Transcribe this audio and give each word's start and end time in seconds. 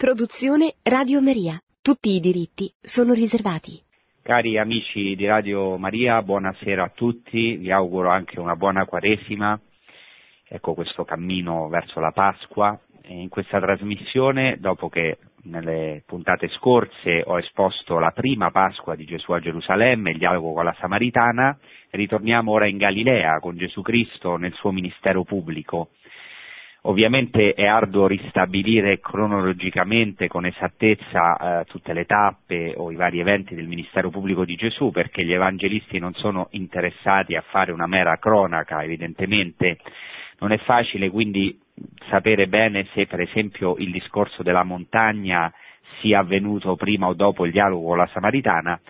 Produzione 0.00 0.76
Radio 0.82 1.20
Maria. 1.20 1.60
Tutti 1.82 2.08
i 2.16 2.20
diritti 2.20 2.72
sono 2.80 3.12
riservati. 3.12 3.78
Cari 4.22 4.56
amici 4.56 5.14
di 5.14 5.26
Radio 5.26 5.76
Maria, 5.76 6.22
buonasera 6.22 6.84
a 6.84 6.88
tutti, 6.88 7.56
vi 7.56 7.70
auguro 7.70 8.08
anche 8.08 8.40
una 8.40 8.56
buona 8.56 8.86
Quaresima, 8.86 9.60
ecco 10.48 10.72
questo 10.72 11.04
cammino 11.04 11.68
verso 11.68 12.00
la 12.00 12.12
Pasqua. 12.12 12.80
In 13.08 13.28
questa 13.28 13.60
trasmissione, 13.60 14.56
dopo 14.58 14.88
che 14.88 15.18
nelle 15.42 16.02
puntate 16.06 16.48
scorse 16.48 17.22
ho 17.26 17.38
esposto 17.38 17.98
la 17.98 18.12
prima 18.12 18.50
Pasqua 18.50 18.94
di 18.94 19.04
Gesù 19.04 19.32
a 19.32 19.40
Gerusalemme, 19.40 20.12
il 20.12 20.18
dialogo 20.18 20.54
con 20.54 20.64
la 20.64 20.76
Samaritana, 20.80 21.58
ritorniamo 21.90 22.50
ora 22.52 22.66
in 22.66 22.78
Galilea 22.78 23.38
con 23.38 23.54
Gesù 23.58 23.82
Cristo 23.82 24.36
nel 24.36 24.54
suo 24.54 24.72
ministero 24.72 25.24
pubblico 25.24 25.90
Ovviamente 26.84 27.52
è 27.52 27.66
arduo 27.66 28.06
ristabilire 28.06 29.00
cronologicamente 29.00 30.28
con 30.28 30.46
esattezza 30.46 31.60
eh, 31.60 31.64
tutte 31.66 31.92
le 31.92 32.06
tappe 32.06 32.72
o 32.74 32.90
i 32.90 32.96
vari 32.96 33.20
eventi 33.20 33.54
del 33.54 33.66
ministero 33.66 34.08
pubblico 34.08 34.46
di 34.46 34.54
Gesù 34.54 34.90
perché 34.90 35.22
gli 35.22 35.32
evangelisti 35.32 35.98
non 35.98 36.14
sono 36.14 36.48
interessati 36.52 37.36
a 37.36 37.42
fare 37.42 37.72
una 37.72 37.86
mera 37.86 38.16
cronaca, 38.16 38.82
evidentemente. 38.82 39.78
Non 40.38 40.52
è 40.52 40.58
facile 40.58 41.10
quindi 41.10 41.60
sapere 42.08 42.48
bene 42.48 42.86
se 42.94 43.06
per 43.06 43.20
esempio 43.20 43.76
il 43.76 43.90
discorso 43.90 44.42
della 44.42 44.64
montagna 44.64 45.52
sia 46.00 46.20
avvenuto 46.20 46.76
prima 46.76 47.08
o 47.08 47.12
dopo 47.12 47.44
il 47.44 47.52
dialogo 47.52 47.88
con 47.88 47.98
la 47.98 48.08
Samaritana, 48.12 48.80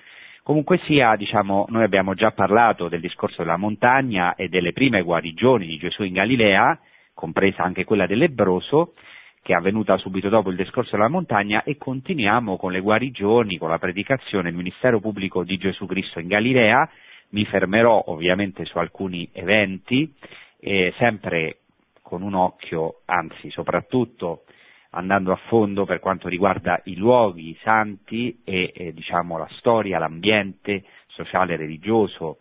Comunque 0.42 0.80
sia, 0.84 1.14
diciamo, 1.16 1.66
noi 1.68 1.84
abbiamo 1.84 2.14
già 2.14 2.32
parlato 2.32 2.88
del 2.88 3.00
discorso 3.00 3.42
della 3.42 3.58
montagna 3.58 4.34
e 4.34 4.48
delle 4.48 4.72
prime 4.72 5.02
guarigioni 5.02 5.66
di 5.66 5.76
Gesù 5.76 6.02
in 6.02 6.14
Galilea, 6.14 6.76
compresa 7.20 7.62
anche 7.62 7.84
quella 7.84 8.06
del 8.06 8.16
lebbroso, 8.16 8.94
che 9.42 9.52
è 9.52 9.56
avvenuta 9.56 9.98
subito 9.98 10.30
dopo 10.30 10.48
il 10.48 10.56
discorso 10.56 10.96
della 10.96 11.08
montagna, 11.08 11.62
e 11.62 11.76
continuiamo 11.76 12.56
con 12.56 12.72
le 12.72 12.80
guarigioni, 12.80 13.58
con 13.58 13.68
la 13.68 13.78
predicazione, 13.78 14.48
il 14.48 14.56
ministero 14.56 15.00
pubblico 15.00 15.44
di 15.44 15.58
Gesù 15.58 15.84
Cristo 15.84 16.18
in 16.18 16.28
Galilea. 16.28 16.88
Mi 17.32 17.44
fermerò 17.44 18.04
ovviamente 18.06 18.64
su 18.64 18.78
alcuni 18.78 19.28
eventi, 19.32 20.12
eh, 20.60 20.94
sempre 20.96 21.58
con 22.02 22.22
un 22.22 22.34
occhio, 22.34 23.02
anzi 23.04 23.50
soprattutto 23.50 24.44
andando 24.92 25.30
a 25.30 25.38
fondo 25.46 25.84
per 25.84 26.00
quanto 26.00 26.26
riguarda 26.26 26.80
i 26.84 26.96
luoghi 26.96 27.56
santi 27.62 28.40
e 28.44 28.72
eh, 28.74 28.92
diciamo, 28.92 29.36
la 29.36 29.48
storia, 29.58 29.98
l'ambiente 29.98 30.84
sociale 31.06 31.52
e 31.54 31.56
religioso 31.58 32.38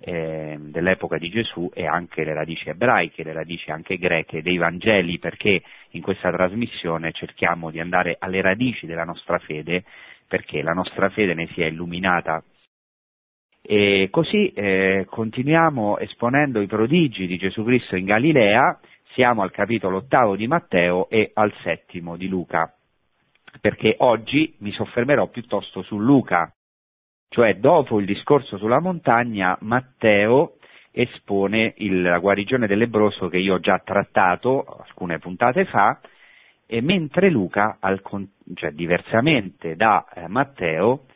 eh, 0.00 0.56
dell'epoca 0.58 1.18
di 1.18 1.28
Gesù 1.28 1.70
e 1.72 1.86
anche 1.86 2.24
le 2.24 2.34
radici 2.34 2.68
ebraiche, 2.68 3.22
le 3.22 3.32
radici 3.32 3.70
anche 3.70 3.98
greche 3.98 4.42
dei 4.42 4.56
Vangeli, 4.56 5.18
perché 5.18 5.62
in 5.90 6.02
questa 6.02 6.30
trasmissione 6.30 7.12
cerchiamo 7.12 7.70
di 7.70 7.80
andare 7.80 8.16
alle 8.18 8.40
radici 8.40 8.86
della 8.86 9.04
nostra 9.04 9.38
fede, 9.38 9.84
perché 10.26 10.62
la 10.62 10.72
nostra 10.72 11.08
fede 11.10 11.34
ne 11.34 11.48
sia 11.54 11.66
illuminata. 11.66 12.42
E 13.62 14.08
così 14.10 14.52
eh, 14.52 15.06
continuiamo 15.08 15.98
esponendo 15.98 16.60
i 16.60 16.66
prodigi 16.66 17.26
di 17.26 17.36
Gesù 17.36 17.62
Cristo 17.62 17.96
in 17.96 18.06
Galilea, 18.06 18.80
siamo 19.12 19.42
al 19.42 19.50
capitolo 19.50 19.98
ottavo 19.98 20.36
di 20.36 20.46
Matteo 20.46 21.08
e 21.10 21.30
al 21.34 21.52
settimo 21.62 22.16
di 22.16 22.28
Luca, 22.28 22.72
perché 23.60 23.96
oggi 23.98 24.54
mi 24.58 24.72
soffermerò 24.72 25.26
piuttosto 25.28 25.82
su 25.82 25.98
Luca, 25.98 26.52
cioè 27.30 27.54
dopo 27.56 28.00
il 28.00 28.06
discorso 28.06 28.58
sulla 28.58 28.80
montagna 28.80 29.56
Matteo 29.60 30.56
espone 30.90 31.74
il, 31.76 32.02
la 32.02 32.18
guarigione 32.18 32.66
del 32.66 32.78
lebroso 32.78 33.28
che 33.28 33.38
io 33.38 33.54
ho 33.54 33.60
già 33.60 33.80
trattato 33.84 34.64
alcune 34.64 35.18
puntate 35.20 35.64
fa, 35.64 36.00
e 36.66 36.80
mentre 36.80 37.30
Luca, 37.30 37.78
al, 37.80 38.02
cioè 38.54 38.72
diversamente 38.72 39.76
da 39.76 40.06
eh, 40.12 40.28
Matteo, 40.28 41.06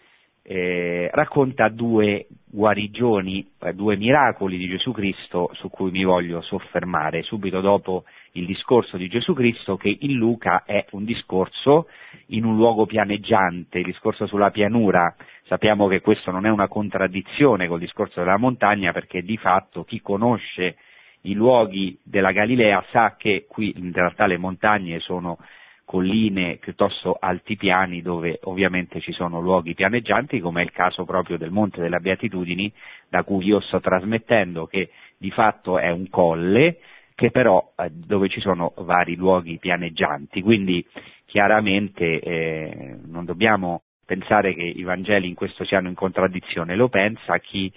eh, 0.46 1.08
racconta 1.12 1.70
due 1.70 2.26
guarigioni, 2.44 3.50
eh, 3.60 3.72
due 3.72 3.96
miracoli 3.96 4.58
di 4.58 4.68
Gesù 4.68 4.92
Cristo 4.92 5.50
su 5.54 5.70
cui 5.70 5.90
mi 5.90 6.04
voglio 6.04 6.42
soffermare 6.42 7.22
subito 7.22 7.62
dopo 7.62 8.04
il 8.32 8.44
discorso 8.44 8.98
di 8.98 9.08
Gesù 9.08 9.32
Cristo 9.32 9.76
che 9.78 9.96
in 10.00 10.12
Luca 10.16 10.64
è 10.64 10.84
un 10.90 11.04
discorso 11.04 11.88
in 12.26 12.44
un 12.44 12.56
luogo 12.56 12.84
pianeggiante, 12.84 13.78
il 13.78 13.84
discorso 13.86 14.26
sulla 14.26 14.50
pianura. 14.50 15.16
Sappiamo 15.46 15.88
che 15.88 16.02
questo 16.02 16.30
non 16.30 16.44
è 16.44 16.50
una 16.50 16.68
contraddizione 16.68 17.66
col 17.66 17.80
discorso 17.80 18.20
della 18.20 18.36
montagna 18.36 18.92
perché 18.92 19.22
di 19.22 19.38
fatto 19.38 19.84
chi 19.84 20.02
conosce 20.02 20.76
i 21.22 21.32
luoghi 21.32 21.98
della 22.02 22.32
Galilea 22.32 22.84
sa 22.90 23.14
che 23.16 23.46
qui 23.48 23.72
in 23.78 23.92
realtà 23.92 24.26
le 24.26 24.36
montagne 24.36 24.98
sono 25.00 25.38
colline 25.84 26.56
piuttosto 26.56 27.16
altipiani 27.18 28.02
dove 28.02 28.40
ovviamente 28.44 29.00
ci 29.00 29.12
sono 29.12 29.40
luoghi 29.40 29.74
pianeggianti 29.74 30.40
come 30.40 30.62
è 30.62 30.64
il 30.64 30.72
caso 30.72 31.04
proprio 31.04 31.36
del 31.36 31.50
Monte 31.50 31.80
delle 31.80 32.00
Beatitudini 32.00 32.72
da 33.08 33.22
cui 33.22 33.44
io 33.44 33.60
sto 33.60 33.80
trasmettendo 33.80 34.66
che 34.66 34.90
di 35.16 35.30
fatto 35.30 35.78
è 35.78 35.90
un 35.90 36.08
colle 36.08 36.78
che 37.14 37.30
però 37.30 37.72
eh, 37.76 37.90
dove 37.90 38.28
ci 38.28 38.40
sono 38.40 38.72
vari 38.78 39.14
luoghi 39.14 39.58
pianeggianti, 39.58 40.42
quindi 40.42 40.84
chiaramente 41.26 42.18
eh, 42.20 42.96
non 43.06 43.24
dobbiamo 43.24 43.82
pensare 44.04 44.54
che 44.54 44.62
i 44.62 44.82
Vangeli 44.82 45.28
in 45.28 45.34
questo 45.34 45.64
siano 45.64 45.88
in 45.88 45.94
contraddizione, 45.94 46.74
lo 46.74 46.88
pensa 46.88 47.38
chi 47.38 47.72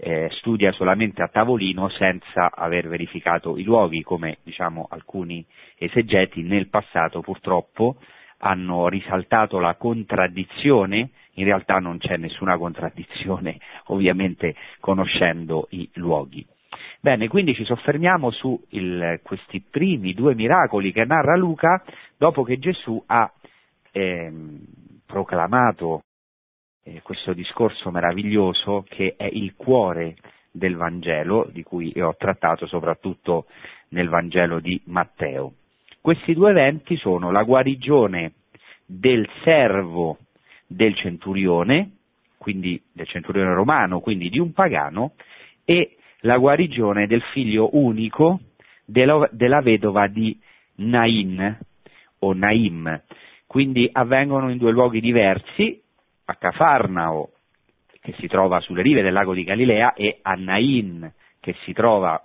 eh, 0.00 0.28
studia 0.32 0.70
solamente 0.72 1.22
a 1.22 1.28
tavolino 1.28 1.88
senza 1.88 2.50
aver 2.54 2.88
verificato 2.88 3.56
i 3.56 3.64
luoghi, 3.64 4.02
come 4.02 4.38
diciamo 4.44 4.86
alcuni 4.90 5.44
esegeti 5.76 6.42
nel 6.42 6.68
passato 6.68 7.20
purtroppo 7.20 7.96
hanno 8.40 8.88
risaltato 8.88 9.58
la 9.58 9.74
contraddizione, 9.74 11.10
in 11.34 11.44
realtà 11.44 11.78
non 11.78 11.98
c'è 11.98 12.16
nessuna 12.16 12.56
contraddizione 12.56 13.58
ovviamente 13.86 14.54
conoscendo 14.78 15.66
i 15.70 15.88
luoghi. 15.94 16.46
Bene, 17.00 17.28
quindi 17.28 17.54
ci 17.54 17.64
soffermiamo 17.64 18.30
su 18.30 18.60
il, 18.70 19.20
questi 19.22 19.60
primi 19.60 20.14
due 20.14 20.34
miracoli 20.34 20.92
che 20.92 21.04
narra 21.04 21.36
Luca 21.36 21.82
dopo 22.16 22.42
che 22.42 22.58
Gesù 22.58 23.02
ha 23.06 23.30
eh, 23.92 24.32
proclamato 25.06 26.02
eh, 26.88 27.02
questo 27.02 27.32
discorso 27.32 27.90
meraviglioso 27.90 28.84
che 28.88 29.14
è 29.16 29.28
il 29.30 29.54
cuore 29.54 30.16
del 30.50 30.76
Vangelo, 30.76 31.48
di 31.52 31.62
cui 31.62 31.92
ho 32.00 32.14
trattato 32.16 32.66
soprattutto 32.66 33.46
nel 33.90 34.08
Vangelo 34.08 34.60
di 34.60 34.80
Matteo. 34.86 35.52
Questi 36.00 36.32
due 36.32 36.50
eventi 36.50 36.96
sono 36.96 37.30
la 37.30 37.42
guarigione 37.42 38.32
del 38.86 39.28
servo 39.44 40.18
del 40.66 40.94
centurione, 40.94 41.90
quindi 42.38 42.80
del 42.92 43.06
centurione 43.06 43.52
romano, 43.52 44.00
quindi 44.00 44.30
di 44.30 44.38
un 44.38 44.52
pagano, 44.52 45.12
e 45.64 45.96
la 46.20 46.38
guarigione 46.38 47.06
del 47.06 47.22
figlio 47.32 47.68
unico 47.76 48.40
della, 48.84 49.28
della 49.30 49.60
vedova 49.60 50.06
di 50.06 50.38
Nain 50.76 51.58
o 52.20 52.32
Naim. 52.32 53.02
Quindi 53.46 53.88
avvengono 53.92 54.50
in 54.50 54.58
due 54.58 54.72
luoghi 54.72 55.00
diversi, 55.00 55.80
a 56.30 56.34
Cafarnao, 56.34 57.30
che 58.00 58.14
si 58.18 58.26
trova 58.26 58.60
sulle 58.60 58.82
rive 58.82 59.02
del 59.02 59.12
lago 59.12 59.32
di 59.32 59.44
Galilea, 59.44 59.94
e 59.94 60.18
a 60.22 60.34
Nain, 60.34 61.10
che 61.40 61.54
si 61.64 61.72
trova 61.72 62.22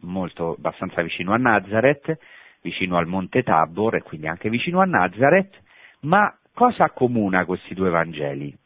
molto, 0.00 0.54
abbastanza 0.56 1.02
vicino 1.02 1.32
a 1.32 1.36
Nazareth, 1.36 2.18
vicino 2.62 2.96
al 2.96 3.06
Monte 3.06 3.42
Tabor 3.42 3.96
e 3.96 4.02
quindi 4.02 4.26
anche 4.26 4.48
vicino 4.48 4.80
a 4.80 4.86
Nazareth, 4.86 5.54
ma 6.00 6.34
cosa 6.54 6.84
accomuna 6.84 7.44
questi 7.44 7.74
due 7.74 7.90
Vangeli? 7.90 8.56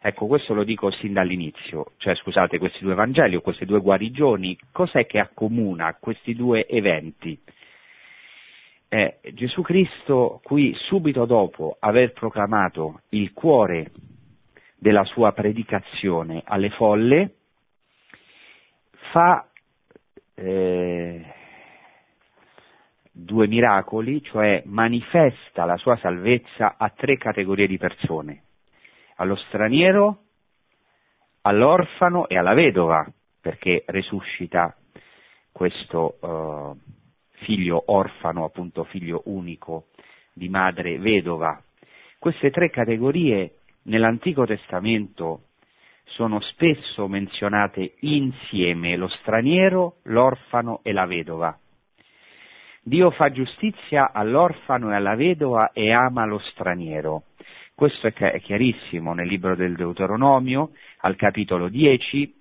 Ecco, 0.00 0.26
questo 0.26 0.54
lo 0.54 0.64
dico 0.64 0.90
sin 0.90 1.12
dall'inizio, 1.12 1.92
cioè 1.98 2.16
scusate, 2.16 2.58
questi 2.58 2.82
due 2.84 2.94
Vangeli 2.94 3.36
o 3.36 3.40
queste 3.40 3.64
due 3.64 3.80
guarigioni, 3.80 4.58
cos'è 4.72 5.06
che 5.06 5.20
accomuna 5.20 5.96
questi 6.00 6.34
due 6.34 6.66
eventi? 6.66 7.38
Eh, 8.94 9.18
Gesù 9.32 9.60
Cristo 9.62 10.40
qui 10.44 10.72
subito 10.86 11.24
dopo 11.24 11.78
aver 11.80 12.12
proclamato 12.12 13.00
il 13.08 13.32
cuore 13.32 13.90
della 14.76 15.02
sua 15.02 15.32
predicazione 15.32 16.42
alle 16.44 16.70
folle, 16.70 17.34
fa 19.10 19.48
eh, 20.34 21.24
due 23.10 23.48
miracoli, 23.48 24.22
cioè 24.22 24.62
manifesta 24.66 25.64
la 25.64 25.76
sua 25.76 25.96
salvezza 25.96 26.76
a 26.78 26.88
tre 26.90 27.16
categorie 27.16 27.66
di 27.66 27.78
persone 27.78 28.42
allo 29.16 29.34
straniero, 29.34 30.18
all'orfano 31.40 32.28
e 32.28 32.38
alla 32.38 32.54
vedova, 32.54 33.04
perché 33.40 33.82
resuscita 33.86 34.72
questo 35.50 36.18
uh, 36.20 36.78
figlio 37.44 37.82
orfano, 37.86 38.44
appunto 38.44 38.84
figlio 38.84 39.22
unico 39.26 39.86
di 40.32 40.48
madre 40.48 40.98
vedova. 40.98 41.62
Queste 42.18 42.50
tre 42.50 42.70
categorie 42.70 43.58
nell'Antico 43.82 44.44
Testamento 44.44 45.42
sono 46.04 46.40
spesso 46.40 47.06
menzionate 47.06 47.94
insieme, 48.00 48.96
lo 48.96 49.08
straniero, 49.08 49.96
l'orfano 50.04 50.80
e 50.82 50.92
la 50.92 51.06
vedova. 51.06 51.56
Dio 52.82 53.10
fa 53.10 53.30
giustizia 53.30 54.12
all'orfano 54.12 54.90
e 54.90 54.94
alla 54.94 55.14
vedova 55.14 55.72
e 55.72 55.90
ama 55.90 56.26
lo 56.26 56.38
straniero. 56.38 57.24
Questo 57.74 58.06
è 58.06 58.40
chiarissimo 58.40 59.14
nel 59.14 59.26
libro 59.26 59.56
del 59.56 59.74
Deuteronomio, 59.74 60.70
al 60.98 61.16
capitolo 61.16 61.68
10. 61.68 62.34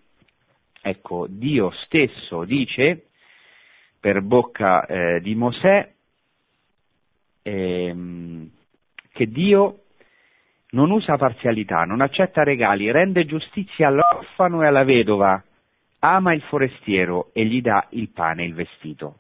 Ecco, 0.82 1.28
Dio 1.30 1.72
stesso 1.86 2.44
dice 2.44 3.06
per 4.04 4.20
bocca 4.20 4.86
eh, 4.86 5.22
di 5.22 5.34
Mosè 5.34 5.90
ehm, 7.42 8.50
che 9.14 9.28
Dio 9.28 9.84
non 10.72 10.92
usa 10.92 11.16
parzialità, 11.16 11.86
non 11.86 12.02
accetta 12.02 12.44
regali, 12.44 12.92
rende 12.92 13.26
giustizia 13.26 13.88
all'orfano 13.88 14.62
e 14.62 14.68
alla 14.68 14.84
vedova, 14.84 15.42
ama 16.00 16.34
il 16.34 16.42
forestiero 16.42 17.30
e 17.32 17.46
gli 17.46 17.62
dà 17.62 17.88
il 17.92 18.10
pane 18.10 18.44
e 18.44 18.48
il 18.48 18.56
vestito. 18.56 19.20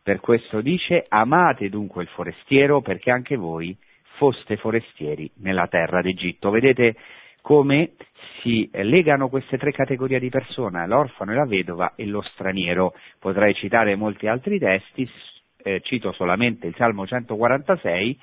Per 0.00 0.20
questo 0.20 0.60
dice, 0.60 1.04
amate 1.08 1.68
dunque 1.68 2.04
il 2.04 2.08
forestiero 2.10 2.80
perché 2.80 3.10
anche 3.10 3.34
voi 3.34 3.76
foste 4.18 4.56
forestieri 4.56 5.28
nella 5.38 5.66
terra 5.66 6.00
d'Egitto. 6.00 6.50
Vedete 6.50 6.94
come 7.42 7.92
si 8.40 8.68
legano 8.72 9.28
queste 9.28 9.58
tre 9.58 9.72
categorie 9.72 10.18
di 10.18 10.30
persona, 10.30 10.86
l'orfano 10.86 11.32
e 11.32 11.34
la 11.34 11.46
vedova 11.46 11.92
e 11.94 12.06
lo 12.06 12.22
straniero. 12.22 12.94
Potrei 13.18 13.54
citare 13.54 13.94
molti 13.94 14.26
altri 14.26 14.58
testi, 14.58 15.08
eh, 15.62 15.80
cito 15.82 16.12
solamente 16.12 16.66
il 16.66 16.74
Salmo 16.76 17.06
146, 17.06 18.18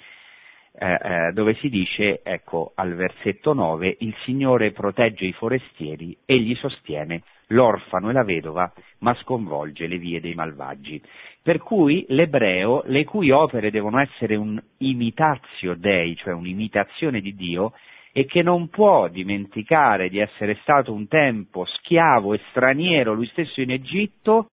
eh, 0.71 0.99
eh, 1.01 1.31
dove 1.33 1.55
si 1.55 1.69
dice, 1.69 2.21
ecco, 2.23 2.71
al 2.75 2.95
versetto 2.95 3.53
9, 3.53 3.97
il 3.99 4.15
Signore 4.23 4.71
protegge 4.71 5.25
i 5.25 5.33
forestieri, 5.33 6.15
egli 6.25 6.55
sostiene 6.55 7.23
l'orfano 7.47 8.09
e 8.09 8.13
la 8.13 8.23
vedova, 8.23 8.71
ma 8.99 9.13
sconvolge 9.15 9.87
le 9.87 9.97
vie 9.97 10.19
dei 10.19 10.35
malvagi. 10.35 11.01
Per 11.41 11.59
cui 11.59 12.05
l'ebreo, 12.09 12.83
le 12.85 13.05
cui 13.05 13.31
opere 13.31 13.71
devono 13.71 13.99
essere 13.99 14.35
un 14.35 14.61
imitatio 14.77 15.75
dei, 15.75 16.15
cioè 16.15 16.33
un'imitazione 16.33 17.21
di 17.21 17.33
Dio, 17.35 17.73
e 18.11 18.25
che 18.25 18.41
non 18.41 18.69
può 18.69 19.07
dimenticare 19.07 20.09
di 20.09 20.19
essere 20.19 20.57
stato 20.61 20.91
un 20.91 21.07
tempo 21.07 21.65
schiavo 21.65 22.33
e 22.33 22.41
straniero 22.49 23.13
lui 23.13 23.27
stesso 23.27 23.61
in 23.61 23.71
Egitto, 23.71 24.49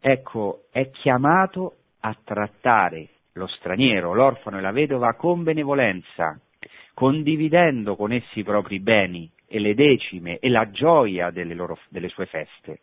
ecco, 0.00 0.64
è 0.70 0.90
chiamato 0.90 1.76
a 2.00 2.16
trattare 2.22 3.08
lo 3.34 3.46
straniero, 3.48 4.12
l'orfano 4.12 4.58
e 4.58 4.60
la 4.60 4.70
vedova 4.70 5.14
con 5.14 5.42
benevolenza, 5.42 6.38
condividendo 6.94 7.96
con 7.96 8.12
essi 8.12 8.40
i 8.40 8.44
propri 8.44 8.78
beni 8.78 9.30
e 9.46 9.58
le 9.58 9.74
decime 9.74 10.38
e 10.38 10.48
la 10.48 10.70
gioia 10.70 11.30
delle, 11.30 11.54
loro, 11.54 11.78
delle 11.88 12.08
sue 12.08 12.26
feste. 12.26 12.80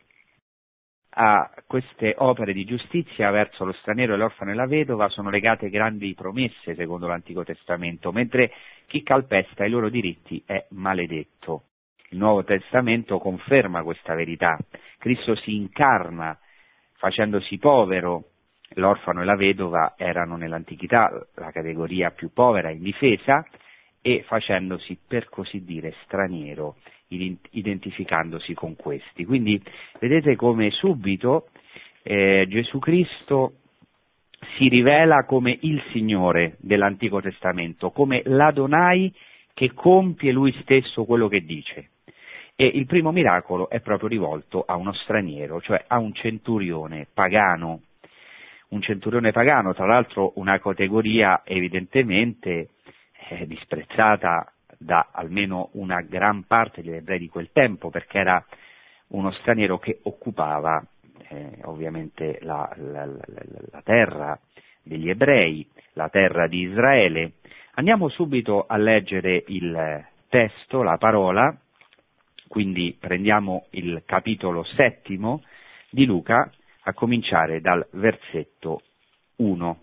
A 1.14 1.50
queste 1.66 2.14
opere 2.16 2.54
di 2.54 2.64
giustizia 2.64 3.30
verso 3.30 3.66
lo 3.66 3.72
straniero 3.72 4.14
e 4.14 4.16
l'orfano 4.16 4.50
e 4.50 4.54
la 4.54 4.66
vedova 4.66 5.08
sono 5.08 5.28
legate 5.28 5.68
grandi 5.68 6.14
promesse 6.14 6.74
secondo 6.74 7.06
l'Antico 7.06 7.44
Testamento, 7.44 8.12
mentre 8.12 8.50
chi 8.86 9.02
calpesta 9.02 9.66
i 9.66 9.70
loro 9.70 9.90
diritti 9.90 10.42
è 10.46 10.64
maledetto. 10.70 11.64
Il 12.10 12.18
Nuovo 12.18 12.44
Testamento 12.44 13.18
conferma 13.18 13.82
questa 13.82 14.14
verità. 14.14 14.56
Cristo 14.98 15.34
si 15.34 15.54
incarna 15.54 16.38
facendosi 16.96 17.58
povero 17.58 18.28
l'orfano 18.76 19.20
e 19.20 19.24
la 19.24 19.36
vedova 19.36 19.94
erano 19.98 20.36
nell'antichità 20.36 21.10
la 21.34 21.50
categoria 21.50 22.10
più 22.10 22.32
povera 22.32 22.70
indifesa 22.70 23.44
e 24.00 24.24
facendosi 24.26 24.98
per 25.06 25.28
così 25.28 25.62
dire 25.62 25.94
straniero, 26.04 26.76
identificandosi 27.50 28.54
con 28.54 28.76
questi. 28.76 29.24
Quindi 29.24 29.60
vedete 29.98 30.36
come 30.36 30.70
subito 30.70 31.48
eh, 32.02 32.46
Gesù 32.48 32.78
Cristo 32.78 33.54
si 34.56 34.68
rivela 34.68 35.24
come 35.24 35.56
il 35.60 35.82
Signore 35.92 36.56
dell'Antico 36.58 37.20
Testamento, 37.20 37.90
come 37.90 38.22
l'Adonai 38.24 39.12
che 39.54 39.72
compie 39.72 40.32
lui 40.32 40.52
stesso 40.62 41.04
quello 41.04 41.28
che 41.28 41.44
dice. 41.44 41.90
E 42.54 42.66
il 42.66 42.86
primo 42.86 43.12
miracolo 43.12 43.68
è 43.70 43.80
proprio 43.80 44.08
rivolto 44.08 44.62
a 44.66 44.76
uno 44.76 44.92
straniero, 44.92 45.60
cioè 45.60 45.84
a 45.86 45.98
un 45.98 46.12
centurione 46.12 47.06
pagano 47.12 47.82
un 48.72 48.82
centurione 48.82 49.32
pagano, 49.32 49.74
tra 49.74 49.86
l'altro 49.86 50.32
una 50.36 50.58
categoria 50.58 51.42
evidentemente 51.44 52.70
eh, 53.28 53.46
disprezzata 53.46 54.51
da 54.82 55.08
almeno 55.12 55.70
una 55.72 56.00
gran 56.00 56.44
parte 56.44 56.82
degli 56.82 56.94
ebrei 56.94 57.18
di 57.18 57.28
quel 57.28 57.50
tempo, 57.52 57.90
perché 57.90 58.18
era 58.18 58.44
uno 59.08 59.30
straniero 59.32 59.78
che 59.78 60.00
occupava 60.02 60.84
eh, 61.28 61.58
ovviamente 61.64 62.38
la, 62.42 62.70
la, 62.76 63.04
la, 63.04 63.24
la, 63.70 63.82
terra 63.82 64.38
degli 64.82 65.08
ebrei, 65.08 65.66
la 65.94 66.08
terra 66.08 66.46
di 66.46 66.60
Israele. 66.60 67.32
Andiamo 67.74 68.08
subito 68.08 68.66
a 68.66 68.76
leggere 68.76 69.44
il 69.46 70.04
testo, 70.28 70.82
la 70.82 70.98
parola, 70.98 71.56
quindi 72.48 72.96
prendiamo 72.98 73.66
il 73.70 74.02
capitolo 74.04 74.62
settimo 74.64 75.42
di 75.90 76.04
Luca, 76.04 76.50
a 76.84 76.92
cominciare 76.94 77.60
dal 77.60 77.86
versetto 77.92 78.82
1. 79.36 79.80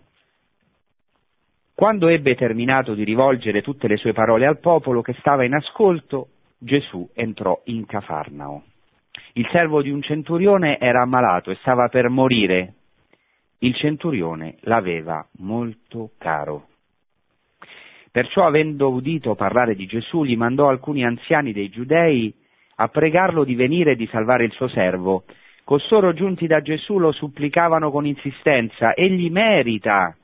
Quando 1.80 2.08
ebbe 2.08 2.34
terminato 2.34 2.92
di 2.92 3.04
rivolgere 3.04 3.62
tutte 3.62 3.88
le 3.88 3.96
sue 3.96 4.12
parole 4.12 4.44
al 4.44 4.58
popolo 4.58 5.00
che 5.00 5.14
stava 5.14 5.44
in 5.44 5.54
ascolto, 5.54 6.28
Gesù 6.58 7.08
entrò 7.14 7.58
in 7.64 7.86
Cafarnao. 7.86 8.64
Il 9.32 9.48
servo 9.50 9.80
di 9.80 9.88
un 9.88 10.02
centurione 10.02 10.78
era 10.78 11.00
ammalato 11.00 11.50
e 11.50 11.54
stava 11.62 11.88
per 11.88 12.10
morire. 12.10 12.74
Il 13.60 13.74
centurione 13.76 14.56
l'aveva 14.64 15.26
molto 15.38 16.10
caro. 16.18 16.66
Perciò, 18.12 18.46
avendo 18.46 18.90
udito 18.90 19.34
parlare 19.34 19.74
di 19.74 19.86
Gesù, 19.86 20.22
gli 20.22 20.36
mandò 20.36 20.68
alcuni 20.68 21.02
anziani 21.02 21.54
dei 21.54 21.70
giudei 21.70 22.30
a 22.74 22.88
pregarlo 22.88 23.42
di 23.42 23.54
venire 23.54 23.92
e 23.92 23.96
di 23.96 24.06
salvare 24.08 24.44
il 24.44 24.52
suo 24.52 24.68
servo, 24.68 25.24
Costoro 25.64 26.12
giunti 26.12 26.46
da 26.46 26.60
Gesù 26.60 26.98
lo 26.98 27.12
supplicavano 27.12 27.90
con 27.90 28.04
insistenza, 28.04 28.92
egli 28.92 29.30
merita 29.30 30.14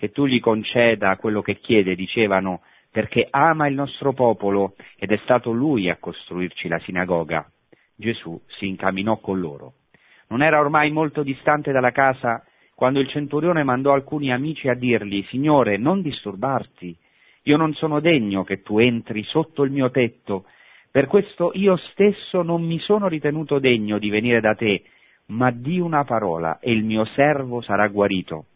che 0.00 0.12
tu 0.12 0.24
gli 0.24 0.40
conceda 0.40 1.14
quello 1.16 1.42
che 1.42 1.56
chiede, 1.56 1.94
dicevano, 1.94 2.62
perché 2.90 3.26
ama 3.28 3.66
il 3.66 3.74
nostro 3.74 4.14
popolo 4.14 4.74
ed 4.96 5.12
è 5.12 5.20
stato 5.24 5.52
lui 5.52 5.90
a 5.90 5.98
costruirci 5.98 6.68
la 6.68 6.78
sinagoga. 6.78 7.46
Gesù 7.94 8.40
si 8.46 8.66
incamminò 8.66 9.18
con 9.18 9.38
loro. 9.38 9.74
Non 10.28 10.42
era 10.42 10.58
ormai 10.58 10.90
molto 10.90 11.22
distante 11.22 11.70
dalla 11.70 11.90
casa 11.90 12.42
quando 12.74 12.98
il 12.98 13.08
centurione 13.08 13.62
mandò 13.62 13.92
alcuni 13.92 14.32
amici 14.32 14.70
a 14.70 14.74
dirgli, 14.74 15.22
Signore, 15.24 15.76
non 15.76 16.00
disturbarti, 16.00 16.96
io 17.42 17.58
non 17.58 17.74
sono 17.74 18.00
degno 18.00 18.42
che 18.42 18.62
tu 18.62 18.78
entri 18.78 19.22
sotto 19.24 19.64
il 19.64 19.70
mio 19.70 19.90
tetto, 19.90 20.46
per 20.90 21.08
questo 21.08 21.50
io 21.52 21.76
stesso 21.76 22.40
non 22.40 22.62
mi 22.62 22.78
sono 22.78 23.06
ritenuto 23.06 23.58
degno 23.58 23.98
di 23.98 24.08
venire 24.08 24.40
da 24.40 24.54
te, 24.54 24.82
ma 25.26 25.50
di 25.50 25.78
una 25.78 26.04
parola 26.04 26.58
e 26.58 26.72
il 26.72 26.84
mio 26.84 27.04
servo 27.04 27.60
sarà 27.60 27.86
guarito. 27.88 28.46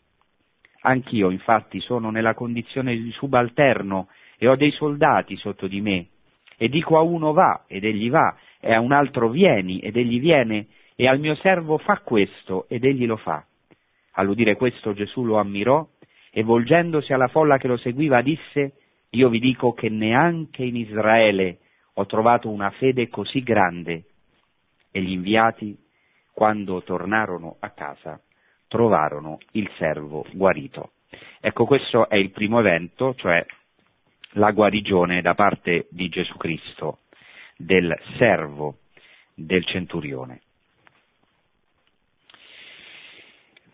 Anch'io 0.86 1.30
infatti 1.30 1.80
sono 1.80 2.10
nella 2.10 2.34
condizione 2.34 2.94
di 2.94 3.10
subalterno 3.12 4.08
e 4.36 4.48
ho 4.48 4.54
dei 4.54 4.70
soldati 4.72 5.34
sotto 5.36 5.66
di 5.66 5.80
me, 5.80 6.08
e 6.58 6.68
dico 6.68 6.98
a 6.98 7.00
uno 7.00 7.32
va 7.32 7.64
ed 7.66 7.84
egli 7.84 8.10
va, 8.10 8.36
e 8.60 8.74
a 8.74 8.80
un 8.80 8.92
altro 8.92 9.30
vieni 9.30 9.78
ed 9.78 9.96
egli 9.96 10.20
viene, 10.20 10.66
e 10.94 11.08
al 11.08 11.18
mio 11.18 11.36
servo 11.36 11.78
fa 11.78 12.00
questo 12.04 12.66
ed 12.68 12.84
egli 12.84 13.06
lo 13.06 13.16
fa. 13.16 13.42
All'udire 14.12 14.56
questo 14.56 14.92
Gesù 14.92 15.24
lo 15.24 15.38
ammirò 15.38 15.86
e 16.30 16.42
volgendosi 16.42 17.14
alla 17.14 17.28
folla 17.28 17.56
che 17.56 17.68
lo 17.68 17.78
seguiva 17.78 18.20
disse, 18.20 18.74
io 19.10 19.30
vi 19.30 19.38
dico 19.38 19.72
che 19.72 19.88
neanche 19.88 20.64
in 20.64 20.76
Israele 20.76 21.60
ho 21.94 22.04
trovato 22.04 22.50
una 22.50 22.70
fede 22.72 23.08
così 23.08 23.42
grande. 23.42 24.04
E 24.90 25.00
gli 25.00 25.12
inviati, 25.12 25.76
quando 26.34 26.82
tornarono 26.82 27.56
a 27.60 27.70
casa, 27.70 28.20
trovarono 28.74 29.38
il 29.52 29.70
servo 29.78 30.26
guarito. 30.32 30.90
Ecco, 31.38 31.64
questo 31.64 32.08
è 32.08 32.16
il 32.16 32.32
primo 32.32 32.58
evento, 32.58 33.14
cioè 33.14 33.46
la 34.30 34.50
guarigione 34.50 35.22
da 35.22 35.34
parte 35.34 35.86
di 35.90 36.08
Gesù 36.08 36.36
Cristo 36.36 36.98
del 37.56 37.96
servo 38.18 38.78
del 39.32 39.64
centurione. 39.64 40.40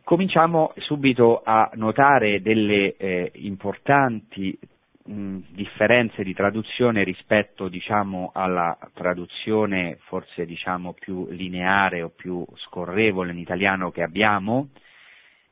Cominciamo 0.04 0.74
subito 0.76 1.40
a 1.42 1.70
notare 1.76 2.42
delle 2.42 2.94
eh, 2.98 3.32
importanti 3.36 4.58
differenze 5.02 6.22
di 6.22 6.34
traduzione 6.34 7.04
rispetto 7.04 7.68
diciamo, 7.68 8.32
alla 8.34 8.76
traduzione 8.92 9.96
forse 10.02 10.44
diciamo, 10.44 10.92
più 10.92 11.26
lineare 11.30 12.02
o 12.02 12.10
più 12.10 12.44
scorrevole 12.66 13.32
in 13.32 13.38
italiano 13.38 13.90
che 13.90 14.02
abbiamo. 14.02 14.68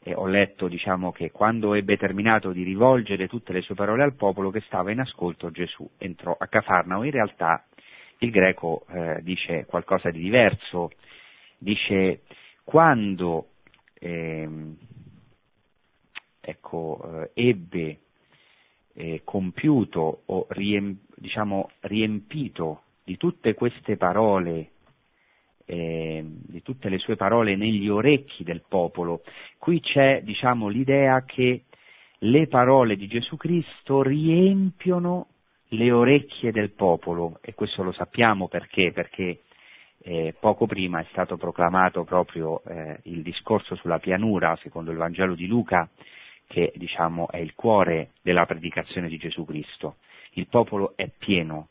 E 0.09 0.15
ho 0.15 0.25
letto 0.25 0.69
diciamo, 0.69 1.12
che 1.12 1.31
quando 1.31 1.75
ebbe 1.75 1.99
terminato 1.99 2.50
di 2.50 2.62
rivolgere 2.62 3.29
tutte 3.29 3.53
le 3.53 3.61
sue 3.61 3.75
parole 3.75 4.03
al 4.03 4.15
popolo 4.15 4.49
che 4.50 4.62
stava 4.62 4.91
in 4.91 5.00
ascolto 5.00 5.50
Gesù 5.50 5.87
entrò 5.99 6.35
a 6.35 6.47
Cafarnao. 6.47 7.03
In 7.03 7.11
realtà 7.11 7.67
il 8.21 8.31
greco 8.31 8.87
eh, 8.88 9.21
dice 9.21 9.67
qualcosa 9.67 10.09
di 10.09 10.21
diverso, 10.21 10.93
dice 11.59 12.23
quando 12.65 13.49
eh, 13.99 14.49
ecco, 16.41 17.29
eh, 17.35 17.49
ebbe 17.50 17.99
eh, 18.95 19.21
compiuto 19.25 20.23
o 20.25 20.47
riem, 20.49 21.00
diciamo, 21.17 21.69
riempito 21.81 22.85
di 23.05 23.19
tutte 23.19 23.53
queste 23.53 23.99
parole, 23.99 24.71
eh, 25.70 26.25
di 26.25 26.62
tutte 26.62 26.88
le 26.88 26.96
sue 26.96 27.16
parole 27.16 27.54
negli 27.54 27.88
orecchi 27.90 28.42
del 28.42 28.62
popolo, 28.66 29.20
qui 29.58 29.80
c'è 29.80 30.22
diciamo, 30.22 30.68
l'idea 30.68 31.25
che 31.26 31.64
le 32.20 32.46
parole 32.46 32.96
di 32.96 33.06
Gesù 33.06 33.37
Cristo 33.37 34.02
riempiono 34.02 35.26
le 35.72 35.92
orecchie 35.92 36.52
del 36.52 36.70
popolo 36.70 37.38
e 37.42 37.52
questo 37.52 37.82
lo 37.82 37.92
sappiamo 37.92 38.48
perché? 38.48 38.92
Perché 38.92 39.40
eh, 40.00 40.34
poco 40.40 40.66
prima 40.66 41.00
è 41.00 41.06
stato 41.10 41.37
proclamato 41.37 42.02
proprio 42.04 42.62
eh, 42.64 43.00
il 43.02 43.20
discorso 43.20 43.75
sulla 43.75 43.98
pianura, 43.98 44.56
secondo 44.62 44.90
il 44.90 44.96
Vangelo 44.96 45.34
di 45.34 45.46
Luca, 45.46 45.87
che 46.46 46.72
diciamo, 46.76 47.28
è 47.28 47.37
il 47.37 47.54
cuore 47.54 48.12
della 48.22 48.46
predicazione 48.46 49.08
di 49.08 49.18
Gesù 49.18 49.44
Cristo. 49.44 49.96
Il 50.32 50.46
popolo 50.48 50.94
è 50.96 51.10
pieno 51.18 51.68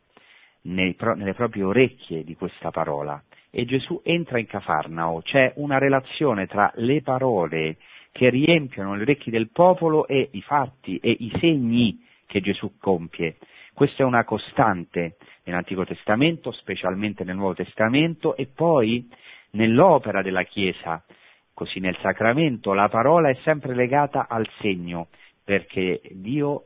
nei, 0.63 0.95
nelle 0.99 1.33
proprie 1.33 1.63
orecchie 1.63 2.23
di 2.23 2.35
questa 2.35 2.69
parola 2.69 3.19
e 3.57 3.65
Gesù 3.65 3.99
entra 4.03 4.37
in 4.37 4.45
Cafarnao, 4.45 5.23
c'è 5.23 5.53
una 5.55 5.79
relazione 5.79 6.45
tra 6.45 6.71
le 6.75 7.01
parole 7.01 7.77
che 8.11 8.29
riempiono 8.29 8.93
le 8.93 9.01
orecchie 9.01 9.31
del 9.31 9.49
popolo 9.49 10.05
e 10.05 10.29
i 10.33 10.43
fatti 10.43 10.99
e 10.99 11.09
i 11.09 11.35
segni 11.39 12.05
che 12.27 12.39
Gesù 12.39 12.77
compie. 12.77 13.37
Questa 13.73 14.03
è 14.03 14.05
una 14.05 14.25
costante 14.25 15.15
nell'Antico 15.45 15.85
Testamento, 15.85 16.51
specialmente 16.51 17.23
nel 17.23 17.35
Nuovo 17.35 17.55
Testamento 17.55 18.35
e 18.35 18.45
poi 18.45 19.09
nell'opera 19.53 20.21
della 20.21 20.43
Chiesa, 20.43 21.03
così 21.51 21.79
nel 21.79 21.97
sacramento, 21.99 22.73
la 22.73 22.89
parola 22.89 23.29
è 23.29 23.37
sempre 23.41 23.73
legata 23.73 24.27
al 24.29 24.47
segno, 24.59 25.07
perché 25.43 25.99
Dio 26.11 26.65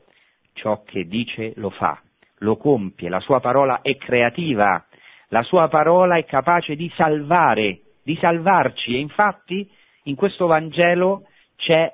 ciò 0.52 0.84
che 0.84 1.08
dice 1.08 1.54
lo 1.56 1.70
fa, 1.70 2.02
lo 2.40 2.58
compie, 2.58 3.08
la 3.08 3.22
sua 3.22 3.40
parola 3.40 3.80
è 3.82 3.96
creativa, 3.96 4.86
la 5.32 5.44
sua 5.44 5.68
parola 5.70 6.18
è 6.18 6.26
capace 6.26 6.76
di 6.76 6.92
salvare, 6.96 7.80
di 8.04 8.18
salvarci 8.18 8.96
e 8.96 9.00
infatti 9.00 9.70
in 10.04 10.16
questo 10.16 10.46
Vangelo 10.46 11.28
c'è 11.56 11.92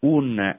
un 0.00 0.56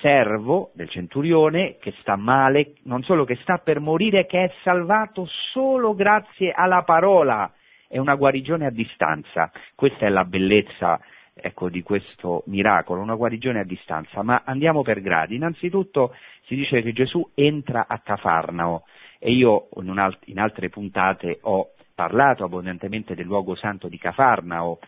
servo 0.00 0.70
del 0.74 0.88
centurione 0.88 1.76
che 1.78 1.92
sta 2.00 2.16
male, 2.16 2.74
non 2.84 3.02
solo 3.02 3.24
che 3.24 3.36
sta 3.42 3.58
per 3.58 3.80
morire, 3.80 4.24
che 4.24 4.44
è 4.44 4.52
salvato 4.62 5.26
solo 5.52 5.94
grazie 5.94 6.52
alla 6.52 6.82
parola. 6.84 7.52
È 7.86 7.98
una 7.98 8.14
guarigione 8.14 8.64
a 8.64 8.70
distanza. 8.70 9.50
Questa 9.74 10.06
è 10.06 10.08
la 10.08 10.24
bellezza 10.24 10.98
ecco, 11.34 11.68
di 11.68 11.82
questo 11.82 12.44
miracolo, 12.46 13.02
una 13.02 13.14
guarigione 13.14 13.60
a 13.60 13.64
distanza. 13.64 14.22
Ma 14.22 14.42
andiamo 14.46 14.80
per 14.80 15.02
gradi. 15.02 15.34
Innanzitutto 15.34 16.14
si 16.44 16.54
dice 16.54 16.80
che 16.80 16.92
Gesù 16.94 17.30
entra 17.34 17.84
a 17.86 17.98
Cafarnao 17.98 18.84
e 19.20 19.30
io 19.30 19.68
in, 19.76 19.98
alt- 19.98 20.26
in 20.26 20.40
altre 20.40 20.68
puntate 20.68 21.38
ho 21.42 21.70
parlato 21.94 22.42
abbondantemente 22.42 23.14
del 23.14 23.26
luogo 23.26 23.54
santo 23.54 23.86
di 23.86 23.98
Cafarnao 23.98 24.80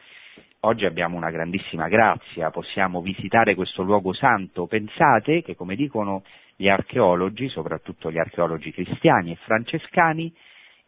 Oggi 0.64 0.84
abbiamo 0.84 1.16
una 1.16 1.32
grandissima 1.32 1.88
grazia, 1.88 2.52
possiamo 2.52 3.00
visitare 3.02 3.56
questo 3.56 3.82
luogo 3.82 4.12
santo. 4.12 4.68
Pensate 4.68 5.42
che, 5.42 5.56
come 5.56 5.74
dicono 5.74 6.22
gli 6.54 6.68
archeologi, 6.68 7.48
soprattutto 7.48 8.12
gli 8.12 8.18
archeologi 8.18 8.70
cristiani 8.70 9.32
e 9.32 9.38
francescani, 9.42 10.32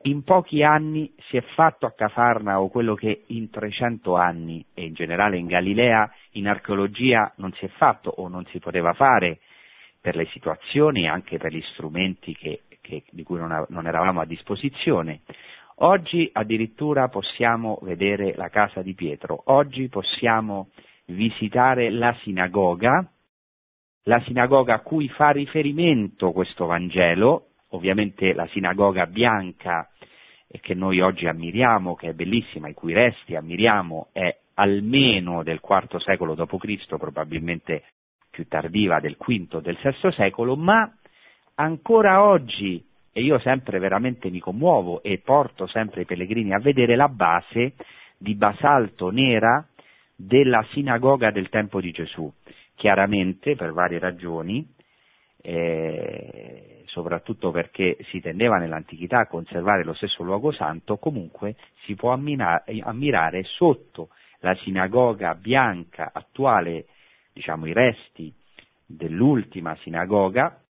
in 0.03 0.23
pochi 0.23 0.63
anni 0.63 1.13
si 1.29 1.37
è 1.37 1.41
fatto 1.57 1.87
a 1.87 1.93
Cafarnao 1.93 2.69
quello 2.69 2.95
che 2.95 3.25
in 3.27 3.51
300 3.51 4.15
anni 4.15 4.65
e 4.75 4.85
in 4.85 4.95
generale 4.95 5.39
in 5.39 5.47
Galilea 5.47 6.09
in 6.33 6.47
archeologia 6.47 7.33
non 7.39 7.53
si 7.55 7.65
è 7.65 7.69
fatto 7.69 8.11
o 8.11 8.29
non 8.29 8.45
si 8.51 8.61
poteva 8.61 8.93
fare 8.93 9.41
per 10.01 10.15
le 10.15 10.27
situazioni 10.27 11.03
e 11.03 11.09
anche 11.09 11.39
per 11.39 11.53
gli 11.53 11.63
strumenti 11.73 12.33
che, 12.37 12.61
che, 12.85 13.05
di 13.11 13.23
cui 13.23 13.39
non, 13.39 13.65
non 13.71 13.87
eravamo 13.87 14.21
a 14.21 14.27
disposizione. 14.27 15.23
Oggi 15.79 16.29
addirittura 16.33 17.09
possiamo 17.09 17.79
vedere 17.83 18.35
la 18.37 18.49
casa 18.49 18.83
di 18.83 18.95
Pietro, 18.95 19.43
oggi 19.47 19.89
possiamo 19.89 20.69
visitare 21.07 21.91
la 21.91 22.15
sinagoga, 22.23 23.11
la 24.05 24.21
sinagoga 24.21 24.75
a 24.75 24.81
cui 24.81 25.09
fa 25.09 25.31
riferimento 25.31 26.31
questo 26.33 26.67
Vangelo, 26.67 27.47
ovviamente 27.71 28.35
la 28.35 28.47
sinagoga 28.49 29.07
bianca 29.07 29.89
che 30.61 30.75
noi 30.75 31.01
oggi 31.01 31.27
ammiriamo, 31.27 31.97
che 31.97 32.11
è 32.11 32.13
bellissima, 32.13 32.69
i 32.69 32.75
cui 32.75 32.93
resti 32.93 33.35
ammiriamo, 33.35 34.11
è 34.13 34.37
almeno 34.55 35.43
del 35.43 35.61
IV 35.61 35.97
secolo 35.99 36.37
d.C., 36.37 36.97
probabilmente 36.97 37.83
più 38.31 38.47
tardiva 38.47 39.01
del 39.01 39.17
V 39.17 39.55
o 39.55 39.61
del 39.61 39.79
VI 39.83 40.13
secolo, 40.13 40.55
ma 40.55 40.89
ancora 41.57 42.23
oggi 42.23 42.83
e 43.13 43.23
io 43.23 43.39
sempre 43.39 43.79
veramente 43.79 44.29
mi 44.31 44.41
commuovo 44.41 45.03
e 45.03 45.19
porto 45.19 45.67
sempre 45.67 46.03
i 46.03 46.05
pellegrini 46.05 46.53
a 46.53 46.59
vedere 46.59 46.97
la 46.97 47.09
base 47.09 47.75
di 48.19 48.35
basalto 48.35 49.11
nera 49.11 49.65
della 50.17 50.65
sinagoga 50.73 51.31
del 51.31 51.49
tempo 51.49 51.81
di 51.81 51.93
Gesù. 51.93 52.33
Chiaramente, 52.75 53.55
per 53.55 53.73
varie 53.73 54.01
ragioni, 54.01 54.67
eh, 55.43 56.83
soprattutto 56.87 57.51
perché 57.51 57.99
si 58.09 58.21
tendeva 58.21 58.57
nell'antichità 58.57 59.21
a 59.21 59.27
conservare 59.27 59.85
lo 59.85 59.95
stesso 59.95 60.23
luogo 60.25 60.51
santo, 60.51 60.97
comunque 60.97 61.55
si 61.85 61.95
può 61.95 62.13
ammirare, 62.13 62.81
ammirare 62.81 63.45
sotto 63.45 64.09
la 64.41 64.55
sinagoga 64.57 65.35
bianca 65.35 66.11
attuale, 66.13 66.87
diciamo 67.33 67.67
i 67.67 67.73
resti 67.73 68.33
dell'ultima 68.87 69.77
sinagoga, 69.83 70.64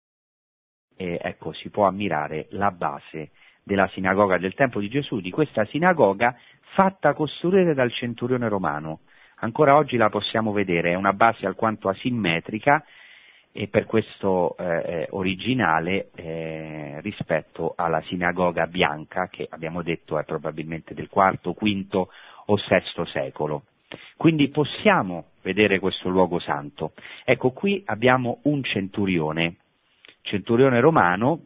eh, 1.01 1.19
ecco, 1.19 1.51
si 1.53 1.69
può 1.69 1.87
ammirare 1.87 2.45
la 2.51 2.69
base 2.69 3.31
della 3.63 3.87
sinagoga 3.87 4.37
del 4.37 4.53
tempo 4.53 4.79
di 4.79 4.87
Gesù, 4.87 5.19
di 5.19 5.31
questa 5.31 5.65
sinagoga 5.65 6.35
fatta 6.73 7.13
costruire 7.13 7.73
dal 7.73 7.91
centurione 7.91 8.47
romano. 8.47 8.99
Ancora 9.37 9.75
oggi 9.75 9.97
la 9.97 10.09
possiamo 10.09 10.51
vedere, 10.51 10.91
è 10.91 10.95
una 10.95 11.13
base 11.13 11.47
alquanto 11.47 11.89
asimmetrica 11.89 12.85
e 13.51 13.67
per 13.67 13.85
questo 13.85 14.55
eh, 14.57 15.07
originale 15.09 16.11
eh, 16.15 16.99
rispetto 17.01 17.73
alla 17.75 18.01
sinagoga 18.03 18.67
bianca 18.67 19.27
che 19.27 19.47
abbiamo 19.49 19.81
detto 19.81 20.19
è 20.19 20.23
probabilmente 20.23 20.93
del 20.93 21.09
IV, 21.11 21.55
V 21.57 22.07
o 22.45 22.55
VI 22.55 23.05
secolo. 23.11 23.63
Quindi 24.15 24.49
possiamo 24.49 25.25
vedere 25.41 25.79
questo 25.79 26.09
luogo 26.09 26.39
santo. 26.39 26.93
Ecco, 27.25 27.49
qui 27.49 27.81
abbiamo 27.87 28.39
un 28.43 28.63
centurione 28.63 29.55
centurione 30.21 30.79
romano, 30.79 31.41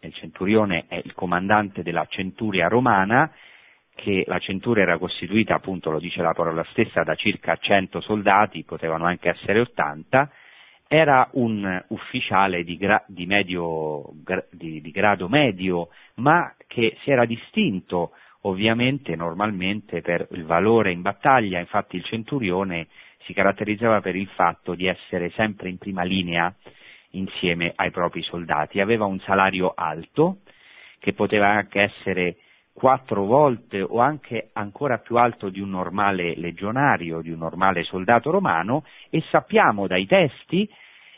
il 0.00 0.14
centurione 0.14 0.84
è 0.88 1.00
il 1.02 1.12
comandante 1.14 1.82
della 1.82 2.06
centuria 2.08 2.68
romana, 2.68 3.30
che 3.94 4.24
la 4.26 4.38
centuria 4.38 4.84
era 4.84 4.98
costituita, 4.98 5.54
appunto 5.54 5.90
lo 5.90 5.98
dice 5.98 6.22
la 6.22 6.32
parola 6.32 6.64
stessa, 6.70 7.02
da 7.02 7.14
circa 7.14 7.56
100 7.56 8.00
soldati, 8.00 8.64
potevano 8.64 9.04
anche 9.04 9.28
essere 9.28 9.60
80, 9.60 10.30
era 10.88 11.28
un 11.32 11.84
ufficiale 11.88 12.64
di, 12.64 12.76
gra- 12.76 13.04
di, 13.06 13.26
medio, 13.26 14.10
gra- 14.24 14.44
di, 14.50 14.80
di 14.80 14.90
grado 14.90 15.28
medio, 15.28 15.90
ma 16.14 16.54
che 16.66 16.96
si 17.02 17.10
era 17.10 17.26
distinto 17.26 18.12
ovviamente 18.42 19.14
normalmente 19.16 20.00
per 20.00 20.26
il 20.30 20.44
valore 20.44 20.92
in 20.92 21.02
battaglia, 21.02 21.58
infatti 21.58 21.96
il 21.96 22.04
centurione 22.04 22.88
si 23.24 23.34
caratterizzava 23.34 24.00
per 24.00 24.16
il 24.16 24.28
fatto 24.28 24.74
di 24.74 24.86
essere 24.86 25.30
sempre 25.30 25.68
in 25.68 25.76
prima 25.76 26.02
linea 26.02 26.52
insieme 27.12 27.72
ai 27.76 27.90
propri 27.90 28.22
soldati. 28.22 28.80
Aveva 28.80 29.04
un 29.04 29.18
salario 29.20 29.72
alto, 29.74 30.38
che 30.98 31.12
poteva 31.12 31.48
anche 31.48 31.80
essere 31.80 32.36
quattro 32.72 33.24
volte 33.24 33.82
o 33.82 33.98
anche 33.98 34.50
ancora 34.52 34.98
più 34.98 35.16
alto 35.16 35.48
di 35.48 35.60
un 35.60 35.70
normale 35.70 36.34
legionario, 36.36 37.20
di 37.20 37.30
un 37.30 37.38
normale 37.38 37.82
soldato 37.82 38.30
romano, 38.30 38.84
e 39.10 39.22
sappiamo 39.30 39.86
dai 39.86 40.06
testi 40.06 40.68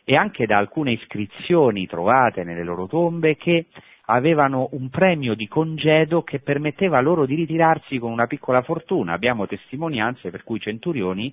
e 0.04 0.16
anche 0.16 0.46
da 0.46 0.58
alcune 0.58 0.92
iscrizioni 0.92 1.86
trovate 1.86 2.42
nelle 2.42 2.64
loro 2.64 2.86
tombe 2.86 3.36
che 3.36 3.66
avevano 4.06 4.68
un 4.72 4.88
premio 4.90 5.34
di 5.34 5.46
congedo 5.46 6.22
che 6.22 6.40
permetteva 6.40 7.00
loro 7.00 7.24
di 7.24 7.36
ritirarsi 7.36 7.98
con 7.98 8.10
una 8.10 8.26
piccola 8.26 8.62
fortuna. 8.62 9.12
Abbiamo 9.12 9.46
testimonianze 9.46 10.30
per 10.30 10.42
cui 10.42 10.58
centurioni 10.58 11.32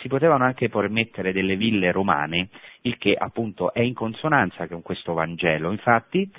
si 0.00 0.08
potevano 0.08 0.44
anche 0.44 0.68
permettere 0.68 1.32
delle 1.32 1.56
ville 1.56 1.90
romane, 1.92 2.48
il 2.82 2.96
che 2.98 3.14
appunto 3.14 3.72
è 3.72 3.80
in 3.80 3.94
consonanza 3.94 4.66
con 4.68 4.82
questo 4.82 5.14
Vangelo. 5.14 5.70
Infatti 5.70 6.30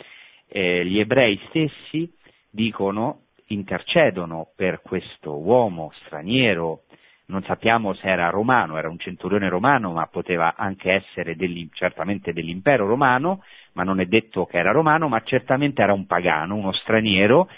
eh, 0.47 0.85
gli 0.85 0.99
ebrei 0.99 1.39
stessi 1.49 2.11
dicono, 2.49 3.25
intercedono 3.47 4.47
per 4.55 4.81
questo 4.81 5.37
uomo 5.37 5.91
straniero, 6.05 6.83
non 7.27 7.43
sappiamo 7.43 7.93
se 7.93 8.07
era 8.07 8.29
romano, 8.29 8.77
era 8.77 8.89
un 8.89 8.99
centurione 8.99 9.49
romano, 9.49 9.91
ma 9.91 10.07
poteva 10.07 10.55
anche 10.55 10.91
essere 10.91 11.35
degli, 11.35 11.67
certamente 11.73 12.31
dell'impero 12.31 12.87
romano, 12.87 13.43
ma 13.73 13.83
non 13.83 13.99
è 13.99 14.05
detto 14.05 14.45
che 14.45 14.57
era 14.57 14.71
romano, 14.71 15.09
ma 15.09 15.21
certamente 15.23 15.81
era 15.81 15.93
un 15.93 16.05
pagano, 16.05 16.55
uno 16.55 16.71
straniero, 16.71 17.49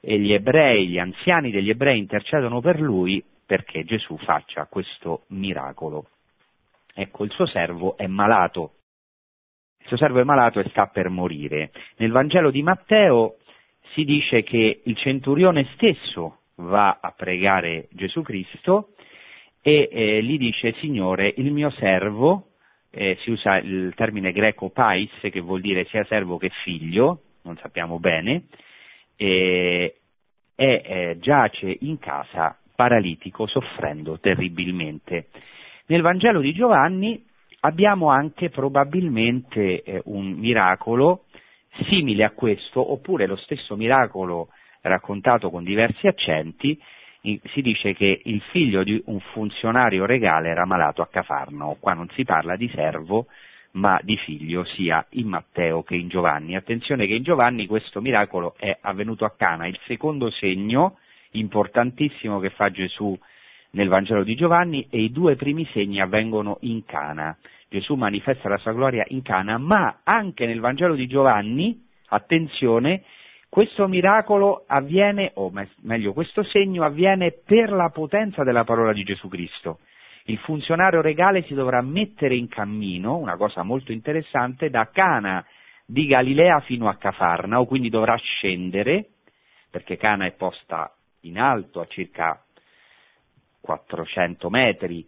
e 0.00 0.20
gli 0.20 0.32
ebrei, 0.32 0.86
gli 0.86 0.98
anziani 0.98 1.50
degli 1.50 1.70
ebrei 1.70 1.98
intercedono 1.98 2.60
per 2.60 2.80
lui 2.80 3.22
perché 3.46 3.84
Gesù 3.84 4.18
faccia 4.18 4.66
questo 4.66 5.24
miracolo. 5.28 6.08
ecco, 6.92 7.24
il 7.24 7.30
suo 7.30 7.46
servo 7.46 7.96
è 7.96 8.06
malato. 8.06 8.72
Il 9.78 9.86
suo 9.86 9.96
servo 9.96 10.18
è 10.18 10.24
malato 10.24 10.58
e 10.58 10.68
sta 10.70 10.86
per 10.88 11.08
morire. 11.10 11.70
Nel 11.96 12.10
Vangelo 12.10 12.50
di 12.50 12.62
Matteo 12.62 13.36
si 13.92 14.04
dice 14.04 14.42
che 14.42 14.80
il 14.82 14.96
centurione 14.96 15.68
stesso 15.74 16.40
va 16.56 16.98
a 17.00 17.12
pregare 17.12 17.88
Gesù 17.92 18.22
Cristo 18.22 18.94
e 19.62 19.88
eh, 19.90 20.22
gli 20.22 20.38
dice, 20.38 20.74
Signore, 20.80 21.32
il 21.36 21.52
mio 21.52 21.70
servo, 21.70 22.52
eh, 22.90 23.16
si 23.20 23.30
usa 23.30 23.58
il 23.58 23.92
termine 23.94 24.32
greco 24.32 24.70
pais, 24.70 25.10
che 25.20 25.40
vuol 25.40 25.60
dire 25.60 25.84
sia 25.86 26.04
servo 26.04 26.38
che 26.38 26.50
figlio, 26.64 27.20
non 27.42 27.56
sappiamo 27.58 27.98
bene, 27.98 28.46
eh, 29.16 30.00
e 30.54 31.16
giace 31.20 31.76
in 31.80 31.98
casa 31.98 32.58
paralitico 32.76 33.46
soffrendo 33.46 34.20
terribilmente. 34.20 35.28
Nel 35.86 36.02
Vangelo 36.02 36.40
di 36.40 36.52
Giovanni 36.52 37.20
abbiamo 37.60 38.10
anche 38.10 38.50
probabilmente 38.50 39.82
eh, 39.82 40.02
un 40.04 40.32
miracolo 40.32 41.24
simile 41.88 42.24
a 42.24 42.30
questo, 42.30 42.92
oppure 42.92 43.26
lo 43.26 43.36
stesso 43.36 43.76
miracolo 43.76 44.48
raccontato 44.82 45.50
con 45.50 45.64
diversi 45.64 46.06
accenti, 46.06 46.80
si 47.20 47.60
dice 47.60 47.92
che 47.92 48.20
il 48.24 48.40
figlio 48.52 48.84
di 48.84 49.02
un 49.06 49.18
funzionario 49.18 50.06
regale 50.06 50.48
era 50.48 50.64
malato 50.64 51.02
a 51.02 51.08
Cafarno, 51.08 51.76
qua 51.80 51.92
non 51.92 52.08
si 52.10 52.24
parla 52.24 52.54
di 52.54 52.70
servo, 52.72 53.26
ma 53.72 53.98
di 54.02 54.16
figlio 54.16 54.64
sia 54.64 55.04
in 55.10 55.28
Matteo 55.28 55.82
che 55.82 55.96
in 55.96 56.08
Giovanni. 56.08 56.54
Attenzione 56.54 57.06
che 57.06 57.14
in 57.14 57.24
Giovanni 57.24 57.66
questo 57.66 58.00
miracolo 58.00 58.54
è 58.56 58.76
avvenuto 58.80 59.24
a 59.24 59.34
Cana, 59.36 59.66
il 59.66 59.78
secondo 59.86 60.30
segno 60.30 60.98
importantissimo 61.38 62.38
che 62.38 62.50
fa 62.50 62.70
Gesù 62.70 63.18
nel 63.70 63.88
Vangelo 63.88 64.24
di 64.24 64.34
Giovanni 64.34 64.86
e 64.90 65.00
i 65.00 65.12
due 65.12 65.36
primi 65.36 65.66
segni 65.72 66.00
avvengono 66.00 66.58
in 66.60 66.84
Cana. 66.84 67.36
Gesù 67.68 67.94
manifesta 67.94 68.48
la 68.48 68.58
sua 68.58 68.72
gloria 68.72 69.04
in 69.08 69.22
Cana, 69.22 69.58
ma 69.58 70.00
anche 70.02 70.46
nel 70.46 70.60
Vangelo 70.60 70.94
di 70.94 71.06
Giovanni, 71.06 71.84
attenzione, 72.08 73.02
questo 73.48 73.86
miracolo 73.88 74.64
avviene, 74.66 75.30
o 75.34 75.52
meglio, 75.82 76.12
questo 76.12 76.42
segno 76.42 76.84
avviene 76.84 77.32
per 77.44 77.70
la 77.70 77.90
potenza 77.90 78.44
della 78.44 78.64
parola 78.64 78.92
di 78.92 79.02
Gesù 79.02 79.28
Cristo. 79.28 79.80
Il 80.24 80.38
funzionario 80.38 81.00
regale 81.00 81.42
si 81.42 81.54
dovrà 81.54 81.80
mettere 81.82 82.34
in 82.34 82.48
cammino, 82.48 83.16
una 83.16 83.36
cosa 83.36 83.62
molto 83.62 83.92
interessante, 83.92 84.70
da 84.70 84.90
Cana 84.92 85.44
di 85.84 86.06
Galilea 86.06 86.60
fino 86.60 86.88
a 86.88 86.96
Cafarnao, 86.96 87.64
quindi 87.64 87.90
dovrà 87.90 88.16
scendere, 88.16 89.06
perché 89.70 89.96
Cana 89.96 90.26
è 90.26 90.32
posta 90.32 90.95
in 91.20 91.38
alto 91.38 91.80
a 91.80 91.86
circa 91.86 92.42
400 93.60 94.48
metri 94.50 95.06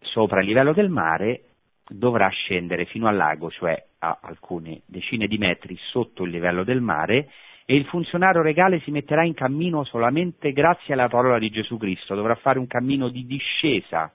sopra 0.00 0.40
il 0.40 0.46
livello 0.46 0.72
del 0.72 0.88
mare, 0.88 1.44
dovrà 1.88 2.28
scendere 2.28 2.84
fino 2.86 3.08
al 3.08 3.16
lago, 3.16 3.50
cioè 3.50 3.84
a 3.98 4.18
alcune 4.22 4.82
decine 4.86 5.26
di 5.26 5.38
metri 5.38 5.76
sotto 5.90 6.24
il 6.24 6.30
livello 6.30 6.64
del 6.64 6.80
mare, 6.80 7.30
e 7.64 7.76
il 7.76 7.84
funzionario 7.86 8.42
regale 8.42 8.80
si 8.80 8.90
metterà 8.90 9.24
in 9.24 9.34
cammino 9.34 9.84
solamente 9.84 10.52
grazie 10.52 10.94
alla 10.94 11.08
parola 11.08 11.38
di 11.38 11.50
Gesù 11.50 11.76
Cristo, 11.76 12.14
dovrà 12.14 12.34
fare 12.34 12.58
un 12.58 12.66
cammino 12.66 13.08
di 13.08 13.26
discesa, 13.26 14.12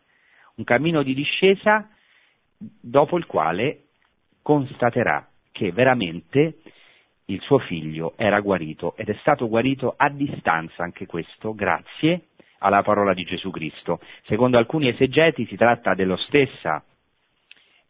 un 0.55 0.63
cammino 0.63 1.03
di 1.03 1.13
discesa 1.13 1.87
dopo 2.57 3.17
il 3.17 3.25
quale 3.25 3.83
constaterà 4.41 5.27
che 5.51 5.71
veramente 5.71 6.57
il 7.25 7.41
suo 7.41 7.57
figlio 7.59 8.13
era 8.17 8.39
guarito 8.39 8.95
ed 8.97 9.09
è 9.09 9.15
stato 9.19 9.47
guarito 9.47 9.93
a 9.97 10.09
distanza 10.09 10.83
anche 10.83 11.05
questo 11.05 11.55
grazie 11.55 12.27
alla 12.59 12.81
parola 12.81 13.13
di 13.13 13.23
Gesù 13.23 13.51
Cristo. 13.51 13.99
Secondo 14.25 14.57
alcuni 14.57 14.87
esegeti 14.87 15.45
si 15.45 15.55
tratta 15.55 15.93
stessa, 16.17 16.83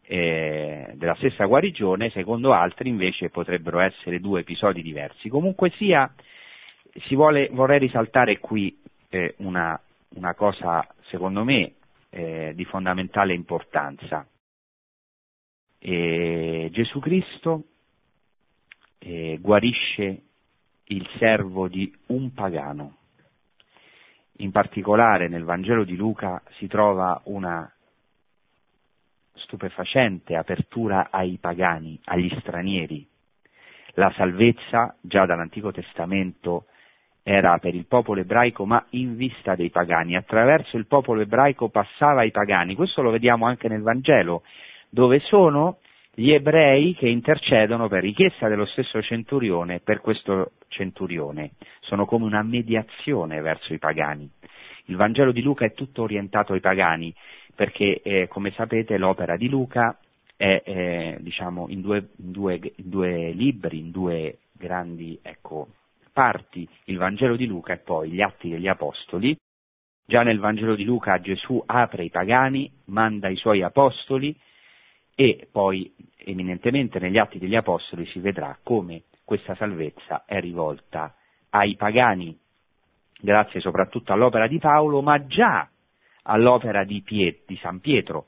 eh, 0.07 0.91
della 0.95 1.15
stessa 1.15 1.45
guarigione, 1.45 2.09
secondo 2.09 2.53
altri 2.53 2.89
invece 2.89 3.29
potrebbero 3.29 3.79
essere 3.79 4.19
due 4.19 4.41
episodi 4.41 4.81
diversi. 4.81 5.29
Comunque 5.29 5.71
sia, 5.71 6.11
vuole, 7.15 7.49
vorrei 7.51 7.79
risaltare 7.79 8.39
qui 8.39 8.77
eh, 9.09 9.35
una, 9.37 9.79
una, 10.15 10.33
cosa, 10.33 10.85
secondo 11.09 11.43
me, 11.43 11.73
eh, 12.09 12.53
di 12.55 12.65
fondamentale 12.65 13.33
importanza. 13.33 14.27
Gesù 16.71 16.99
Cristo 16.99 17.63
guarisce 19.39 20.21
il 20.85 21.07
servo 21.17 21.67
di 21.67 21.91
un 22.07 22.33
pagano. 22.33 22.97
In 24.39 24.51
particolare 24.51 25.27
nel 25.27 25.43
Vangelo 25.43 25.83
di 25.83 25.95
Luca 25.95 26.41
si 26.57 26.67
trova 26.67 27.19
una 27.25 27.69
stupefacente 29.33 30.35
apertura 30.35 31.07
ai 31.09 31.37
pagani, 31.39 31.99
agli 32.05 32.33
stranieri. 32.39 33.07
La 33.93 34.11
salvezza, 34.15 34.95
già 34.99 35.25
dall'Antico 35.25 35.71
Testamento, 35.71 36.65
era 37.23 37.57
per 37.57 37.73
il 37.73 37.85
popolo 37.85 38.19
ebraico, 38.19 38.65
ma 38.65 38.85
in 38.91 39.15
vista 39.15 39.55
dei 39.55 39.69
pagani. 39.69 40.15
Attraverso 40.15 40.77
il 40.77 40.85
popolo 40.85 41.21
ebraico 41.21 41.69
passava 41.69 42.21
ai 42.21 42.31
pagani. 42.31 42.75
Questo 42.75 43.01
lo 43.01 43.09
vediamo 43.09 43.45
anche 43.45 43.67
nel 43.67 43.81
Vangelo, 43.81 44.43
dove 44.89 45.19
sono 45.19 45.79
gli 46.17 46.31
ebrei 46.31 46.95
che 46.95 47.09
intercedono 47.09 47.89
per 47.89 48.01
richiesta 48.01 48.47
dello 48.47 48.65
stesso 48.65 49.01
centurione 49.01 49.81
per 49.81 49.99
questo 49.99 50.53
centurione. 50.69 51.51
Sono 51.81 52.05
come 52.05 52.23
una 52.23 52.41
mediazione 52.41 53.41
verso 53.41 53.73
i 53.73 53.79
pagani. 53.79 54.29
Il 54.85 54.95
Vangelo 54.95 55.33
di 55.33 55.41
Luca 55.41 55.65
è 55.65 55.73
tutto 55.73 56.03
orientato 56.03 56.53
ai 56.53 56.61
pagani, 56.61 57.13
perché 57.53 58.01
eh, 58.01 58.27
come 58.29 58.51
sapete 58.51 58.97
l'opera 58.97 59.35
di 59.35 59.49
Luca 59.49 59.97
è 60.37 60.61
eh, 60.65 61.17
diciamo, 61.19 61.67
in, 61.69 61.81
due, 61.81 62.09
in, 62.17 62.31
due, 62.31 62.59
in, 62.63 62.89
due, 62.89 63.31
libri, 63.31 63.79
in 63.79 63.91
due 63.91 64.39
grandi 64.53 65.19
ecco, 65.21 65.67
parti, 66.13 66.67
il 66.85 66.97
Vangelo 66.97 67.35
di 67.35 67.45
Luca 67.45 67.73
e 67.73 67.77
poi 67.77 68.09
gli 68.09 68.21
Atti 68.21 68.49
degli 68.49 68.67
Apostoli. 68.67 69.35
Già 70.07 70.23
nel 70.23 70.39
Vangelo 70.39 70.75
di 70.75 70.85
Luca 70.85 71.19
Gesù 71.19 71.61
apre 71.65 72.05
i 72.05 72.09
pagani, 72.09 72.71
manda 72.85 73.27
i 73.27 73.35
suoi 73.35 73.63
apostoli 73.63 74.33
e 75.15 75.47
poi 75.49 75.93
eminentemente 76.17 76.99
negli 76.99 77.17
Atti 77.17 77.39
degli 77.39 77.55
Apostoli 77.55 78.05
si 78.07 78.19
vedrà 78.19 78.57
come 78.61 79.03
questa 79.23 79.55
salvezza 79.55 80.23
è 80.25 80.39
rivolta 80.39 81.15
ai 81.49 81.75
pagani, 81.75 82.37
grazie 83.19 83.61
soprattutto 83.61 84.11
all'opera 84.11 84.47
di 84.47 84.59
Paolo, 84.59 85.01
ma 85.01 85.25
già 85.25 85.67
all'opera 86.23 86.83
di, 86.83 87.01
Piet, 87.01 87.43
di 87.47 87.57
San 87.57 87.79
Pietro. 87.79 88.27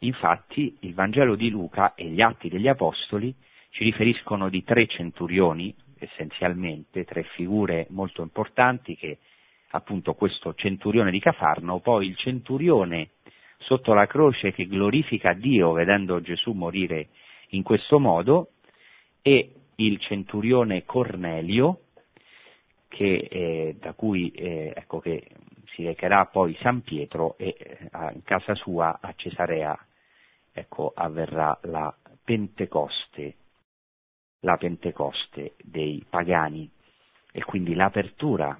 Infatti 0.00 0.76
il 0.80 0.94
Vangelo 0.94 1.34
di 1.34 1.48
Luca 1.48 1.94
e 1.94 2.04
gli 2.06 2.20
Atti 2.20 2.48
degli 2.48 2.68
Apostoli 2.68 3.34
ci 3.70 3.84
riferiscono 3.84 4.48
di 4.48 4.62
tre 4.62 4.86
centurioni, 4.86 5.74
essenzialmente, 5.98 7.04
tre 7.04 7.22
figure 7.34 7.86
molto 7.90 8.22
importanti 8.22 8.96
che 8.96 9.18
appunto 9.70 10.14
questo 10.14 10.54
centurione 10.54 11.10
di 11.10 11.20
Cafarno, 11.20 11.78
poi 11.78 12.08
il 12.08 12.16
centurione 12.16 13.10
sotto 13.60 13.94
la 13.94 14.06
croce 14.06 14.52
che 14.52 14.66
glorifica 14.66 15.32
Dio 15.32 15.72
vedendo 15.72 16.20
Gesù 16.20 16.52
morire 16.52 17.08
in 17.50 17.62
questo 17.62 17.98
modo 17.98 18.52
e 19.22 19.52
il 19.76 19.98
centurione 20.00 20.84
Cornelio 20.84 21.82
che, 22.88 23.28
eh, 23.30 23.76
da 23.78 23.92
cui 23.92 24.30
eh, 24.30 24.72
ecco, 24.74 24.98
che 24.98 25.28
si 25.74 25.84
recherà 25.84 26.26
poi 26.26 26.56
San 26.60 26.82
Pietro 26.82 27.36
e 27.38 27.54
eh, 27.58 27.88
in 28.12 28.22
casa 28.24 28.54
sua 28.54 28.98
a 29.00 29.12
Cesarea 29.14 29.78
ecco, 30.52 30.92
avverrà 30.94 31.56
la 31.62 31.94
Pentecoste, 32.24 33.36
la 34.40 34.56
Pentecoste 34.56 35.54
dei 35.62 36.04
pagani 36.08 36.68
e 37.32 37.44
quindi 37.44 37.74
l'apertura 37.74 38.58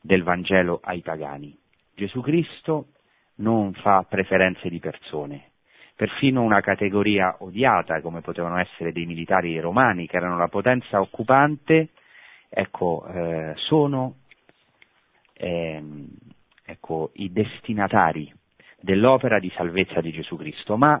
del 0.00 0.22
Vangelo 0.22 0.80
ai 0.82 1.00
pagani. 1.00 1.56
Gesù 1.94 2.20
Cristo 2.20 2.88
non 3.36 3.72
fa 3.74 4.04
preferenze 4.08 4.68
di 4.68 4.78
persone, 4.78 5.50
perfino 5.94 6.42
una 6.42 6.60
categoria 6.60 7.36
odiata 7.40 8.00
come 8.00 8.20
potevano 8.20 8.58
essere 8.58 8.92
dei 8.92 9.06
militari 9.06 9.58
romani 9.60 10.06
che 10.06 10.16
erano 10.16 10.38
la 10.38 10.48
potenza 10.48 11.00
occupante, 11.00 11.88
ecco, 12.48 13.06
eh, 13.06 13.52
sono 13.56 14.16
ehm, 15.34 16.08
ecco, 16.64 17.10
i 17.14 17.32
destinatari 17.32 18.32
dell'opera 18.80 19.38
di 19.38 19.50
salvezza 19.54 20.00
di 20.00 20.12
Gesù 20.12 20.36
Cristo. 20.36 20.76
Ma 20.76 21.00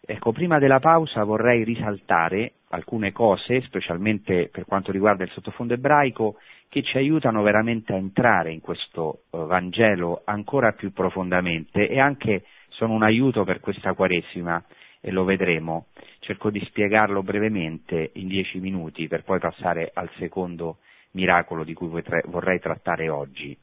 ecco, 0.00 0.32
prima 0.32 0.58
della 0.58 0.80
pausa 0.80 1.24
vorrei 1.24 1.64
risaltare 1.64 2.52
alcune 2.70 3.12
cose, 3.12 3.62
specialmente 3.62 4.48
per 4.48 4.64
quanto 4.64 4.92
riguarda 4.92 5.24
il 5.24 5.30
sottofondo 5.30 5.74
ebraico, 5.74 6.36
che 6.70 6.84
ci 6.84 6.96
aiutano 6.96 7.42
veramente 7.42 7.92
a 7.92 7.96
entrare 7.96 8.52
in 8.52 8.60
questo 8.60 9.24
uh, 9.30 9.44
Vangelo 9.44 10.22
ancora 10.24 10.72
più 10.72 10.92
profondamente 10.92 11.88
e 11.88 11.98
anche 11.98 12.44
sono 12.68 12.94
un 12.94 13.02
aiuto 13.02 13.42
per 13.42 13.58
questa 13.58 13.92
Quaresima 13.92 14.64
e 15.00 15.10
lo 15.10 15.24
vedremo. 15.24 15.86
Cerco 16.20 16.48
di 16.48 16.64
spiegarlo 16.66 17.24
brevemente 17.24 18.12
in 18.14 18.28
dieci 18.28 18.60
minuti 18.60 19.08
per 19.08 19.24
poi 19.24 19.40
passare 19.40 19.90
al 19.92 20.08
secondo 20.18 20.78
miracolo 21.12 21.64
di 21.64 21.74
cui 21.74 21.88
vorrei 22.26 22.60
trattare 22.60 23.08
oggi. 23.08 23.56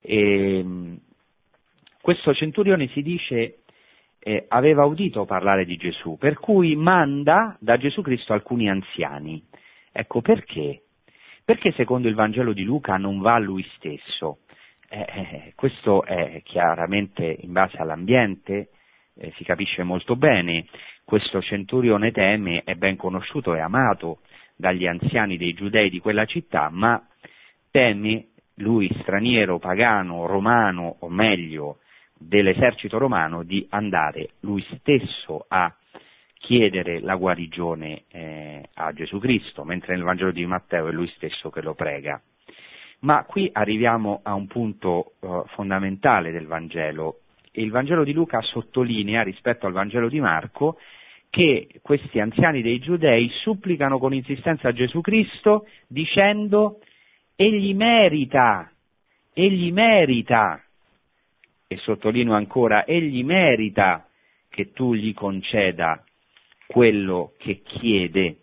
E, 0.00 0.58
ehm, 0.58 0.98
questo 2.00 2.34
centurione 2.34 2.88
si 2.88 3.02
dice 3.02 3.58
eh, 4.18 4.46
aveva 4.48 4.84
udito 4.84 5.24
parlare 5.26 5.64
di 5.64 5.76
Gesù, 5.76 6.16
per 6.18 6.40
cui 6.40 6.74
manda 6.74 7.56
da 7.60 7.76
Gesù 7.76 8.02
Cristo 8.02 8.32
alcuni 8.32 8.68
anziani. 8.68 9.40
Ecco 9.92 10.20
perché? 10.22 10.83
Perché 11.44 11.72
secondo 11.72 12.08
il 12.08 12.14
Vangelo 12.14 12.54
di 12.54 12.62
Luca 12.62 12.96
non 12.96 13.20
va 13.20 13.38
lui 13.38 13.62
stesso? 13.76 14.38
Eh, 14.88 15.04
eh, 15.06 15.52
questo 15.54 16.02
è 16.02 16.40
chiaramente 16.42 17.36
in 17.42 17.52
base 17.52 17.76
all'ambiente, 17.76 18.70
eh, 19.16 19.30
si 19.36 19.44
capisce 19.44 19.82
molto 19.82 20.16
bene, 20.16 20.66
questo 21.04 21.42
centurione 21.42 22.12
teme, 22.12 22.62
è 22.64 22.74
ben 22.76 22.96
conosciuto 22.96 23.54
e 23.54 23.60
amato 23.60 24.20
dagli 24.56 24.86
anziani 24.86 25.36
dei 25.36 25.52
giudei 25.52 25.90
di 25.90 26.00
quella 26.00 26.24
città, 26.24 26.70
ma 26.70 27.06
teme 27.70 28.28
lui 28.54 28.90
straniero, 29.02 29.58
pagano, 29.58 30.24
romano, 30.24 30.96
o 31.00 31.10
meglio 31.10 31.80
dell'esercito 32.16 32.96
romano, 32.96 33.42
di 33.42 33.66
andare 33.68 34.30
lui 34.40 34.64
stesso 34.78 35.44
a 35.48 35.70
chiedere 36.44 37.00
la 37.00 37.14
guarigione 37.14 38.02
eh, 38.10 38.68
a 38.74 38.92
Gesù 38.92 39.18
Cristo, 39.18 39.64
mentre 39.64 39.94
nel 39.94 40.04
Vangelo 40.04 40.30
di 40.30 40.44
Matteo 40.44 40.88
è 40.88 40.92
lui 40.92 41.08
stesso 41.16 41.48
che 41.48 41.62
lo 41.62 41.74
prega. 41.74 42.20
Ma 43.00 43.24
qui 43.24 43.48
arriviamo 43.50 44.20
a 44.22 44.34
un 44.34 44.46
punto 44.46 45.14
eh, 45.20 45.42
fondamentale 45.54 46.32
del 46.32 46.46
Vangelo. 46.46 47.20
Il 47.52 47.70
Vangelo 47.70 48.04
di 48.04 48.12
Luca 48.12 48.42
sottolinea 48.42 49.22
rispetto 49.22 49.66
al 49.66 49.72
Vangelo 49.72 50.08
di 50.10 50.20
Marco 50.20 50.78
che 51.30 51.80
questi 51.80 52.20
anziani 52.20 52.60
dei 52.60 52.78
giudei 52.78 53.30
supplicano 53.42 53.98
con 53.98 54.12
insistenza 54.12 54.68
a 54.68 54.72
Gesù 54.72 55.00
Cristo 55.00 55.66
dicendo 55.86 56.80
egli 57.36 57.74
merita, 57.74 58.70
egli 59.32 59.72
merita, 59.72 60.62
e 61.66 61.76
sottolineo 61.78 62.34
ancora, 62.34 62.84
egli 62.84 63.24
merita 63.24 64.06
che 64.50 64.72
tu 64.72 64.94
gli 64.94 65.14
conceda 65.14 66.04
quello 66.66 67.32
che 67.38 67.62
chiede. 67.62 68.36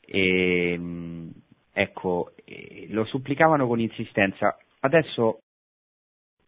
E, 0.00 0.72
ehm, 0.72 1.32
ecco, 1.72 2.32
eh, 2.44 2.86
lo 2.90 3.04
supplicavano 3.04 3.66
con 3.66 3.80
insistenza. 3.80 4.56
Adesso 4.80 5.40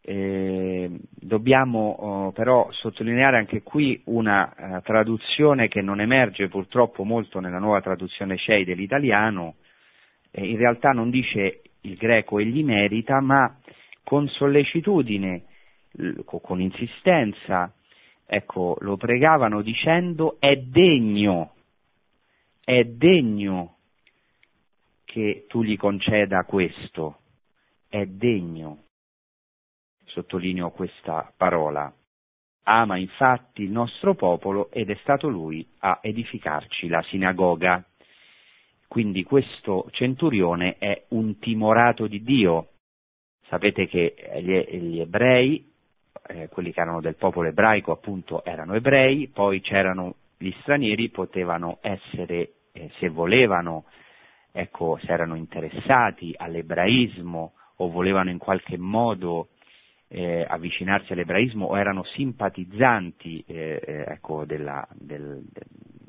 eh, 0.02 0.90
dobbiamo 1.10 1.90
oh, 1.90 2.32
però 2.32 2.70
sottolineare 2.72 3.36
anche 3.36 3.62
qui 3.62 4.00
una 4.06 4.52
uh, 4.56 4.80
traduzione 4.80 5.68
che 5.68 5.82
non 5.82 6.00
emerge 6.00 6.48
purtroppo 6.48 7.04
molto 7.04 7.38
nella 7.38 7.58
nuova 7.58 7.82
traduzione 7.82 8.38
CEI 8.38 8.64
dell'italiano, 8.64 9.56
eh, 10.30 10.46
in 10.46 10.56
realtà 10.56 10.90
non 10.90 11.10
dice 11.10 11.62
il 11.82 11.96
greco 11.96 12.38
egli 12.38 12.64
merita, 12.64 13.20
ma 13.20 13.58
con 14.02 14.26
sollecitudine, 14.28 15.44
con 16.24 16.60
insistenza, 16.60 17.72
ecco, 18.32 18.76
lo 18.80 18.96
pregavano 18.96 19.60
dicendo 19.60 20.36
è 20.38 20.56
degno, 20.56 21.54
è 22.62 22.84
degno 22.84 23.78
che 25.04 25.46
tu 25.48 25.64
gli 25.64 25.76
conceda 25.76 26.44
questo, 26.44 27.18
è 27.88 28.06
degno 28.06 28.84
sottolineo 30.04 30.70
questa 30.70 31.32
parola. 31.36 31.92
Ama 32.62 32.96
infatti 32.98 33.62
il 33.62 33.70
nostro 33.70 34.14
popolo 34.14 34.70
ed 34.70 34.90
è 34.90 34.98
stato 35.02 35.28
lui 35.28 35.66
a 35.78 35.98
edificarci 36.00 36.86
la 36.86 37.02
sinagoga. 37.02 37.84
Quindi 38.86 39.24
questo 39.24 39.88
centurione 39.90 40.76
è 40.78 41.04
un 41.08 41.38
timorato 41.38 42.06
di 42.06 42.22
Dio. 42.22 42.68
Sapete 43.48 43.86
che 43.88 44.14
gli, 44.40 45.00
ebrei, 45.00 45.69
eh, 46.26 46.48
quelli 46.48 46.72
che 46.72 46.80
erano 46.80 47.00
del 47.00 47.16
popolo 47.16 47.48
ebraico 47.48 47.92
appunto 47.92 48.44
erano 48.44 48.74
ebrei, 48.74 49.28
poi 49.28 49.60
c'erano 49.60 50.14
gli 50.38 50.52
stranieri, 50.60 51.10
potevano 51.10 51.78
essere, 51.80 52.52
eh, 52.72 52.90
se 52.98 53.08
volevano, 53.08 53.84
ecco, 54.52 54.98
se 55.02 55.12
erano 55.12 55.34
interessati 55.34 56.34
all'ebraismo 56.36 57.52
o 57.76 57.90
volevano 57.90 58.30
in 58.30 58.38
qualche 58.38 58.78
modo 58.78 59.48
eh, 60.08 60.44
avvicinarsi 60.48 61.12
all'ebraismo 61.12 61.66
o 61.66 61.78
erano 61.78 62.04
simpatizzanti 62.04 63.44
eh, 63.46 63.80
eh, 63.84 64.04
ecco, 64.08 64.44
della, 64.44 64.86
del, 64.92 65.42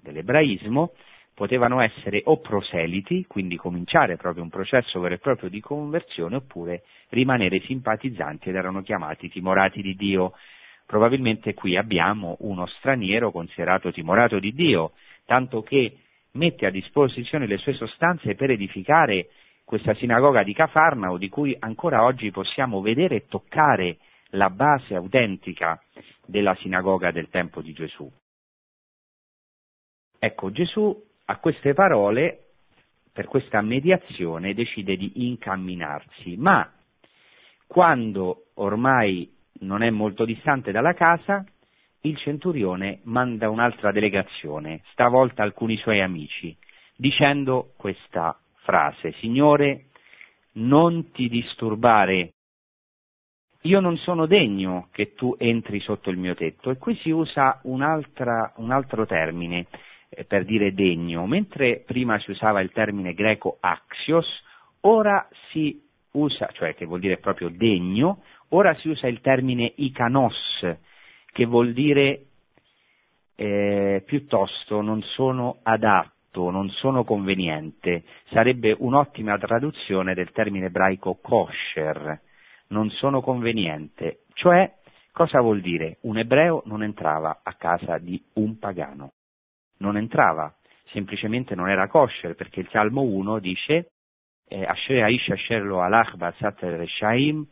dell'ebraismo, 0.02 0.94
potevano 1.42 1.82
essere 1.82 2.22
o 2.26 2.38
proseliti, 2.38 3.26
quindi 3.26 3.56
cominciare 3.56 4.16
proprio 4.16 4.44
un 4.44 4.52
processo 4.52 5.00
vero 5.00 5.16
e 5.16 5.18
proprio 5.18 5.50
di 5.50 5.60
conversione, 5.60 6.36
oppure 6.36 6.84
rimanere 7.10 7.62
simpatizzanti 7.62 8.50
ed 8.50 8.56
erano 8.56 8.84
chiamati 8.84 9.28
timorati 9.28 9.82
di 9.82 9.96
Dio. 9.96 10.34
Probabilmente 10.86 11.56
qui 11.56 11.78
abbiamo 11.78 12.36
uno 12.42 12.68
straniero 12.68 13.32
considerato 13.32 13.92
timorato 13.92 14.38
di 14.38 14.54
Dio, 14.54 14.92
tanto 15.26 15.64
che 15.64 15.98
mette 16.34 16.68
a 16.68 16.70
disposizione 16.70 17.48
le 17.48 17.58
sue 17.58 17.74
sostanze 17.74 18.36
per 18.36 18.52
edificare 18.52 19.30
questa 19.64 19.96
sinagoga 19.96 20.44
di 20.44 20.54
Cafarnao 20.54 21.18
di 21.18 21.30
cui 21.30 21.56
ancora 21.58 22.04
oggi 22.04 22.30
possiamo 22.30 22.82
vedere 22.82 23.16
e 23.16 23.26
toccare 23.28 23.98
la 24.34 24.52
base 24.52 24.94
autentica 24.94 25.82
della 26.24 26.54
sinagoga 26.58 27.10
del 27.10 27.30
tempo 27.30 27.64
di 27.64 27.74
Gesù. 27.74 28.08
Ecco, 30.20 30.52
Gesù 30.52 31.10
a 31.26 31.38
queste 31.38 31.74
parole, 31.74 32.46
per 33.14 33.26
questa 33.26 33.62
mediazione, 33.62 34.54
decide 34.54 34.96
di 34.96 35.28
incamminarsi, 35.28 36.36
ma 36.38 36.70
quando 37.68 38.48
ormai 38.56 39.30
non 39.60 39.82
è 39.84 39.90
molto 39.90 40.26
distante 40.26 40.72
dalla 40.72 40.94
casa, 40.94 41.46
il 42.02 42.18
centurione 42.18 43.00
manda 43.04 43.50
un'altra 43.50 43.92
delegazione, 43.92 44.82
stavolta 44.92 45.44
alcuni 45.44 45.78
suoi 45.78 46.02
amici, 46.02 46.56
dicendo 46.96 47.74
questa 47.78 48.38
frase, 48.64 49.14
Signore, 49.20 49.86
non 50.54 51.12
ti 51.12 51.30
disturbare, 51.30 52.34
io 53.62 53.80
non 53.80 53.98
sono 53.98 54.26
degno 54.26 54.88
che 54.92 55.14
tu 55.14 55.36
entri 55.38 55.80
sotto 55.82 56.10
il 56.10 56.18
mio 56.18 56.34
tetto. 56.34 56.72
E 56.72 56.78
qui 56.78 56.96
si 56.98 57.12
usa 57.12 57.60
un 57.64 57.82
altro 57.84 59.06
termine 59.06 59.68
eh, 60.12 60.26
per 60.26 60.46
dire 60.46 60.74
degno, 60.74 61.26
mentre 61.26 61.84
prima 61.86 62.20
si 62.20 62.32
usava 62.32 62.62
il 62.62 62.72
termine 62.72 63.14
greco 63.14 63.58
axios, 63.60 64.28
ora 64.82 65.28
si 65.50 65.82
usa, 66.12 66.50
cioè 66.54 66.76
che 66.76 66.86
vuol 66.86 67.00
dire 67.00 67.18
proprio 67.18 67.50
degno, 67.50 68.22
ora 68.50 68.76
si 68.76 68.90
usa 68.90 69.08
il 69.08 69.22
termine 69.22 69.72
ikanos, 69.76 70.76
che 71.32 71.46
vuol 71.46 71.74
dire 71.74 72.26
eh, 73.36 74.04
piuttosto 74.06 74.82
non 74.82 75.02
sono 75.02 75.60
adatto 75.64 76.20
adatto, 76.32 76.50
non 76.50 76.70
sono 76.70 77.04
conveniente, 77.04 78.04
sarebbe 78.32 78.76
un'ottima 78.78 79.38
traduzione 79.38 80.14
del 80.14 80.32
termine 80.32 80.68
ebraico 80.68 81.20
kosher, 81.22 82.20
non 82.68 82.90
sono 82.92 83.22
conveniente, 83.22 84.22
cioè 84.34 84.72
cosa 85.12 85.42
vuol 85.42 85.60
dire? 85.62 85.98
Un 86.02 86.18
ebreo 86.18 86.64
non 86.66 86.84
entrava 86.84 87.42
a 87.44 87.54
casa 87.56 87.98
di 87.98 88.22
un 88.34 88.58
pagano, 88.58 89.12
non 89.82 89.98
entrava, 89.98 90.56
semplicemente 90.92 91.56
non 91.56 91.70
era 91.70 91.88
kosher, 91.88 92.36
perché 92.36 92.62
il 92.62 92.70
Salmo 92.72 93.02
1 93.02 93.40
dice 93.40 93.92
eh, 94.48 94.64
Asher 94.64 95.04
Aish 95.04 95.30
Asher 95.30 95.64
Alach 95.64 96.16
Basat 96.16 96.62
Reshaim 96.62 97.46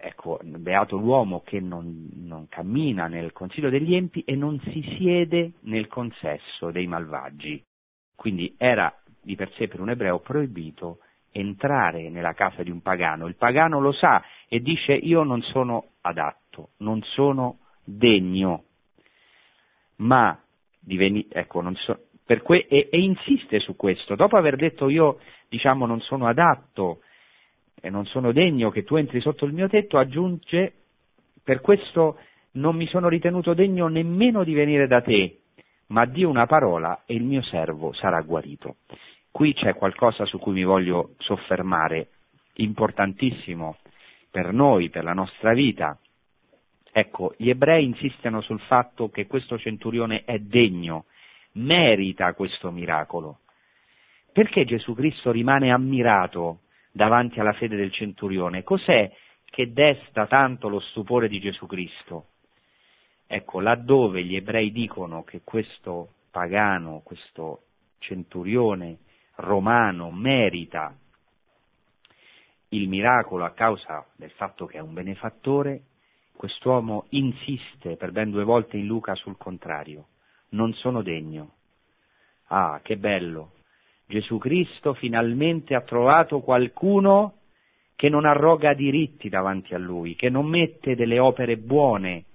ecco, 0.00 0.38
beato 0.42 0.96
l'uomo 0.96 1.42
che 1.44 1.60
non, 1.60 2.10
non, 2.14 2.46
cammina 2.48 3.08
nel 3.08 3.32
consiglio 3.32 3.70
degli 3.70 3.94
empi 3.94 4.22
e 4.24 4.36
non 4.36 4.60
si 4.60 4.82
siede 4.96 5.52
nel 5.60 5.88
consesso 5.88 6.70
dei 6.70 6.86
malvagi. 6.86 7.62
Quindi 8.14 8.54
era 8.58 8.94
di 9.20 9.34
per 9.34 9.50
sé 9.54 9.66
per 9.66 9.80
un 9.80 9.90
ebreo 9.90 10.20
proibito 10.20 10.98
entrare 11.30 12.10
nella 12.10 12.34
casa 12.34 12.62
di 12.62 12.70
un 12.70 12.80
pagano. 12.80 13.26
Il 13.26 13.36
pagano 13.36 13.80
lo 13.80 13.92
sa 13.92 14.22
e 14.46 14.60
dice 14.60 14.92
io 14.92 15.22
non 15.22 15.42
sono 15.42 15.92
adatto, 16.02 16.70
non 16.78 17.02
sono 17.02 17.60
degno, 17.84 18.64
ma 19.96 20.38
diveni, 20.88 21.26
ecco, 21.30 21.62
so, 21.74 21.98
que- 22.42 22.66
e, 22.68 22.88
e 22.90 22.98
insiste 22.98 23.60
su 23.60 23.76
questo. 23.76 24.16
Dopo 24.16 24.36
aver 24.36 24.56
detto 24.56 24.88
io 24.88 25.20
diciamo 25.48 25.86
non 25.86 26.00
sono 26.00 26.26
adatto, 26.26 27.00
e 27.80 27.90
non 27.90 28.04
sono 28.06 28.32
degno 28.32 28.70
che 28.70 28.84
tu 28.84 28.96
entri 28.96 29.20
sotto 29.20 29.44
il 29.44 29.52
mio 29.52 29.68
tetto, 29.68 29.98
aggiunge, 29.98 30.72
per 31.42 31.60
questo 31.60 32.18
non 32.52 32.76
mi 32.76 32.86
sono 32.86 33.08
ritenuto 33.08 33.54
degno 33.54 33.88
nemmeno 33.88 34.44
di 34.44 34.54
venire 34.54 34.86
da 34.86 35.00
te, 35.00 35.38
ma 35.88 36.04
di 36.04 36.24
una 36.24 36.46
parola 36.46 37.02
e 37.06 37.14
il 37.14 37.22
mio 37.22 37.42
servo 37.42 37.92
sarà 37.92 38.20
guarito. 38.22 38.76
Qui 39.30 39.54
c'è 39.54 39.74
qualcosa 39.74 40.24
su 40.24 40.38
cui 40.38 40.52
mi 40.52 40.64
voglio 40.64 41.14
soffermare, 41.18 42.08
importantissimo 42.54 43.76
per 44.30 44.52
noi, 44.52 44.90
per 44.90 45.04
la 45.04 45.12
nostra 45.12 45.52
vita. 45.52 45.96
Ecco, 46.92 47.34
gli 47.36 47.50
ebrei 47.50 47.84
insistono 47.84 48.40
sul 48.40 48.60
fatto 48.60 49.10
che 49.10 49.26
questo 49.26 49.58
centurione 49.58 50.24
è 50.24 50.38
degno, 50.38 51.06
merita 51.52 52.32
questo 52.34 52.70
miracolo. 52.70 53.40
Perché 54.32 54.64
Gesù 54.64 54.94
Cristo 54.94 55.30
rimane 55.30 55.72
ammirato 55.72 56.60
davanti 56.92 57.40
alla 57.40 57.52
fede 57.52 57.76
del 57.76 57.92
centurione. 57.92 58.62
Cos'è 58.62 59.10
che 59.44 59.72
desta 59.72 60.26
tanto 60.26 60.68
lo 60.68 60.80
stupore 60.80 61.28
di 61.28 61.40
Gesù 61.40 61.66
Cristo. 61.66 62.26
Ecco, 63.26 63.60
laddove 63.60 64.24
gli 64.24 64.36
ebrei 64.36 64.72
dicono 64.72 65.22
che 65.22 65.42
questo 65.44 66.14
pagano, 66.30 67.02
questo 67.04 67.62
centurione 67.98 68.98
romano 69.36 70.10
merita 70.10 70.96
il 72.70 72.88
miracolo 72.88 73.44
a 73.44 73.52
causa 73.52 74.06
del 74.16 74.30
fatto 74.30 74.66
che 74.66 74.78
è 74.78 74.80
un 74.80 74.92
benefattore, 74.92 75.82
quest'uomo 76.38 77.06
insiste 77.10 77.96
per 77.96 78.12
ben 78.12 78.30
due 78.30 78.44
volte 78.44 78.76
in 78.76 78.86
Luca 78.86 79.16
sul 79.16 79.36
contrario, 79.36 80.06
non 80.50 80.72
sono 80.74 81.02
degno. 81.02 81.54
Ah, 82.46 82.78
che 82.80 82.96
bello! 82.96 83.50
Gesù 84.06 84.38
Cristo 84.38 84.94
finalmente 84.94 85.74
ha 85.74 85.82
trovato 85.82 86.40
qualcuno 86.40 87.34
che 87.96 88.08
non 88.08 88.24
arroga 88.24 88.72
diritti 88.72 89.28
davanti 89.28 89.74
a 89.74 89.78
lui, 89.78 90.14
che 90.14 90.30
non 90.30 90.46
mette 90.46 90.94
delle 90.94 91.18
opere 91.18 91.56
buone 91.56 92.26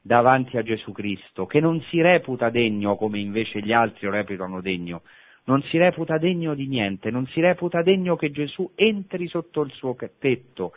davanti 0.00 0.56
a 0.56 0.62
Gesù 0.62 0.92
Cristo, 0.92 1.46
che 1.46 1.58
non 1.58 1.82
si 1.90 2.00
reputa 2.00 2.50
degno 2.50 2.94
come 2.94 3.18
invece 3.18 3.60
gli 3.60 3.72
altri 3.72 4.06
lo 4.06 4.12
reputano 4.12 4.60
degno, 4.60 5.02
non 5.44 5.60
si 5.64 5.76
reputa 5.78 6.16
degno 6.16 6.54
di 6.54 6.68
niente, 6.68 7.10
non 7.10 7.26
si 7.26 7.40
reputa 7.40 7.82
degno 7.82 8.14
che 8.14 8.30
Gesù 8.30 8.70
entri 8.76 9.26
sotto 9.26 9.62
il 9.62 9.72
suo 9.72 9.96
tetto, 10.18 10.72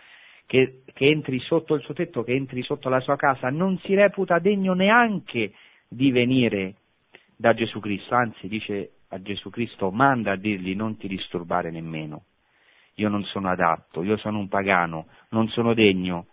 che, 0.51 0.83
che, 0.93 1.07
entri 1.07 1.39
sotto 1.39 1.75
il 1.75 1.81
suo 1.81 1.93
tetto, 1.93 2.23
che 2.23 2.33
entri 2.33 2.61
sotto 2.61 2.89
la 2.89 2.99
sua 2.99 3.15
casa, 3.15 3.49
non 3.49 3.79
si 3.85 3.95
reputa 3.95 4.37
degno 4.39 4.73
neanche 4.73 5.53
di 5.87 6.11
venire 6.11 6.75
da 7.37 7.53
Gesù 7.53 7.79
Cristo, 7.79 8.15
anzi 8.15 8.49
dice 8.49 8.95
a 9.07 9.21
Gesù 9.21 9.49
Cristo 9.49 9.91
manda 9.91 10.33
a 10.33 10.35
dirgli 10.35 10.75
non 10.75 10.97
ti 10.97 11.07
disturbare 11.07 11.71
nemmeno, 11.71 12.23
io 12.95 13.07
non 13.07 13.23
sono 13.23 13.49
adatto, 13.49 14.03
io 14.03 14.17
sono 14.17 14.39
un 14.39 14.49
pagano, 14.49 15.07
non 15.29 15.47
sono 15.47 15.73
degno, 15.73 16.25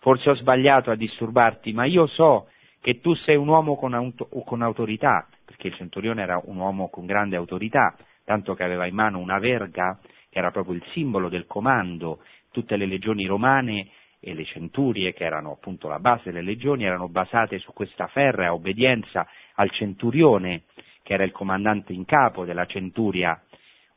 forse 0.00 0.28
ho 0.28 0.34
sbagliato 0.34 0.90
a 0.90 0.94
disturbarti, 0.94 1.72
ma 1.72 1.86
io 1.86 2.06
so 2.08 2.48
che 2.78 3.00
tu 3.00 3.14
sei 3.14 3.36
un 3.36 3.48
uomo 3.48 3.76
con, 3.76 3.94
auto, 3.94 4.28
con 4.44 4.60
autorità, 4.60 5.26
perché 5.46 5.68
il 5.68 5.76
centurione 5.76 6.20
era 6.20 6.38
un 6.44 6.58
uomo 6.58 6.90
con 6.90 7.06
grande 7.06 7.36
autorità, 7.36 7.96
tanto 8.24 8.52
che 8.52 8.64
aveva 8.64 8.84
in 8.84 8.94
mano 8.94 9.18
una 9.18 9.38
verga 9.38 9.98
che 10.28 10.38
era 10.38 10.50
proprio 10.50 10.74
il 10.74 10.84
simbolo 10.92 11.30
del 11.30 11.46
comando, 11.46 12.20
tutte 12.52 12.76
le 12.76 12.86
legioni 12.86 13.26
romane 13.26 13.88
e 14.20 14.34
le 14.34 14.44
centurie, 14.44 15.12
che 15.12 15.24
erano 15.24 15.50
appunto 15.50 15.88
la 15.88 15.98
base 15.98 16.30
delle 16.30 16.42
legioni, 16.42 16.84
erano 16.84 17.08
basate 17.08 17.58
su 17.58 17.72
questa 17.72 18.06
ferrea 18.06 18.54
obbedienza 18.54 19.26
al 19.56 19.70
centurione, 19.72 20.62
che 21.02 21.14
era 21.14 21.24
il 21.24 21.32
comandante 21.32 21.92
in 21.92 22.04
capo 22.04 22.44
della 22.44 22.66
centuria. 22.66 23.42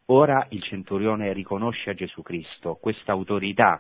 Ora 0.08 0.48
il 0.50 0.64
centurione 0.64 1.32
riconosce 1.34 1.92
a 1.92 1.94
Gesù 1.94 2.24
Cristo 2.24 2.80
questa 2.82 3.12
autorità, 3.12 3.80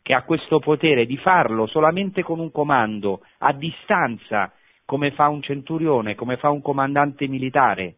che 0.00 0.14
ha 0.14 0.22
questo 0.22 0.58
potere 0.58 1.04
di 1.04 1.18
farlo 1.18 1.66
solamente 1.66 2.22
con 2.22 2.38
un 2.38 2.50
comando, 2.50 3.22
a 3.38 3.52
distanza, 3.52 4.52
come 4.86 5.10
fa 5.12 5.28
un 5.28 5.42
centurione, 5.42 6.14
come 6.14 6.36
fa 6.36 6.50
un 6.50 6.62
comandante 6.62 7.26
militare. 7.26 7.96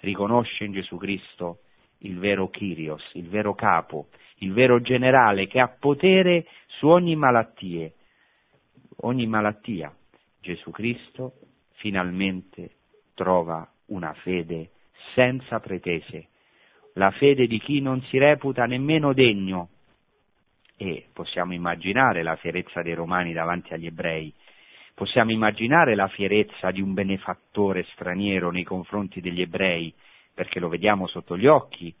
Riconosce 0.00 0.64
in 0.64 0.72
Gesù 0.72 0.96
Cristo 0.96 1.58
il 1.98 2.18
vero 2.18 2.48
Kyrios, 2.48 3.02
il 3.14 3.28
vero 3.28 3.54
capo, 3.54 4.08
il 4.40 4.52
vero 4.52 4.80
generale 4.80 5.46
che 5.46 5.60
ha 5.60 5.68
potere 5.68 6.46
su 6.66 6.88
ogni 6.88 7.16
malattia. 7.16 7.90
Ogni 9.02 9.26
malattia. 9.26 9.94
Gesù 10.40 10.70
Cristo 10.70 11.34
finalmente 11.74 12.70
trova 13.14 13.68
una 13.86 14.12
fede 14.14 14.70
senza 15.14 15.60
pretese, 15.60 16.28
la 16.94 17.10
fede 17.10 17.46
di 17.46 17.58
chi 17.58 17.80
non 17.80 18.00
si 18.02 18.18
reputa 18.18 18.64
nemmeno 18.66 19.12
degno. 19.12 19.68
E 20.76 21.06
possiamo 21.12 21.52
immaginare 21.52 22.22
la 22.22 22.36
fierezza 22.36 22.80
dei 22.80 22.94
romani 22.94 23.32
davanti 23.32 23.74
agli 23.74 23.86
ebrei, 23.86 24.32
possiamo 24.94 25.30
immaginare 25.30 25.94
la 25.94 26.08
fierezza 26.08 26.70
di 26.70 26.80
un 26.80 26.94
benefattore 26.94 27.84
straniero 27.92 28.50
nei 28.50 28.64
confronti 28.64 29.20
degli 29.20 29.42
ebrei, 29.42 29.92
perché 30.32 30.58
lo 30.58 30.68
vediamo 30.68 31.06
sotto 31.06 31.36
gli 31.36 31.46
occhi, 31.46 31.94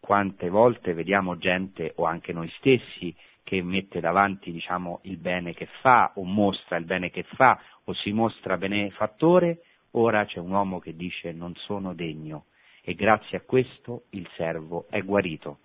quante 0.00 0.48
volte 0.48 0.94
vediamo 0.94 1.36
gente 1.38 1.92
o 1.96 2.04
anche 2.04 2.32
noi 2.32 2.50
stessi 2.56 3.14
che 3.42 3.62
mette 3.62 4.00
davanti 4.00 4.50
diciamo, 4.50 5.00
il 5.04 5.16
bene 5.18 5.54
che 5.54 5.66
fa 5.80 6.12
o 6.14 6.24
mostra 6.24 6.76
il 6.76 6.84
bene 6.84 7.10
che 7.10 7.24
fa 7.34 7.60
o 7.84 7.92
si 7.94 8.12
mostra 8.12 8.56
benefattore 8.56 9.60
Ora 9.92 10.24
c'è 10.24 10.38
un 10.38 10.52
uomo 10.52 10.78
che 10.78 10.94
dice 10.94 11.32
non 11.32 11.54
sono 11.56 11.94
degno 11.94 12.44
e 12.82 12.94
grazie 12.94 13.38
a 13.38 13.40
questo 13.40 14.04
il 14.10 14.28
servo 14.36 14.86
è 14.88 15.02
guarito. 15.02 15.60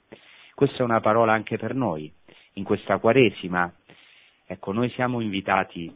Questa 0.56 0.78
è 0.78 0.82
una 0.82 1.00
parola 1.00 1.34
anche 1.34 1.58
per 1.58 1.76
noi. 1.76 2.12
In 2.54 2.64
questa 2.64 2.98
Quaresima, 2.98 3.72
ecco, 4.46 4.72
noi 4.72 4.90
siamo 4.92 5.20
invitati 5.20 5.94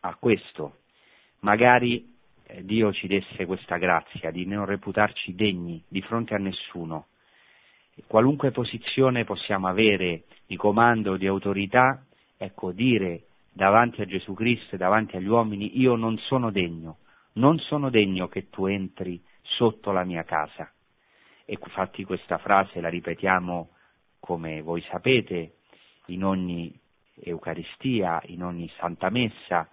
a 0.00 0.14
questo. 0.16 0.78
Magari 1.40 2.14
eh, 2.46 2.64
Dio 2.64 2.92
ci 2.92 3.06
desse 3.06 3.46
questa 3.46 3.78
grazia 3.78 4.30
di 4.30 4.44
non 4.44 4.66
reputarci 4.66 5.34
degni 5.34 5.82
di 5.88 6.02
fronte 6.02 6.34
a 6.34 6.38
nessuno. 6.38 7.06
Qualunque 8.06 8.50
posizione 8.50 9.24
possiamo 9.24 9.68
avere 9.68 10.24
di 10.46 10.56
comando 10.56 11.16
di 11.16 11.26
autorità, 11.26 12.04
ecco, 12.36 12.72
dire 12.72 13.22
davanti 13.52 14.02
a 14.02 14.04
Gesù 14.04 14.34
Cristo 14.34 14.74
e 14.74 14.78
davanti 14.78 15.16
agli 15.16 15.26
uomini 15.26 15.78
io 15.78 15.96
non 15.96 16.18
sono 16.18 16.50
degno, 16.50 16.98
non 17.34 17.58
sono 17.58 17.88
degno 17.88 18.28
che 18.28 18.50
tu 18.50 18.66
entri 18.66 19.22
sotto 19.42 19.92
la 19.92 20.04
mia 20.04 20.24
casa. 20.24 20.70
E 21.46 21.58
infatti 21.60 22.04
questa 22.04 22.38
frase 22.38 22.80
la 22.80 22.88
ripetiamo, 22.88 23.70
come 24.20 24.60
voi 24.60 24.82
sapete, 24.90 25.54
in 26.06 26.24
ogni 26.24 26.78
Eucaristia, 27.22 28.20
in 28.26 28.42
ogni 28.42 28.70
Santa 28.76 29.08
Messa. 29.08 29.68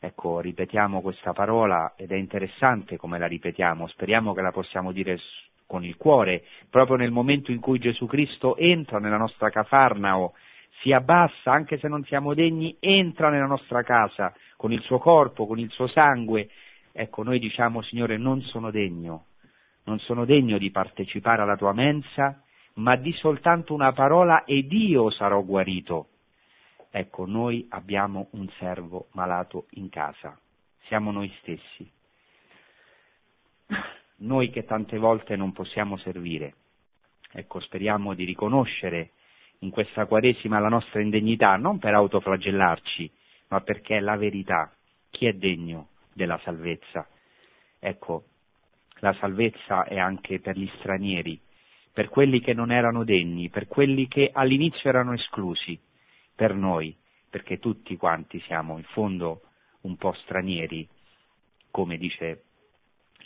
Ecco, 0.00 0.40
ripetiamo 0.40 1.00
questa 1.00 1.32
parola 1.32 1.94
ed 1.96 2.10
è 2.10 2.16
interessante 2.16 2.96
come 2.96 3.18
la 3.18 3.26
ripetiamo, 3.26 3.86
speriamo 3.88 4.32
che 4.32 4.42
la 4.42 4.52
possiamo 4.52 4.90
dire 4.92 5.18
con 5.68 5.84
il 5.84 5.96
cuore, 5.96 6.42
proprio 6.68 6.96
nel 6.96 7.12
momento 7.12 7.52
in 7.52 7.60
cui 7.60 7.78
Gesù 7.78 8.06
Cristo 8.06 8.56
entra 8.56 8.98
nella 8.98 9.18
nostra 9.18 9.50
Cafarnao, 9.50 10.32
si 10.80 10.92
abbassa, 10.92 11.52
anche 11.52 11.78
se 11.78 11.86
non 11.86 12.02
siamo 12.04 12.34
degni, 12.34 12.76
entra 12.80 13.30
nella 13.30 13.46
nostra 13.46 13.84
casa 13.84 14.34
con 14.56 14.72
il 14.72 14.80
suo 14.82 14.98
corpo, 14.98 15.46
con 15.46 15.60
il 15.60 15.70
suo 15.70 15.86
sangue, 15.86 16.48
Ecco, 17.00 17.22
noi 17.22 17.38
diciamo, 17.38 17.80
Signore, 17.82 18.16
non 18.16 18.42
sono 18.42 18.72
degno, 18.72 19.26
non 19.84 20.00
sono 20.00 20.24
degno 20.24 20.58
di 20.58 20.72
partecipare 20.72 21.42
alla 21.42 21.56
tua 21.56 21.72
mensa, 21.72 22.42
ma 22.74 22.96
di 22.96 23.12
soltanto 23.12 23.72
una 23.72 23.92
parola 23.92 24.42
ed 24.44 24.72
io 24.72 25.08
sarò 25.10 25.40
guarito. 25.42 26.08
Ecco, 26.90 27.24
noi 27.24 27.64
abbiamo 27.70 28.30
un 28.32 28.48
servo 28.58 29.06
malato 29.12 29.66
in 29.74 29.88
casa, 29.90 30.36
siamo 30.88 31.12
noi 31.12 31.32
stessi. 31.38 31.88
Noi 34.18 34.50
che 34.50 34.64
tante 34.64 34.98
volte 34.98 35.36
non 35.36 35.52
possiamo 35.52 35.96
servire. 35.98 36.54
Ecco, 37.32 37.60
speriamo 37.60 38.14
di 38.14 38.24
riconoscere 38.24 39.10
in 39.60 39.70
questa 39.70 40.06
Quaresima 40.06 40.58
la 40.58 40.68
nostra 40.68 41.00
indegnità, 41.00 41.56
non 41.56 41.78
per 41.78 41.94
autoflagellarci, 41.94 43.10
ma 43.48 43.60
perché 43.60 43.96
è 43.96 44.00
la 44.00 44.16
verità. 44.16 44.72
Chi 45.10 45.26
è 45.26 45.32
degno? 45.32 45.88
della 46.18 46.38
salvezza. 46.42 47.08
Ecco, 47.78 48.24
la 48.98 49.14
salvezza 49.20 49.84
è 49.84 49.98
anche 49.98 50.40
per 50.40 50.58
gli 50.58 50.68
stranieri, 50.80 51.40
per 51.92 52.08
quelli 52.08 52.40
che 52.40 52.52
non 52.52 52.72
erano 52.72 53.04
degni, 53.04 53.48
per 53.48 53.68
quelli 53.68 54.08
che 54.08 54.30
all'inizio 54.32 54.90
erano 54.90 55.12
esclusi, 55.12 55.80
per 56.34 56.54
noi, 56.54 56.94
perché 57.30 57.60
tutti 57.60 57.96
quanti 57.96 58.40
siamo 58.40 58.76
in 58.78 58.84
fondo 58.84 59.42
un 59.82 59.96
po' 59.96 60.12
stranieri, 60.24 60.86
come 61.70 61.96
dice 61.96 62.42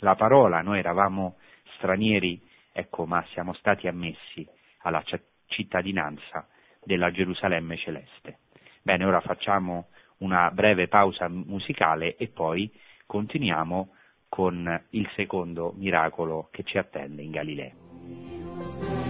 la 0.03 0.15
parola, 0.15 0.61
noi 0.61 0.79
eravamo 0.79 1.37
stranieri, 1.77 2.39
ecco, 2.71 3.05
ma 3.05 3.23
siamo 3.31 3.53
stati 3.53 3.87
ammessi 3.87 4.47
alla 4.79 5.03
cittadinanza 5.47 6.47
della 6.83 7.09
Gerusalemme 7.11 7.77
celeste. 7.77 8.39
Bene, 8.81 9.05
ora 9.05 9.21
facciamo 9.21 9.87
una 10.17 10.51
breve 10.51 10.87
pausa 10.87 11.27
musicale 11.29 12.17
e 12.17 12.27
poi 12.27 12.71
continuiamo 13.05 13.95
con 14.27 14.83
il 14.89 15.09
secondo 15.15 15.73
miracolo 15.77 16.49
che 16.51 16.63
ci 16.63 16.77
attende 16.77 17.21
in 17.21 17.31
Galilea. 17.31 19.02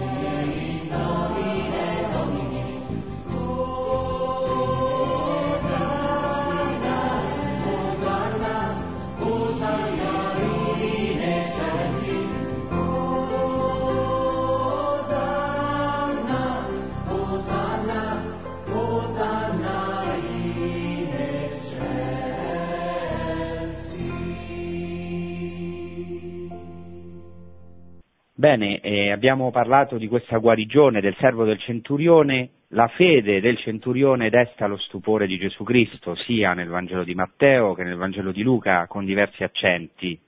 Bene, 28.44 28.80
eh, 28.80 29.10
abbiamo 29.10 29.50
parlato 29.50 29.96
di 29.96 30.06
questa 30.06 30.36
guarigione 30.36 31.00
del 31.00 31.16
servo 31.18 31.44
del 31.44 31.58
centurione, 31.60 32.50
la 32.72 32.88
fede 32.88 33.40
del 33.40 33.56
centurione 33.56 34.28
desta 34.28 34.66
lo 34.66 34.76
stupore 34.76 35.26
di 35.26 35.38
Gesù 35.38 35.64
Cristo, 35.64 36.14
sia 36.14 36.52
nel 36.52 36.68
Vangelo 36.68 37.04
di 37.04 37.14
Matteo 37.14 37.72
che 37.72 37.84
nel 37.84 37.96
Vangelo 37.96 38.32
di 38.32 38.42
Luca, 38.42 38.86
con 38.86 39.06
diversi 39.06 39.44
accenti. 39.44 40.20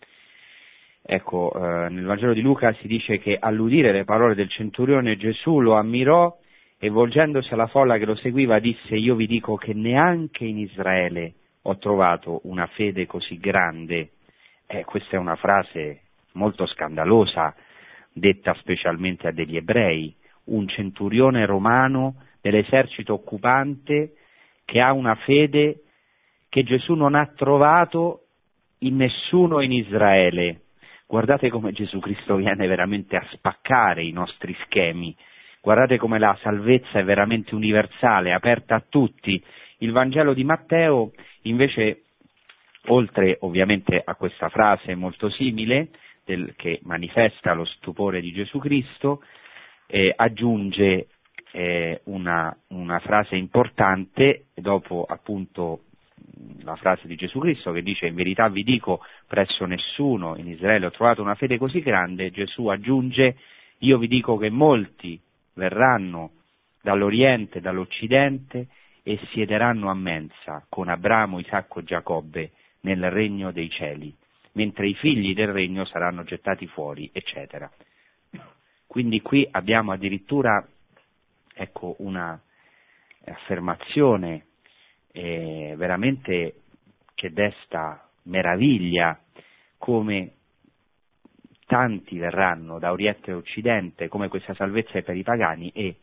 Ecco, 1.03 1.53
eh, 1.57 1.91
nel 1.91 2.07
Vangelo 2.07 2.33
di 2.33 2.41
Luca 2.41 2.73
si 2.81 2.87
dice 2.87 3.19
che 3.19 3.37
all'udire 3.39 3.93
le 3.93 4.05
parole 4.05 4.35
del 4.35 4.49
centurione 4.49 5.19
Gesù 5.19 5.61
lo 5.61 5.75
ammirò 5.75 6.35
e 6.79 6.89
volgendosi 6.89 7.53
alla 7.53 7.67
folla 7.67 7.99
che 7.99 8.07
lo 8.07 8.17
seguiva 8.17 8.59
disse 8.61 8.97
io 8.97 9.15
vi 9.15 9.27
dico 9.27 9.57
che 9.57 9.75
neanche 9.75 10.47
in 10.47 10.57
Israele 10.57 11.35
ho 11.61 11.77
trovato 11.77 12.41
una 12.45 12.67
fede 12.69 13.05
così 13.05 13.37
grande. 13.37 14.13
Eh, 14.67 14.85
questa 14.87 15.17
è 15.17 15.19
una 15.19 15.37
frase 15.37 16.01
molto 16.33 16.65
scandalosa, 16.67 17.55
detta 18.17 18.55
specialmente 18.55 19.29
a 19.29 19.33
degli 19.33 19.57
ebrei, 19.57 20.15
un 20.45 20.67
centurione 20.69 21.45
romano 21.45 22.23
dell'esercito 22.41 23.13
occupante 23.13 24.15
che 24.65 24.81
ha 24.81 24.93
una 24.93 25.15
fede 25.17 25.83
che 26.49 26.63
Gesù 26.63 26.95
non 26.95 27.15
ha 27.15 27.27
trovato 27.37 28.23
in 28.79 28.97
nessuno 28.97 29.61
in 29.61 29.73
Israele. 29.73 30.63
Guardate 31.07 31.51
come 31.51 31.73
Gesù 31.73 31.99
Cristo 31.99 32.37
viene 32.37 32.67
veramente 32.67 33.17
a 33.17 33.27
spaccare 33.33 34.03
i 34.03 34.13
nostri 34.13 34.57
schemi, 34.65 35.15
guardate 35.61 35.99
come 35.99 36.19
la 36.19 36.37
salvezza 36.41 36.99
è 36.99 37.05
veramente 37.05 37.55
universale, 37.55 38.33
aperta 38.33 38.77
a 38.77 38.85
tutti. 38.89 39.43
Il 39.79 39.93
Vangelo 39.93 40.33
di 40.33 40.43
Matteo 40.43 41.13
invece, 41.43 42.05
oltre 42.87 43.37
ovviamente 43.41 44.01
a 44.03 44.15
questa 44.15 44.49
frase 44.49 44.95
molto 44.95 45.29
simile, 45.29 45.91
del, 46.27 46.55
che 46.57 46.81
manifesta 46.83 47.55
lo 47.55 47.65
stupore 47.65 48.21
di 48.21 48.33
Gesù 48.33 48.59
Cristo, 48.59 49.23
eh, 49.87 50.13
aggiunge 50.15 51.07
eh, 51.53 52.01
una, 52.05 52.55
una, 52.69 52.99
frase 52.99 53.37
importante 53.37 54.47
dopo 54.55 55.07
appunto 55.09 55.85
la 56.63 56.75
frase 56.75 57.07
di 57.07 57.15
Gesù 57.15 57.39
Cristo 57.39 57.71
che 57.71 57.83
dice 57.83 58.07
in 58.07 58.15
verità 58.17 58.49
vi 58.49 58.65
dico 58.65 59.01
presso 59.27 59.65
nessuno 59.65 60.37
in 60.37 60.49
Israele 60.49 60.87
ho 60.87 60.91
trovato 60.91 61.23
una 61.23 61.37
fede 61.37 61.57
così 61.57 61.81
grande, 61.81 62.33
Gesù 62.33 62.67
aggiunge 62.67 63.37
io 63.79 63.99
vi 63.99 64.09
dico 64.09 64.37
che 64.37 64.51
molti 64.51 65.19
verranno 65.55 66.33
dall'Oriente, 66.83 67.61
dall'Occidente 67.61 68.67
e 69.03 69.19
siederanno 69.31 69.89
a 69.89 69.95
mensa 69.95 70.67
con 70.69 70.89
Abramo, 70.89 71.39
Isacco 71.39 71.79
e 71.79 71.85
Giacobbe 71.85 72.51
nel 72.81 73.09
regno 73.11 73.53
dei 73.53 73.71
cieli 73.71 74.13
mentre 74.57 74.89
i 74.89 74.95
figli 74.95 75.35
del 75.35 75.53
regno 75.53 75.85
saranno 75.85 76.25
gettati 76.25 76.67
fuori, 76.67 77.09
eccetera. 77.13 77.71
Quindi 78.87 79.21
qui 79.21 79.47
abbiamo 79.51 79.93
addirittura 79.93 80.67
ecco, 81.55 81.97
una 81.99 82.41
affermazione 83.25 84.47
eh, 85.13 85.75
veramente 85.77 86.63
che 87.15 87.33
desta 87.33 88.09
meraviglia 88.25 89.19
come 89.79 90.33
tanti 91.67 92.17
verranno 92.17 92.79
da 92.79 92.93
Oriente 92.93 93.33
e 93.33 93.35
Occidente, 93.35 94.09
come 94.09 94.29
questa 94.29 94.55
salvezza 94.55 94.93
è 94.93 95.03
per 95.03 95.17
i 95.17 95.23
pagani 95.23 95.71
e 95.75 95.97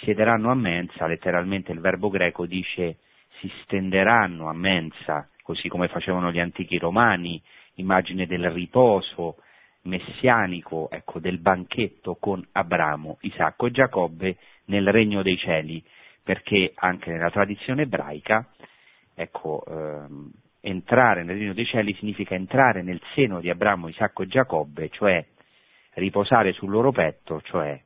siederanno 0.00 0.50
a 0.50 0.54
mensa, 0.54 1.06
letteralmente 1.06 1.72
il 1.72 1.80
verbo 1.80 2.10
greco 2.10 2.44
dice 2.44 2.98
si 3.40 3.50
stenderanno 3.62 4.48
a 4.48 4.52
mensa, 4.52 5.30
così 5.42 5.68
come 5.68 5.88
facevano 5.88 6.30
gli 6.30 6.40
antichi 6.40 6.76
romani, 6.76 7.40
immagine 7.76 8.26
del 8.26 8.50
riposo 8.50 9.36
messianico, 9.82 10.90
ecco, 10.90 11.18
del 11.18 11.38
banchetto 11.38 12.16
con 12.16 12.44
Abramo, 12.52 13.18
Isacco 13.20 13.66
e 13.66 13.70
Giacobbe 13.70 14.36
nel 14.66 14.90
regno 14.90 15.22
dei 15.22 15.36
cieli, 15.38 15.82
perché 16.22 16.72
anche 16.74 17.10
nella 17.10 17.30
tradizione 17.30 17.82
ebraica, 17.82 18.46
ecco, 19.14 19.64
ehm, 19.66 20.30
entrare 20.60 21.22
nel 21.22 21.38
regno 21.38 21.54
dei 21.54 21.64
cieli 21.64 21.94
significa 21.94 22.34
entrare 22.34 22.82
nel 22.82 23.00
seno 23.14 23.40
di 23.40 23.48
Abramo, 23.48 23.88
Isacco 23.88 24.22
e 24.22 24.26
Giacobbe, 24.26 24.88
cioè 24.90 25.24
riposare 25.94 26.52
sul 26.52 26.70
loro 26.70 26.90
petto, 26.90 27.40
cioè 27.42 27.80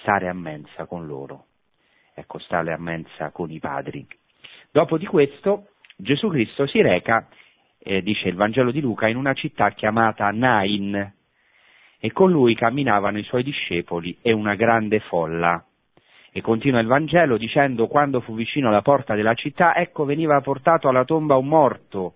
stare 0.00 0.28
a 0.28 0.32
mensa 0.32 0.86
con 0.86 1.06
loro, 1.06 1.46
ecco, 2.14 2.38
stare 2.38 2.72
a 2.72 2.78
mensa 2.78 3.30
con 3.30 3.50
i 3.50 3.58
padri. 3.58 4.06
Dopo 4.70 4.96
di 4.98 5.06
questo 5.06 5.68
Gesù 5.96 6.28
Cristo 6.28 6.66
si 6.66 6.80
reca 6.80 7.28
eh, 7.86 8.02
dice 8.02 8.28
il 8.28 8.34
Vangelo 8.34 8.72
di 8.72 8.80
Luca, 8.80 9.06
in 9.06 9.16
una 9.16 9.32
città 9.32 9.70
chiamata 9.70 10.28
Nain, 10.32 11.14
e 11.98 12.12
con 12.12 12.32
lui 12.32 12.56
camminavano 12.56 13.16
i 13.16 13.22
suoi 13.22 13.44
discepoli 13.44 14.18
e 14.22 14.32
una 14.32 14.56
grande 14.56 14.98
folla. 14.98 15.64
E 16.32 16.40
continua 16.40 16.80
il 16.80 16.88
Vangelo 16.88 17.38
dicendo, 17.38 17.86
quando 17.86 18.20
fu 18.20 18.34
vicino 18.34 18.68
alla 18.68 18.82
porta 18.82 19.14
della 19.14 19.34
città, 19.34 19.76
ecco 19.76 20.04
veniva 20.04 20.40
portato 20.40 20.88
alla 20.88 21.04
tomba 21.04 21.36
un 21.36 21.46
morto, 21.46 22.14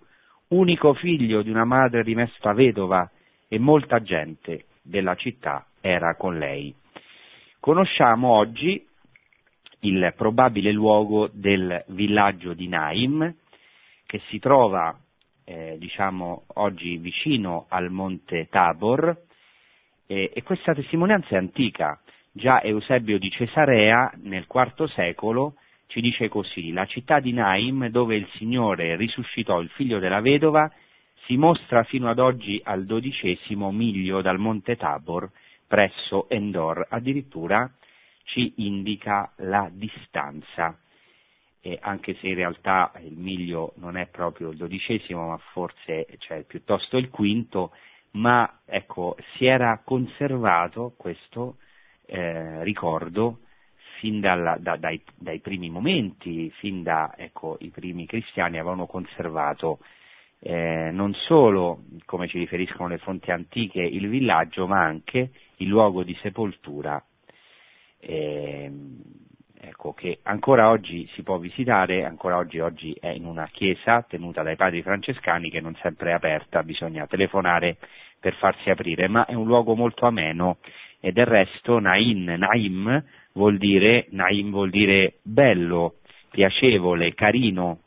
unico 0.48 0.92
figlio 0.94 1.40
di 1.42 1.50
una 1.50 1.64
madre 1.64 2.02
rimesta 2.02 2.52
vedova, 2.52 3.08
e 3.48 3.58
molta 3.60 4.02
gente 4.02 4.64
della 4.82 5.14
città 5.14 5.66
era 5.80 6.16
con 6.16 6.36
lei. 6.36 6.74
Conosciamo 7.60 8.28
oggi 8.30 8.84
il 9.82 10.12
probabile 10.16 10.72
luogo 10.72 11.30
del 11.32 11.84
villaggio 11.88 12.54
di 12.54 12.66
Naim, 12.66 13.34
che 14.04 14.20
si 14.28 14.40
trova 14.40 14.98
eh, 15.50 15.76
diciamo 15.78 16.44
oggi 16.54 16.96
vicino 16.98 17.66
al 17.70 17.90
monte 17.90 18.46
Tabor 18.48 19.16
eh, 20.06 20.30
e 20.32 20.42
questa 20.44 20.74
testimonianza 20.74 21.30
è 21.30 21.38
antica. 21.38 22.00
Già 22.30 22.62
Eusebio 22.62 23.18
di 23.18 23.28
Cesarea 23.30 24.12
nel 24.22 24.46
IV 24.48 24.84
secolo 24.94 25.54
ci 25.86 26.00
dice 26.00 26.28
così, 26.28 26.70
la 26.70 26.86
città 26.86 27.18
di 27.18 27.32
Naim 27.32 27.88
dove 27.88 28.14
il 28.14 28.28
Signore 28.36 28.94
risuscitò 28.94 29.60
il 29.60 29.68
figlio 29.70 29.98
della 29.98 30.20
vedova 30.20 30.70
si 31.26 31.36
mostra 31.36 31.82
fino 31.82 32.08
ad 32.08 32.20
oggi 32.20 32.60
al 32.62 32.84
dodicesimo 32.84 33.72
miglio 33.72 34.22
dal 34.22 34.38
monte 34.38 34.76
Tabor 34.76 35.28
presso 35.66 36.28
Endor, 36.28 36.86
addirittura 36.90 37.68
ci 38.22 38.52
indica 38.58 39.32
la 39.38 39.68
distanza 39.72 40.78
eh, 41.62 41.78
anche 41.80 42.14
se 42.20 42.28
in 42.28 42.34
realtà 42.34 42.92
il 43.02 43.16
miglio 43.16 43.72
non 43.76 43.96
è 43.96 44.06
proprio 44.06 44.50
il 44.50 44.56
dodicesimo, 44.56 45.28
ma 45.28 45.38
forse 45.52 46.06
cioè, 46.18 46.42
piuttosto 46.44 46.96
il 46.96 47.10
quinto, 47.10 47.72
ma 48.12 48.60
ecco, 48.64 49.16
si 49.36 49.46
era 49.46 49.80
conservato 49.84 50.94
questo 50.96 51.56
eh, 52.06 52.64
ricordo 52.64 53.40
fin 53.98 54.20
dalla, 54.20 54.56
da, 54.58 54.76
dai, 54.76 55.00
dai, 55.14 55.40
primi 55.40 55.68
momenti, 55.68 56.50
fin 56.58 56.82
da 56.82 57.12
ecco, 57.16 57.56
i 57.60 57.68
primi 57.68 58.06
cristiani 58.06 58.58
avevano 58.58 58.86
conservato 58.86 59.78
eh, 60.40 60.90
non 60.90 61.12
solo, 61.14 61.84
come 62.06 62.26
ci 62.26 62.38
riferiscono 62.38 62.88
le 62.88 62.98
fonti 62.98 63.30
antiche, 63.30 63.82
il 63.82 64.08
villaggio, 64.08 64.66
ma 64.66 64.82
anche 64.82 65.30
il 65.56 65.68
luogo 65.68 66.02
di 66.02 66.16
sepoltura. 66.22 67.02
Eh, 67.98 68.72
ecco, 69.60 69.92
che 69.92 70.18
ancora 70.22 70.70
oggi 70.70 71.08
si 71.12 71.22
può 71.22 71.38
visitare, 71.38 72.04
ancora 72.04 72.36
oggi, 72.38 72.58
oggi 72.60 72.96
è 72.98 73.08
in 73.08 73.26
una 73.26 73.46
chiesa 73.52 74.02
tenuta 74.02 74.42
dai 74.42 74.56
padri 74.56 74.82
francescani 74.82 75.50
che 75.50 75.60
non 75.60 75.74
sempre 75.82 76.10
è 76.10 76.14
aperta, 76.14 76.62
bisogna 76.62 77.06
telefonare 77.06 77.76
per 78.18 78.34
farsi 78.36 78.70
aprire, 78.70 79.08
ma 79.08 79.26
è 79.26 79.34
un 79.34 79.46
luogo 79.46 79.74
molto 79.74 80.06
ameno 80.06 80.58
e 81.00 81.12
del 81.12 81.26
resto 81.26 81.78
Naim, 81.78 82.24
Naim 82.24 83.04
vuol 83.32 83.58
dire, 83.58 84.06
Naim 84.10 84.50
vuol 84.50 84.70
dire 84.70 85.14
bello, 85.22 85.96
piacevole, 86.30 87.14
carino. 87.14 87.80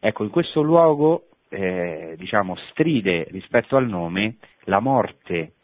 Ecco, 0.00 0.24
in 0.24 0.30
questo 0.30 0.62
luogo, 0.62 1.28
eh, 1.48 2.14
diciamo, 2.16 2.56
stride 2.70 3.26
rispetto 3.30 3.76
al 3.76 3.86
nome 3.86 4.36
la 4.64 4.80
morte 4.80 5.54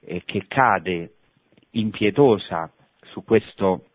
eh, 0.00 0.22
che 0.24 0.44
cade 0.48 1.14
impietosa 1.72 2.72
su 3.02 3.22
questo 3.24 3.89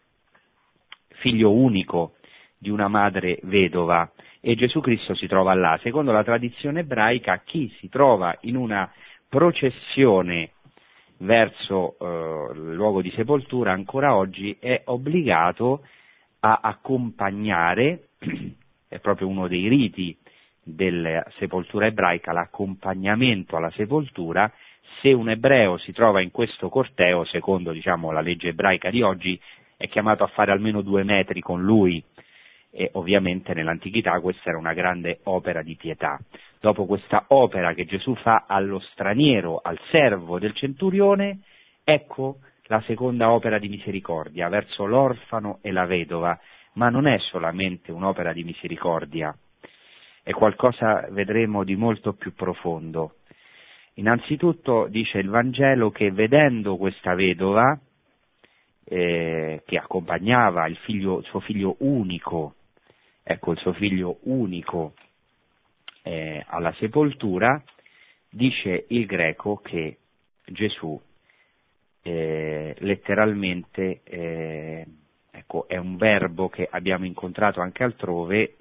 figlio 1.25 1.51
unico 1.51 2.13
di 2.55 2.69
una 2.69 2.87
madre 2.87 3.39
vedova 3.45 4.11
e 4.39 4.53
Gesù 4.53 4.79
Cristo 4.79 5.15
si 5.15 5.25
trova 5.25 5.55
là. 5.55 5.79
Secondo 5.81 6.11
la 6.11 6.23
tradizione 6.23 6.81
ebraica, 6.81 7.41
chi 7.43 7.73
si 7.79 7.89
trova 7.89 8.37
in 8.41 8.55
una 8.55 8.91
processione 9.27 10.51
verso 11.17 11.95
eh, 11.97 12.51
il 12.53 12.73
luogo 12.75 13.01
di 13.01 13.09
sepoltura 13.15 13.71
ancora 13.71 14.15
oggi 14.15 14.55
è 14.59 14.83
obbligato 14.85 15.81
a 16.41 16.59
accompagnare, 16.61 18.09
è 18.87 18.99
proprio 18.99 19.27
uno 19.27 19.47
dei 19.47 19.67
riti 19.67 20.15
della 20.61 21.25
sepoltura 21.39 21.87
ebraica, 21.87 22.33
l'accompagnamento 22.33 23.57
alla 23.57 23.71
sepoltura, 23.71 24.51
se 25.01 25.11
un 25.11 25.31
ebreo 25.31 25.79
si 25.79 25.91
trova 25.91 26.21
in 26.21 26.29
questo 26.29 26.69
corteo, 26.69 27.25
secondo 27.25 27.71
diciamo, 27.71 28.11
la 28.11 28.21
legge 28.21 28.49
ebraica 28.49 28.91
di 28.91 29.01
oggi, 29.01 29.39
è 29.85 29.89
chiamato 29.89 30.23
a 30.23 30.27
fare 30.27 30.51
almeno 30.51 30.81
due 30.81 31.03
metri 31.03 31.41
con 31.41 31.63
lui 31.63 32.03
e 32.71 32.89
ovviamente 32.93 33.53
nell'antichità 33.53 34.19
questa 34.19 34.49
era 34.49 34.57
una 34.57 34.73
grande 34.73 35.19
opera 35.23 35.61
di 35.61 35.75
pietà. 35.75 36.19
Dopo 36.59 36.85
questa 36.85 37.25
opera 37.29 37.73
che 37.73 37.85
Gesù 37.85 38.15
fa 38.15 38.45
allo 38.47 38.79
straniero, 38.79 39.59
al 39.63 39.79
servo 39.91 40.39
del 40.39 40.53
centurione, 40.53 41.39
ecco 41.83 42.39
la 42.63 42.81
seconda 42.81 43.31
opera 43.31 43.59
di 43.59 43.69
misericordia 43.69 44.49
verso 44.49 44.85
l'orfano 44.85 45.59
e 45.61 45.71
la 45.71 45.85
vedova, 45.85 46.37
ma 46.73 46.89
non 46.89 47.07
è 47.07 47.17
solamente 47.19 47.91
un'opera 47.91 48.33
di 48.33 48.43
misericordia, 48.43 49.33
è 50.23 50.31
qualcosa, 50.31 51.07
vedremo, 51.11 51.63
di 51.63 51.75
molto 51.75 52.13
più 52.13 52.33
profondo. 52.33 53.17
Innanzitutto 53.97 54.87
dice 54.89 55.19
il 55.19 55.29
Vangelo 55.29 55.91
che 55.91 56.11
vedendo 56.11 56.75
questa 56.75 57.13
vedova, 57.13 57.79
eh, 58.85 59.63
che 59.65 59.77
accompagnava 59.77 60.67
il, 60.67 60.77
figlio, 60.77 61.21
suo 61.23 61.39
figlio 61.39 61.75
unico, 61.79 62.55
ecco 63.23 63.51
il 63.51 63.57
suo 63.57 63.73
figlio 63.73 64.19
unico 64.23 64.93
eh, 66.03 66.43
alla 66.47 66.73
sepoltura, 66.73 67.61
dice 68.29 68.85
il 68.89 69.05
greco 69.05 69.57
che 69.57 69.97
Gesù 70.45 70.99
eh, 72.03 72.75
letteralmente 72.79 74.01
eh, 74.03 74.85
ecco, 75.31 75.67
è 75.67 75.77
un 75.77 75.97
verbo 75.97 76.49
che 76.49 76.67
abbiamo 76.69 77.05
incontrato 77.05 77.61
anche 77.61 77.83
altrove, 77.83 78.57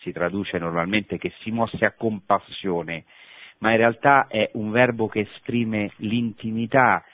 si 0.00 0.10
traduce 0.10 0.58
normalmente 0.58 1.16
che 1.16 1.32
si 1.40 1.52
mosse 1.52 1.84
a 1.84 1.92
compassione, 1.92 3.04
ma 3.58 3.70
in 3.70 3.76
realtà 3.76 4.26
è 4.26 4.50
un 4.54 4.70
verbo 4.72 5.06
che 5.06 5.20
esprime 5.20 5.92
l'intimità 5.96 7.04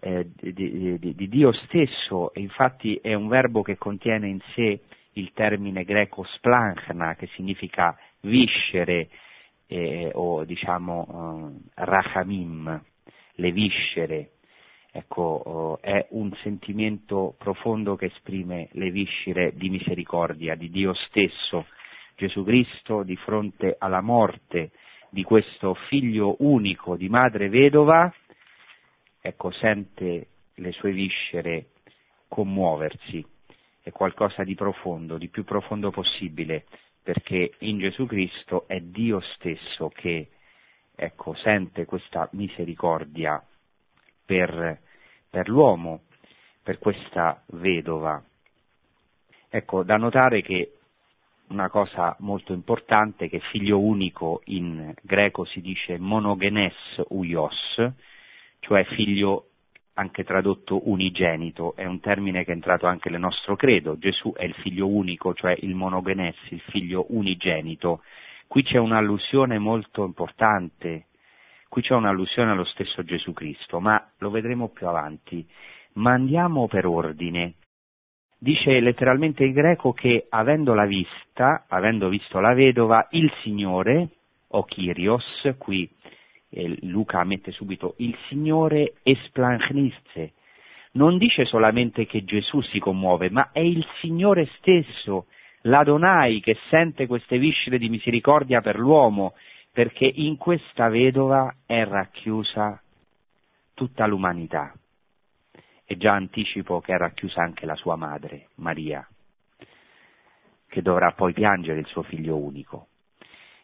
eh, 0.00 0.30
di, 0.34 0.98
di, 0.98 1.14
di, 1.14 1.28
Dio 1.28 1.52
stesso 1.52 2.32
e 2.34 2.40
infatti 2.40 2.98
è 3.02 3.14
un 3.14 3.28
verbo 3.28 3.62
che 3.62 3.76
contiene 3.76 4.28
in 4.28 4.40
sé 4.54 4.80
il 5.12 5.32
termine 5.32 5.84
greco 5.84 6.24
splanchna 6.24 7.14
che 7.14 7.28
significa 7.34 7.96
viscere 8.20 9.08
eh, 9.68 10.10
o 10.12 10.44
diciamo 10.44 11.52
eh, 11.54 11.70
rachamim, 11.74 12.82
le 13.34 13.52
viscere. 13.52 14.30
Ecco, 14.92 15.22
oh, 15.22 15.80
è 15.80 16.06
un 16.10 16.32
sentimento 16.42 17.34
profondo 17.38 17.96
che 17.96 18.06
esprime 18.06 18.68
le 18.72 18.90
viscere 18.90 19.52
di 19.54 19.68
misericordia 19.68 20.54
di 20.54 20.70
Dio 20.70 20.94
stesso. 20.94 21.66
Gesù 22.16 22.44
Cristo 22.44 23.02
di 23.02 23.16
fronte 23.16 23.76
alla 23.78 24.00
morte 24.00 24.70
di 25.10 25.22
questo 25.22 25.74
figlio 25.88 26.36
unico 26.38 26.96
di 26.96 27.08
madre 27.10 27.50
vedova, 27.50 28.10
ecco, 29.26 29.50
sente 29.50 30.28
le 30.54 30.72
sue 30.72 30.92
viscere 30.92 31.70
commuoversi, 32.28 33.24
è 33.82 33.90
qualcosa 33.90 34.44
di 34.44 34.54
profondo, 34.54 35.18
di 35.18 35.28
più 35.28 35.44
profondo 35.44 35.90
possibile, 35.90 36.66
perché 37.02 37.54
in 37.58 37.78
Gesù 37.78 38.06
Cristo 38.06 38.66
è 38.68 38.80
Dio 38.80 39.20
stesso 39.34 39.88
che, 39.88 40.28
ecco, 40.94 41.34
sente 41.34 41.84
questa 41.84 42.28
misericordia 42.32 43.42
per, 44.24 44.80
per 45.28 45.48
l'uomo, 45.48 46.02
per 46.62 46.78
questa 46.78 47.42
vedova. 47.46 48.22
Ecco, 49.48 49.82
da 49.82 49.96
notare 49.96 50.42
che 50.42 50.72
una 51.48 51.68
cosa 51.68 52.16
molto 52.20 52.52
importante 52.52 53.28
che 53.28 53.38
figlio 53.38 53.78
unico 53.78 54.42
in 54.46 54.92
greco 55.02 55.44
si 55.44 55.60
dice 55.60 55.98
monogenes 55.98 56.74
uios, 57.08 57.92
cioè 58.66 58.82
figlio 58.84 59.50
anche 59.94 60.24
tradotto 60.24 60.90
unigenito, 60.90 61.74
è 61.76 61.84
un 61.86 62.00
termine 62.00 62.44
che 62.44 62.50
è 62.50 62.54
entrato 62.54 62.86
anche 62.86 63.08
nel 63.10 63.20
nostro 63.20 63.54
credo, 63.54 63.96
Gesù 63.96 64.32
è 64.32 64.44
il 64.44 64.54
figlio 64.54 64.88
unico, 64.88 65.32
cioè 65.34 65.56
il 65.60 65.74
monogenes, 65.74 66.34
il 66.48 66.60
figlio 66.68 67.06
unigenito. 67.10 68.02
Qui 68.48 68.64
c'è 68.64 68.78
un'allusione 68.78 69.58
molto 69.58 70.04
importante, 70.04 71.06
qui 71.68 71.80
c'è 71.80 71.94
un'allusione 71.94 72.50
allo 72.50 72.64
stesso 72.64 73.04
Gesù 73.04 73.32
Cristo, 73.32 73.78
ma 73.78 74.04
lo 74.18 74.30
vedremo 74.30 74.68
più 74.68 74.88
avanti. 74.88 75.46
Ma 75.94 76.12
andiamo 76.12 76.66
per 76.66 76.86
ordine. 76.86 77.54
Dice 78.36 78.80
letteralmente 78.80 79.44
il 79.44 79.52
greco 79.52 79.92
che 79.92 80.26
avendola 80.28 80.84
vista, 80.86 81.66
avendo 81.68 82.08
visto 82.08 82.40
la 82.40 82.52
vedova, 82.52 83.06
il 83.12 83.32
Signore, 83.42 84.08
o 84.48 84.64
Kyrios, 84.64 85.54
qui 85.56 85.88
eh, 86.56 86.78
Luca 86.86 87.22
mette 87.24 87.52
subito 87.52 87.94
il 87.98 88.16
Signore 88.28 88.94
esplangnizze, 89.02 90.32
non 90.92 91.18
dice 91.18 91.44
solamente 91.44 92.06
che 92.06 92.24
Gesù 92.24 92.62
si 92.62 92.78
commuove, 92.78 93.28
ma 93.30 93.50
è 93.52 93.60
il 93.60 93.86
Signore 94.00 94.48
stesso, 94.56 95.26
l'Adonai, 95.62 96.40
che 96.40 96.56
sente 96.70 97.06
queste 97.06 97.38
viscere 97.38 97.76
di 97.76 97.90
misericordia 97.90 98.62
per 98.62 98.78
l'uomo, 98.78 99.34
perché 99.70 100.10
in 100.10 100.38
questa 100.38 100.88
vedova 100.88 101.54
è 101.66 101.84
racchiusa 101.84 102.80
tutta 103.74 104.06
l'umanità 104.06 104.72
e 105.84 105.96
già 105.98 106.14
anticipo 106.14 106.80
che 106.80 106.94
è 106.94 106.96
racchiusa 106.96 107.42
anche 107.42 107.66
la 107.66 107.76
sua 107.76 107.94
madre, 107.96 108.48
Maria, 108.54 109.06
che 110.66 110.80
dovrà 110.80 111.12
poi 111.12 111.34
piangere 111.34 111.80
il 111.80 111.86
suo 111.86 112.02
figlio 112.02 112.36
unico. 112.36 112.88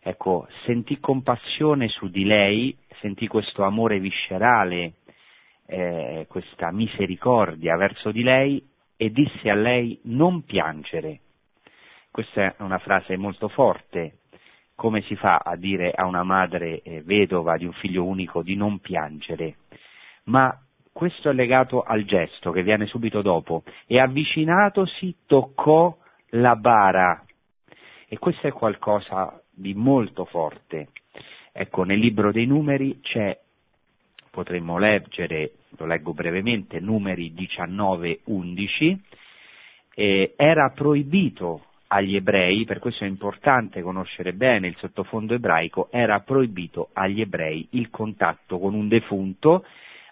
Ecco, 0.04 0.48
sentì 0.64 0.98
compassione 0.98 1.86
su 1.86 2.08
di 2.08 2.24
lei, 2.24 2.76
sentì 3.00 3.28
questo 3.28 3.62
amore 3.62 4.00
viscerale, 4.00 4.94
eh, 5.66 6.26
questa 6.28 6.72
misericordia 6.72 7.76
verso 7.76 8.10
di 8.10 8.24
lei 8.24 8.60
e 8.96 9.10
disse 9.10 9.48
a 9.48 9.54
lei 9.54 10.00
non 10.04 10.42
piangere. 10.42 11.20
Questa 12.10 12.42
è 12.42 12.54
una 12.58 12.78
frase 12.78 13.16
molto 13.16 13.46
forte. 13.46 14.18
Come 14.74 15.02
si 15.02 15.14
fa 15.14 15.36
a 15.36 15.54
dire 15.54 15.92
a 15.92 16.04
una 16.06 16.24
madre 16.24 16.82
eh, 16.82 17.02
vedova 17.02 17.56
di 17.56 17.64
un 17.64 17.72
figlio 17.74 18.04
unico 18.04 18.42
di 18.42 18.56
non 18.56 18.80
piangere? 18.80 19.58
Ma 20.24 20.52
questo 20.92 21.30
è 21.30 21.32
legato 21.32 21.82
al 21.82 22.04
gesto 22.04 22.50
che 22.50 22.64
viene 22.64 22.86
subito 22.86 23.22
dopo, 23.22 23.62
e 23.86 24.00
avvicinatosi 24.00 25.16
toccò 25.26 25.96
la 26.30 26.56
bara. 26.56 27.24
E 28.08 28.18
questo 28.18 28.48
è 28.48 28.52
qualcosa 28.52 29.41
di 29.52 29.74
molto 29.74 30.24
forte. 30.24 30.88
Ecco, 31.52 31.84
nel 31.84 31.98
libro 31.98 32.32
dei 32.32 32.46
numeri 32.46 33.00
c'è, 33.00 33.38
potremmo 34.30 34.78
leggere, 34.78 35.52
lo 35.76 35.86
leggo 35.86 36.12
brevemente, 36.12 36.80
numeri 36.80 37.32
19-11, 37.34 38.98
eh, 39.94 40.32
era 40.36 40.70
proibito 40.70 41.66
agli 41.88 42.16
ebrei, 42.16 42.64
per 42.64 42.78
questo 42.78 43.04
è 43.04 43.06
importante 43.06 43.82
conoscere 43.82 44.32
bene 44.32 44.68
il 44.68 44.76
sottofondo 44.78 45.34
ebraico, 45.34 45.88
era 45.90 46.20
proibito 46.20 46.88
agli 46.94 47.20
ebrei 47.20 47.68
il 47.72 47.90
contatto 47.90 48.58
con 48.58 48.72
un 48.72 48.88
defunto 48.88 49.64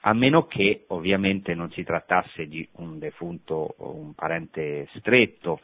a 0.03 0.13
meno 0.13 0.47
che 0.47 0.85
ovviamente 0.89 1.55
non 1.55 1.71
si 1.73 1.83
trattasse 1.83 2.47
di 2.49 2.67
un 2.77 2.99
defunto 2.99 3.75
un 3.79 4.15
parente 4.15 4.89
stretto, 4.95 5.61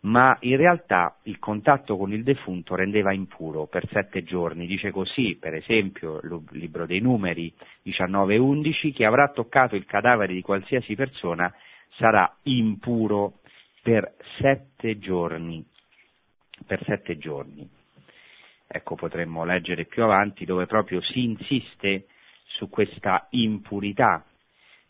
ma 0.00 0.36
in 0.40 0.56
realtà 0.56 1.16
il 1.24 1.38
contatto 1.38 1.96
con 1.96 2.12
il 2.12 2.22
defunto 2.22 2.76
rendeva 2.76 3.12
impuro 3.12 3.66
per 3.66 3.88
sette 3.90 4.22
giorni. 4.22 4.66
Dice 4.66 4.90
così, 4.90 5.36
per 5.36 5.54
esempio, 5.54 6.20
il 6.22 6.42
libro 6.52 6.86
dei 6.86 7.00
numeri 7.00 7.52
19-11, 7.84 8.92
chi 8.92 9.04
avrà 9.04 9.28
toccato 9.28 9.74
il 9.74 9.86
cadavere 9.86 10.34
di 10.34 10.42
qualsiasi 10.42 10.94
persona 10.94 11.52
sarà 11.96 12.32
impuro 12.44 13.40
per 13.82 14.14
sette 14.38 14.98
giorni. 14.98 15.64
Per 16.66 16.82
sette 16.84 17.18
giorni. 17.18 17.68
Ecco, 18.66 18.94
potremmo 18.94 19.44
leggere 19.44 19.86
più 19.86 20.02
avanti 20.02 20.44
dove 20.44 20.66
proprio 20.66 21.00
si 21.00 21.24
insiste 21.24 22.06
su 22.44 22.68
questa 22.68 23.26
impurità. 23.30 24.24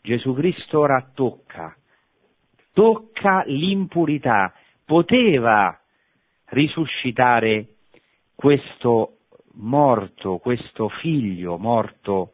Gesù 0.01 0.33
Cristo 0.33 0.79
ora 0.79 1.09
tocca, 1.13 1.75
tocca 2.73 3.43
l'impurità, 3.45 4.53
poteva 4.89 5.79
risuscitare 6.45 7.75
questo 8.33 9.17
morto, 9.57 10.37
questo 10.37 10.89
figlio 10.89 11.59
morto 11.59 12.31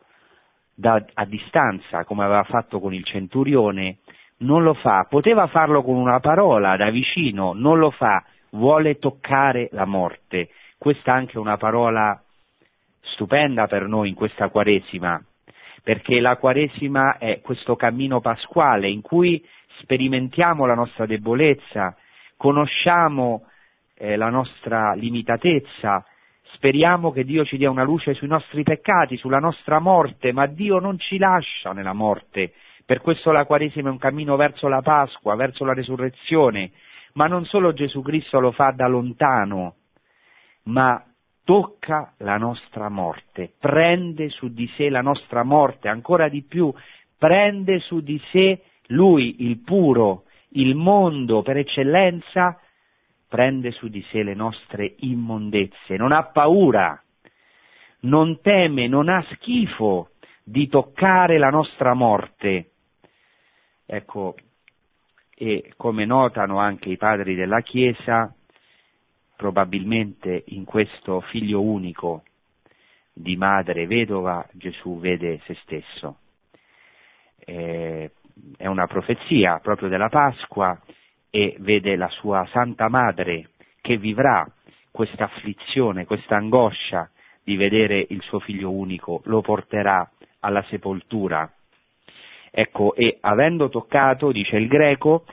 da, 0.74 1.04
a 1.16 1.26
distanza, 1.26 2.06
come 2.06 2.24
aveva 2.24 2.46
fatto 2.46 2.80
con 2.80 2.94
il 2.94 3.04
centurione, 3.04 3.98
non 4.38 4.64
lo 4.64 4.74
fa, 4.74 5.06
poteva 5.10 5.48
farlo 5.48 5.84
con 5.84 5.96
una 5.96 6.22
parola 6.22 6.78
da 6.78 6.90
vicino, 6.92 7.52
non 7.52 7.78
lo 7.78 7.92
fa, 7.92 8.24
vuole 8.52 9.00
toccare 9.00 9.68
la 9.74 9.86
morte. 9.86 10.48
Questa 10.78 11.12
è 11.12 11.16
anche 11.18 11.38
una 11.38 11.58
parola 11.58 12.18
stupenda 13.02 13.68
per 13.68 13.86
noi 13.86 14.08
in 14.08 14.16
questa 14.16 14.48
Quaresima, 14.48 15.22
perché 15.84 16.22
la 16.22 16.38
Quaresima 16.38 17.18
è 17.18 17.42
questo 17.42 17.76
cammino 17.76 18.22
pasquale 18.22 18.88
in 18.88 19.02
cui 19.02 19.46
sperimentiamo 19.82 20.66
la 20.66 20.74
nostra 20.74 21.06
debolezza, 21.06 21.98
conosciamo 22.38 23.46
eh, 23.96 24.16
la 24.16 24.30
nostra 24.30 24.94
limitatezza, 24.94 26.06
speriamo 26.54 27.12
che 27.12 27.24
Dio 27.24 27.46
ci 27.46 27.58
dia 27.58 27.70
una 27.70 27.84
luce 27.84 28.14
sui 28.14 28.28
nostri 28.28 28.64
peccati, 28.64 29.18
sulla 29.18 29.40
nostra 29.40 29.80
morte, 29.80 30.32
ma 30.32 30.46
Dio 30.46 30.80
non 30.80 31.00
ci 31.00 31.18
lascia 31.18 31.72
nella 31.72 31.94
morte. 31.94 32.54
Per 32.86 33.02
questo 33.02 33.32
la 33.32 33.46
Quaresima 33.46 33.90
è 33.90 33.92
un 33.92 33.98
cammino 33.98 34.36
verso 34.36 34.68
la 34.68 34.82
Pasqua, 34.82 35.36
verso 35.36 35.66
la 35.66 35.74
resurrezione, 35.74 36.72
ma 37.14 37.28
non 37.28 37.46
solo 37.46 37.74
Gesù 37.74 38.02
Cristo 38.02 38.40
lo 38.40 38.52
fa 38.52 38.72
da 38.76 38.88
lontano, 38.88 39.76
ma 40.64 41.04
tocca 41.44 42.14
la 42.18 42.38
nostra 42.38 42.90
morte, 42.90 43.54
prende 43.60 44.30
su 44.30 44.50
di 44.50 44.70
sé 44.76 44.90
la 44.90 45.02
nostra 45.02 45.44
morte, 45.44 45.88
ancora 45.88 46.28
di 46.28 46.44
più, 46.44 46.74
prende 47.18 47.80
su 47.80 48.02
di 48.02 48.22
sé 48.32 48.62
lui, 48.88 49.44
il 49.48 49.60
puro, 49.60 50.25
il 50.56 50.76
mondo 50.76 51.42
per 51.42 51.58
eccellenza, 51.58 52.60
prende 53.28 53.72
su 53.72 53.88
di 53.88 54.04
sé 54.12 54.24
le 54.24 54.34
nostre 54.34 54.96
immondezze, 55.00 55.98
non 55.98 56.12
ha 56.12 56.24
paura, 56.24 57.02
non 58.02 58.40
teme, 58.42 58.88
non 58.88 59.10
ha 59.10 59.26
schifo 59.34 60.12
di 60.44 60.68
toccare 60.68 61.38
la 61.38 61.50
nostra 61.50 61.94
morte. 61.94 62.72
Ecco, 63.86 64.36
e 65.36 65.74
come 65.76 66.06
notano 66.06 66.60
anche 66.60 66.90
i 66.90 66.98
padri 66.98 67.36
della 67.36 67.62
Chiesa, 67.62 68.34
probabilmente 69.36 70.44
in 70.48 70.64
questo 70.64 71.20
figlio 71.22 71.62
unico 71.62 72.24
di 73.12 73.36
madre 73.36 73.86
vedova 73.86 74.48
Gesù 74.54 75.00
vede 75.00 75.42
se 75.46 75.56
stesso. 75.62 76.18
Eh, 77.38 78.12
è 78.58 78.68
una 78.68 78.88
profezia 78.88 79.60
proprio 79.62 79.90
della 79.90 80.10
Pasqua 80.10 80.80
e 81.30 81.56
vede 81.60 81.96
la 81.96 82.10
sua 82.10 82.48
Santa 82.52 82.88
Madre 82.90 83.50
che 83.82 83.98
vivrà 83.98 84.46
questa 84.92 85.26
afflizione, 85.26 86.06
questa 86.06 86.36
angoscia 86.36 87.10
di 87.44 87.56
vedere 87.56 88.06
il 88.10 88.22
suo 88.22 88.40
figlio 88.40 88.72
unico, 88.72 89.22
lo 89.26 89.42
porterà 89.42 90.10
alla 90.40 90.64
sepoltura. 90.70 91.52
Ecco, 92.50 92.96
e 92.96 93.18
avendo 93.20 93.70
toccato, 93.70 94.32
dice 94.32 94.56
il 94.56 94.68
greco, 94.68 95.26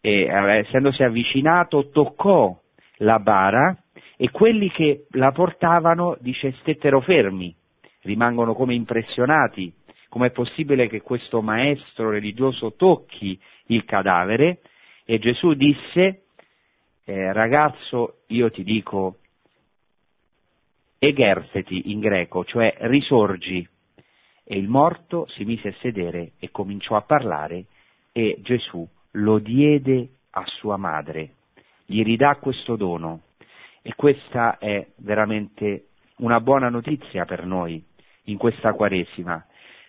e 0.00 0.24
essendosi 0.24 1.02
avvicinato, 1.02 1.88
toccò 1.90 2.54
la 2.98 3.18
bara 3.20 3.74
e 4.16 4.30
quelli 4.30 4.70
che 4.70 5.06
la 5.12 5.32
portavano, 5.32 6.16
dice, 6.20 6.54
stettero 6.60 7.00
fermi, 7.00 7.54
rimangono 8.02 8.54
come 8.54 8.74
impressionati. 8.74 9.72
Com'è 10.14 10.30
possibile 10.30 10.86
che 10.86 11.02
questo 11.02 11.42
maestro 11.42 12.08
religioso 12.08 12.74
tocchi 12.74 13.36
il 13.66 13.84
cadavere? 13.84 14.60
E 15.04 15.18
Gesù 15.18 15.54
disse, 15.54 16.26
eh, 17.04 17.32
ragazzo, 17.32 18.18
io 18.28 18.48
ti 18.52 18.62
dico, 18.62 19.16
egerseti 21.00 21.90
in 21.90 21.98
greco, 21.98 22.44
cioè 22.44 22.76
risorgi. 22.82 23.68
E 24.44 24.56
il 24.56 24.68
morto 24.68 25.26
si 25.30 25.44
mise 25.44 25.70
a 25.70 25.74
sedere 25.80 26.34
e 26.38 26.52
cominciò 26.52 26.94
a 26.94 27.02
parlare 27.02 27.64
e 28.12 28.38
Gesù 28.40 28.88
lo 29.14 29.40
diede 29.40 30.10
a 30.30 30.44
sua 30.46 30.76
madre, 30.76 31.30
gli 31.86 32.04
ridà 32.04 32.36
questo 32.36 32.76
dono 32.76 33.22
e 33.82 33.96
questa 33.96 34.58
è 34.58 34.86
veramente 34.98 35.86
una 36.18 36.38
buona 36.40 36.68
notizia 36.68 37.24
per 37.24 37.44
noi 37.44 37.84
in 38.26 38.38
questa 38.38 38.74
Quaresima. 38.74 39.44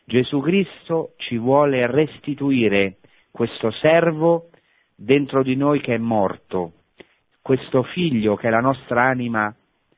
Gesù 0.08 0.40
Cristo 0.40 1.14
ci 1.18 1.36
vuole 1.38 1.88
restituire 1.88 2.98
questo 3.32 3.72
servo 3.72 4.50
dentro 4.96 5.42
di 5.42 5.56
noi 5.56 5.82
che 5.82 5.96
è 5.96 5.98
morto, 5.98 6.74
questo 7.42 7.82
figlio 7.82 8.36
che 8.36 8.48
è 8.48 8.52
la 8.52 8.60
nostra 8.60 9.02
anima 9.02 9.54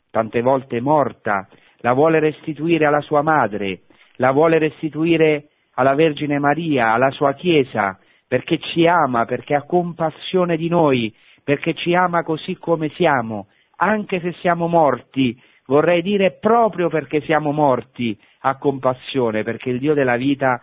tante 0.10 0.42
volte 0.42 0.80
morta, 0.80 1.48
la 1.80 1.92
vuole 1.92 2.20
restituire 2.20 2.86
alla 2.86 3.02
sua 3.02 3.22
madre, 3.22 3.82
la 4.16 4.32
vuole 4.32 4.60
restituire 4.60 5.50
alla 5.74 5.94
Vergine 5.94 6.40
Maria, 6.40 6.94
alla 6.94 7.12
sua 7.12 7.34
Chiesa, 7.34 8.00
perché 8.26 8.60
ci 8.60 8.88
ama, 8.88 9.26
perché 9.26 9.56
ha 9.56 9.64
compassione 9.64 10.56
di 10.56 10.70
noi, 10.70 11.14
perché 11.44 11.74
ci 11.74 11.94
ama 11.94 12.24
così 12.24 12.56
come 12.56 12.90
siamo, 12.96 13.48
anche 13.76 14.22
se 14.22 14.32
siamo 14.40 14.68
morti, 14.68 15.40
vorrei 15.66 16.02
dire 16.02 16.32
proprio 16.40 16.88
perché 16.88 17.20
siamo 17.22 17.52
morti, 17.52 18.18
ha 18.50 18.58
compassione, 18.58 19.44
perché 19.44 19.70
il 19.70 19.80
Dio 19.80 19.94
della 19.94 20.18
vita 20.18 20.62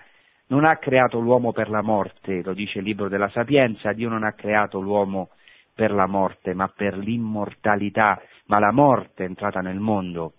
non 0.49 0.65
ha 0.65 0.77
creato 0.77 1.19
l'uomo 1.19 1.53
per 1.53 1.71
la 1.71 1.83
morte, 1.83 2.43
lo 2.43 2.53
dice 2.53 2.79
il 2.79 2.85
libro 2.85 3.09
della 3.09 3.31
Sapienza, 3.31 3.93
Dio 3.93 4.09
non 4.09 4.25
ha 4.25 4.33
creato 4.33 4.81
l'uomo 4.81 5.31
per 5.75 5.91
la 5.91 6.07
morte, 6.07 6.55
ma 6.55 6.69
per 6.69 6.97
l'immortalità, 6.97 8.21
ma 8.47 8.59
la 8.59 8.73
morte 8.73 9.25
è 9.25 9.27
entrata 9.27 9.61
nel 9.61 9.79
mondo 9.79 10.35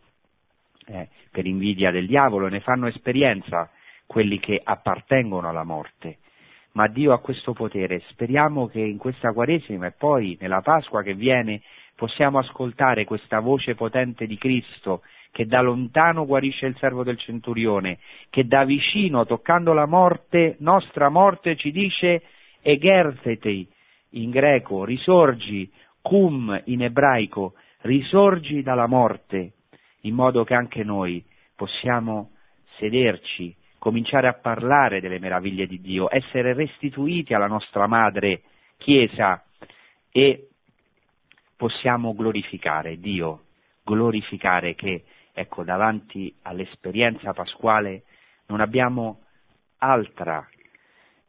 eh, 0.87 1.09
per 1.31 1.45
invidia 1.45 1.91
del 1.91 2.07
diavolo, 2.07 2.47
ne 2.47 2.59
fanno 2.59 2.87
esperienza 2.87 3.69
quelli 4.05 4.39
che 4.39 4.59
appartengono 4.63 5.49
alla 5.49 5.63
morte. 5.63 6.19
Ma 6.73 6.87
Dio 6.87 7.13
ha 7.13 7.19
questo 7.19 7.53
potere, 7.53 8.01
speriamo 8.09 8.67
che 8.67 8.81
in 8.81 8.97
questa 8.97 9.31
Quaresima 9.31 9.87
e 9.87 9.93
poi 9.97 10.37
nella 10.39 10.61
Pasqua 10.61 11.01
che 11.01 11.13
viene 11.13 11.61
possiamo 11.95 12.37
ascoltare 12.37 13.05
questa 13.05 13.39
voce 13.39 13.75
potente 13.75 14.27
di 14.27 14.37
Cristo 14.37 15.01
che 15.35 15.47
da 15.47 15.59
lontano 15.59 16.25
guarisce 16.25 16.65
il 16.65 16.77
servo 16.77 17.03
del 17.03 17.19
centurione, 17.19 17.97
che 18.29 18.47
da 18.47 18.63
vicino, 18.63 19.25
toccando 19.25 19.73
la 19.73 19.85
morte, 19.85 20.55
nostra 20.59 21.09
morte, 21.09 21.57
ci 21.57 21.71
dice 21.71 22.21
egertheti 22.61 23.67
in 24.11 24.29
greco, 24.29 24.85
risorgi, 24.85 25.69
cum 26.01 26.57
in 26.67 26.83
ebraico, 26.83 27.55
risorgi 27.81 28.61
dalla 28.61 28.87
morte, 28.87 29.55
in 30.03 30.15
modo 30.15 30.45
che 30.45 30.53
anche 30.53 30.85
noi 30.85 31.21
possiamo 31.53 32.31
sederci, 32.77 33.53
cominciare 33.77 34.29
a 34.29 34.35
parlare 34.35 35.01
delle 35.01 35.19
meraviglie 35.19 35.67
di 35.67 35.81
Dio, 35.81 36.07
essere 36.09 36.53
restituiti 36.53 37.33
alla 37.33 37.47
nostra 37.47 37.87
madre 37.87 38.43
Chiesa 38.77 39.43
e 40.13 40.47
possiamo 41.57 42.15
glorificare 42.15 43.01
Dio, 43.01 43.41
glorificare 43.83 44.75
che, 44.75 45.03
ecco, 45.37 45.63
davanti 45.63 46.33
all'esperienza 46.43 47.33
pasquale 47.33 48.03
non 48.47 48.61
abbiamo 48.61 49.19
altra, 49.79 50.47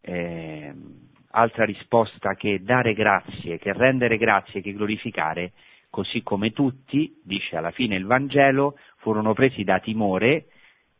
eh, 0.00 0.72
altra 1.30 1.64
risposta 1.64 2.34
che 2.34 2.62
dare 2.62 2.94
grazie, 2.94 3.58
che 3.58 3.72
rendere 3.72 4.16
grazie, 4.16 4.62
che 4.62 4.72
glorificare 4.72 5.52
così 5.90 6.22
come 6.22 6.52
tutti, 6.52 7.20
dice 7.24 7.56
alla 7.56 7.72
fine 7.72 7.96
il 7.96 8.06
Vangelo, 8.06 8.78
furono 8.98 9.32
presi 9.32 9.64
da 9.64 9.80
timore, 9.80 10.46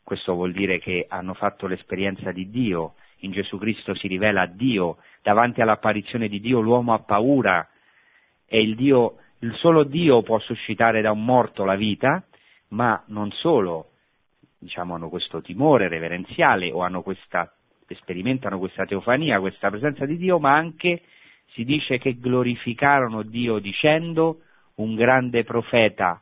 questo 0.03 0.33
vuol 0.33 0.51
dire 0.51 0.79
che 0.79 1.05
hanno 1.07 1.33
fatto 1.33 1.65
l'esperienza 1.67 2.31
di 2.31 2.49
Dio, 2.49 2.95
in 3.19 3.31
Gesù 3.31 3.57
Cristo 3.57 3.95
si 3.95 4.07
rivela 4.07 4.45
Dio, 4.45 4.97
davanti 5.21 5.61
all'apparizione 5.61 6.27
di 6.27 6.39
Dio 6.39 6.59
l'uomo 6.59 6.93
ha 6.93 6.99
paura. 6.99 7.67
E 8.45 8.61
il, 8.61 8.75
Dio, 8.75 9.17
il 9.39 9.53
solo 9.55 9.83
Dio 9.83 10.21
può 10.23 10.39
suscitare 10.39 11.01
da 11.01 11.11
un 11.11 11.23
morto 11.23 11.63
la 11.63 11.75
vita, 11.75 12.23
ma 12.69 13.03
non 13.07 13.31
solo, 13.31 13.91
diciamo, 14.57 14.95
hanno 14.95 15.09
questo 15.09 15.41
timore 15.41 15.87
reverenziale 15.87 16.71
o 16.71 16.81
hanno 16.81 17.01
questa, 17.01 17.53
sperimentano 17.87 18.59
questa 18.59 18.85
teofania, 18.85 19.39
questa 19.39 19.69
presenza 19.69 20.05
di 20.05 20.17
Dio, 20.17 20.39
ma 20.39 20.55
anche 20.55 21.01
si 21.53 21.63
dice 21.63 21.97
che 21.97 22.19
glorificarono 22.19 23.23
Dio 23.23 23.59
dicendo 23.59 24.41
un 24.75 24.95
grande 24.95 25.43
profeta, 25.43 26.21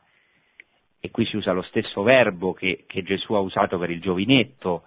e 1.00 1.10
qui 1.10 1.26
si 1.26 1.36
usa 1.36 1.52
lo 1.52 1.62
stesso 1.62 2.02
verbo 2.02 2.52
che, 2.52 2.84
che 2.86 3.02
Gesù 3.02 3.34
ha 3.34 3.40
usato 3.40 3.78
per 3.78 3.90
il 3.90 4.00
giovinetto, 4.00 4.84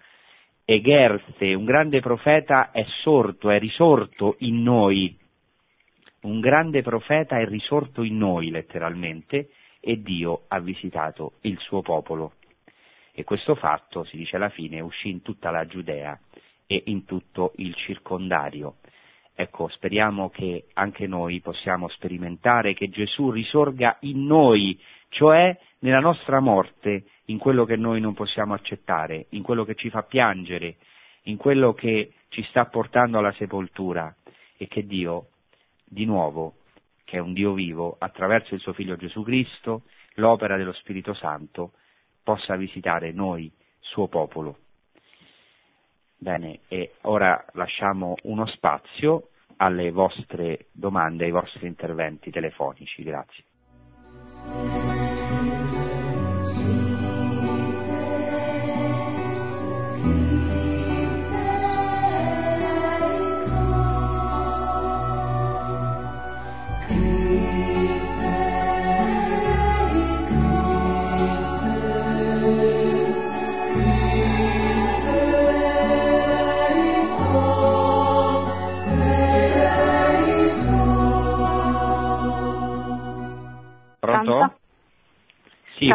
Egerse, 0.66 1.55
un 1.55 1.66
grande 1.66 1.99
profeta 1.99 2.70
è 2.70 2.86
sorto, 3.01 3.49
è 3.49 3.57
risorto 3.57 4.36
in 4.39 4.62
noi, 4.62 5.18
un 6.22 6.39
grande 6.39 6.84
profeta 6.84 7.39
è 7.39 7.45
risorto 7.47 8.03
in 8.03 8.18
noi 8.18 8.51
letteralmente 8.51 9.49
e 9.80 10.01
Dio 10.01 10.43
ha 10.47 10.59
visitato 10.59 11.34
il 11.41 11.57
suo 11.59 11.82
popolo. 11.82 12.34
E 13.11 13.23
questo 13.23 13.55
fatto, 13.55 14.03
si 14.05 14.17
dice 14.17 14.36
alla 14.36 14.49
fine, 14.49 14.80
uscì 14.80 15.09
in 15.09 15.21
tutta 15.21 15.51
la 15.51 15.65
Giudea 15.65 16.17
e 16.65 16.84
in 16.86 17.05
tutto 17.05 17.53
il 17.57 17.73
circondario. 17.75 18.75
Ecco, 19.34 19.69
speriamo 19.69 20.30
che 20.30 20.65
anche 20.73 21.07
noi 21.07 21.39
possiamo 21.39 21.88
sperimentare 21.89 22.73
che 22.73 22.89
Gesù 22.89 23.32
risorga 23.32 23.97
in 24.01 24.25
noi, 24.25 24.80
cioè 25.09 25.57
nella 25.80 26.01
nostra 26.01 26.39
morte, 26.39 27.05
in 27.25 27.38
quello 27.38 27.63
che 27.63 27.77
noi 27.77 28.01
non 28.01 28.13
possiamo 28.13 28.53
accettare, 28.53 29.27
in 29.30 29.41
quello 29.41 29.63
che 29.63 29.75
ci 29.75 29.89
fa 29.89 30.03
piangere, 30.03 30.75
in 31.23 31.38
quello 31.38 31.73
che 31.73 32.13
ci 32.30 32.43
sta 32.49 32.65
portando 32.65 33.17
alla 33.17 33.34
sepoltura 33.34 34.13
e 34.57 34.67
che 34.67 34.86
Dio, 34.86 35.27
di 35.86 36.05
nuovo, 36.05 36.55
che 37.10 37.18
è 37.18 37.20
un 37.20 37.34
Dio 37.34 37.53
vivo, 37.53 37.95
attraverso 37.97 38.53
il 38.53 38.60
suo 38.60 38.74
Figlio 38.74 38.95
Gesù 38.95 39.24
Cristo, 39.24 39.82
l'opera 40.16 40.57
dello 40.57 40.74
Spirito 40.74 41.16
Santo, 41.16 41.72
possa 42.22 42.55
visitare 42.55 43.12
noi, 43.12 43.51
suo 43.80 44.07
popolo. 44.07 44.60
Bene, 46.16 46.60
e 46.68 46.93
ora 47.01 47.43
lasciamo 47.53 48.14
uno 48.24 48.45
spazio 48.45 49.30
alle 49.57 49.89
vostre 49.89 50.68
domande, 50.72 51.26
ai 51.26 51.32
vostri 51.32 51.66
interventi 51.66 52.30
telefonici. 52.30 53.01
Grazie. 53.01 53.43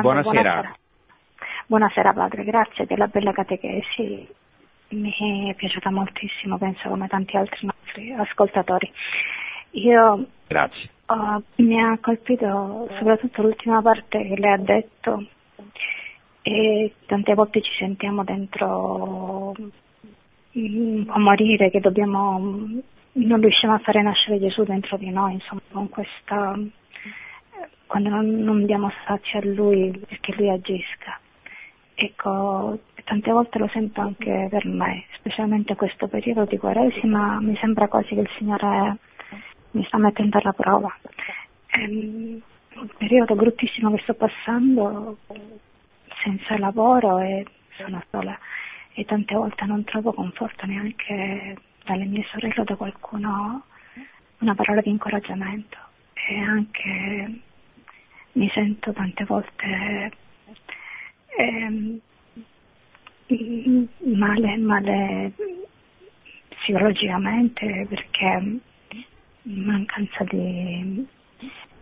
Buonasera. 0.01 0.23
buonasera. 0.23 0.77
Buonasera 1.67 2.13
padre, 2.13 2.45
grazie 2.45 2.87
della 2.87 3.07
bella 3.07 3.33
catechesi, 3.33 4.29
mi 4.89 5.51
è 5.51 5.55
piaciuta 5.55 5.91
moltissimo, 5.91 6.59
penso 6.59 6.89
come 6.89 7.09
tanti 7.09 7.37
altri 7.37 7.67
nostri 7.67 8.13
ascoltatori. 8.13 8.91
Io 9.73 10.27
Grazie. 10.47 10.91
uh, 11.07 11.43
mi 11.63 11.83
ha 11.83 11.99
colpito 12.01 12.89
soprattutto 12.99 13.43
l'ultima 13.43 13.83
parte 13.83 14.23
che 14.23 14.37
lei 14.37 14.53
ha 14.53 14.59
detto 14.59 15.27
e 16.43 16.93
tante 17.07 17.35
volte 17.35 17.63
ci 17.63 17.73
sentiamo 17.79 18.23
dentro 18.23 19.55
mm, 20.59 21.05
po' 21.05 21.19
morire, 21.19 21.71
che 21.71 21.81
dobbiamo, 21.81 22.39
non 23.13 23.41
riusciamo 23.41 23.75
a 23.75 23.79
fare 23.79 24.03
nascere 24.03 24.39
Gesù 24.39 24.63
dentro 24.65 24.99
di 24.99 25.09
noi, 25.09 25.33
insomma, 25.33 25.63
con 25.73 25.89
questa, 25.89 26.55
quando 27.95 28.11
non, 28.11 28.27
non 28.43 28.67
diamo 28.67 28.91
spazio 29.03 29.39
a 29.39 29.45
Lui 29.45 29.97
perché 30.09 30.35
Lui 30.35 30.51
agisca. 30.51 31.17
Ecco, 31.95 32.81
tante 33.05 33.31
volte 33.31 33.61
lo 33.61 33.69
sento 33.69 34.01
anche 34.01 34.49
per 34.51 34.67
me, 34.67 35.05
specialmente 35.13 35.77
questo 35.77 36.09
periodo 36.09 36.45
di 36.45 36.59
Quaresima, 36.59 37.39
mi 37.41 37.57
sembra 37.59 37.87
quasi 37.87 38.17
che 38.17 38.23
il 38.23 38.31
Signore 38.37 38.97
mi 39.71 39.85
sta 39.85 39.99
mettendo 39.99 40.39
alla 40.39 40.53
prova. 40.53 40.93
È 41.67 41.85
un 41.85 42.41
periodo 42.99 43.37
bruttissimo 43.37 43.93
che 43.93 44.03
sto 44.03 44.15
passando, 44.15 45.19
senza 46.25 46.59
lavoro 46.59 47.21
e 47.21 47.47
sono 47.77 48.03
sola 48.11 48.37
e 48.95 49.05
tante 49.05 49.37
volte 49.37 49.67
non 49.67 49.85
trovo 49.85 50.13
conforto 50.13 50.67
neanche 50.67 51.57
dalle 51.85 52.07
mie 52.07 52.25
sorelle 52.25 52.61
o 52.61 52.65
da 52.65 52.75
qualcuno 52.75 53.63
una 54.39 54.55
parola 54.57 54.81
di 54.81 54.91
incoraggiamento 54.91 55.79
e 56.15 56.39
anche 56.41 57.53
mi 58.35 58.49
sento 58.53 58.93
tante 58.93 59.25
volte 59.25 60.13
ehm, 61.39 62.01
male, 64.17 64.57
male 64.57 65.33
psicologicamente 66.49 67.87
perché 67.89 68.61
mancanza 69.43 70.25
di, 70.25 71.07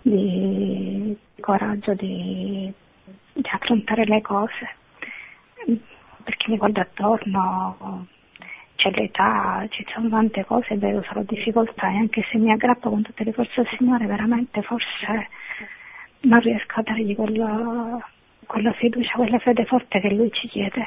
di 0.02 1.16
coraggio 1.40 1.94
di, 1.94 2.72
di 3.32 3.48
affrontare 3.50 4.04
le 4.04 4.20
cose. 4.20 4.74
Perché 6.24 6.50
mi 6.50 6.56
guardo 6.56 6.80
attorno 6.80 8.06
c'è 8.76 8.90
l'età, 8.90 9.64
ci 9.70 9.86
sono 9.92 10.08
tante 10.08 10.44
cose, 10.44 10.76
vedo 10.76 11.02
solo 11.02 11.22
difficoltà 11.22 11.88
e 11.88 11.96
anche 11.96 12.24
se 12.30 12.38
mi 12.38 12.50
aggrappo 12.50 12.90
con 12.90 13.02
tutte 13.02 13.24
le 13.24 13.32
forze 13.32 13.62
del 13.62 13.68
Signore 13.76 14.06
veramente 14.06 14.60
forse 14.62 15.28
non 16.22 16.40
riesco 16.40 16.80
a 16.80 16.82
dargli 16.82 17.14
quella, 17.14 17.98
quella 18.46 18.72
fiducia, 18.72 19.14
quella 19.14 19.38
fede 19.38 19.64
forte 19.64 20.00
che 20.00 20.10
Lui 20.10 20.30
ci 20.32 20.48
chiede. 20.48 20.86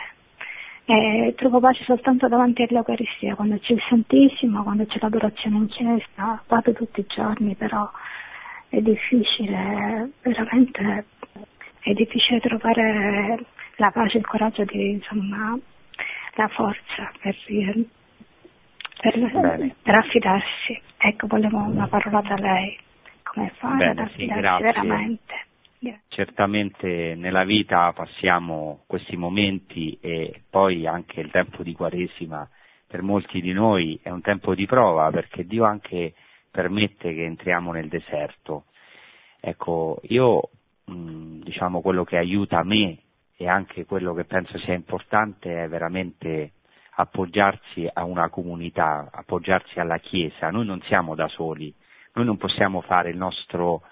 E 0.85 1.33
trovo 1.35 1.59
pace 1.59 1.83
soltanto 1.83 2.27
davanti 2.27 2.61
all'Eucaristia, 2.61 3.35
quando 3.35 3.57
c'è 3.57 3.73
il 3.73 3.81
Santissimo, 3.89 4.63
quando 4.63 4.85
c'è 4.85 4.99
l'adorazione 5.01 5.57
in 5.57 5.67
chiesa, 5.67 6.43
vado 6.47 6.73
tutti 6.73 6.99
i 6.99 7.05
giorni, 7.07 7.55
però 7.55 7.89
è 8.69 8.79
difficile, 8.81 10.11
veramente 10.21 11.05
è 11.79 11.93
difficile 11.93 12.39
trovare 12.39 13.45
la 13.77 13.91
pace, 13.91 14.17
il 14.17 14.27
coraggio 14.27 14.63
di, 14.63 14.91
insomma, 14.91 15.57
la 16.35 16.47
forza 16.49 17.11
per, 17.19 17.35
per, 19.01 19.75
per 19.81 19.95
affidarsi. 19.95 20.81
Ecco, 20.97 21.27
volevo 21.27 21.57
una 21.57 21.87
parola 21.87 22.21
da 22.21 22.35
lei, 22.35 22.77
come 23.35 23.51
fare 23.57 23.77
Bene, 23.77 24.01
ad 24.03 24.11
sì, 24.15 24.25
grazie. 24.25 24.63
veramente. 24.65 25.33
Certamente 26.07 27.13
nella 27.15 27.43
vita 27.43 27.91
passiamo 27.93 28.83
questi 28.87 29.17
momenti 29.17 29.95
e 30.01 30.41
poi 30.49 30.87
anche 30.87 31.19
il 31.19 31.29
tempo 31.29 31.61
di 31.61 31.73
Quaresima 31.73 32.49
per 32.87 33.03
molti 33.03 33.39
di 33.39 33.51
noi 33.51 33.99
è 34.01 34.09
un 34.09 34.21
tempo 34.21 34.55
di 34.55 34.65
prova 34.65 35.11
perché 35.11 35.45
Dio 35.45 35.63
anche 35.63 36.13
permette 36.49 37.13
che 37.13 37.25
entriamo 37.25 37.71
nel 37.71 37.87
deserto. 37.87 38.65
Ecco, 39.39 39.99
io 40.03 40.49
mh, 40.85 41.41
diciamo 41.43 41.81
quello 41.81 42.03
che 42.03 42.17
aiuta 42.17 42.63
me 42.63 42.97
e 43.37 43.47
anche 43.47 43.85
quello 43.85 44.15
che 44.15 44.23
penso 44.23 44.57
sia 44.59 44.73
importante 44.73 45.65
è 45.65 45.67
veramente 45.67 46.53
appoggiarsi 46.95 47.87
a 47.91 48.05
una 48.05 48.29
comunità, 48.29 49.09
appoggiarsi 49.11 49.79
alla 49.79 49.97
Chiesa. 49.97 50.49
Noi 50.49 50.65
non 50.65 50.81
siamo 50.83 51.13
da 51.13 51.27
soli, 51.27 51.71
noi 52.15 52.25
non 52.25 52.37
possiamo 52.37 52.81
fare 52.81 53.09
il 53.09 53.17
nostro, 53.17 53.83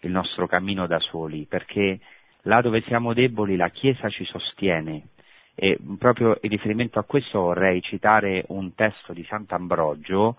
il 0.00 0.10
nostro 0.10 0.46
cammino 0.46 0.86
da 0.86 0.98
soli, 0.98 1.46
perché 1.48 1.98
là 2.42 2.60
dove 2.60 2.82
siamo 2.82 3.12
deboli 3.14 3.56
la 3.56 3.70
Chiesa 3.70 4.08
ci 4.08 4.24
sostiene. 4.24 5.08
E 5.54 5.78
proprio 5.98 6.38
in 6.42 6.50
riferimento 6.50 6.98
a 6.98 7.04
questo 7.04 7.40
vorrei 7.40 7.82
citare 7.82 8.44
un 8.48 8.74
testo 8.74 9.12
di 9.12 9.24
Sant'Ambrogio, 9.24 10.36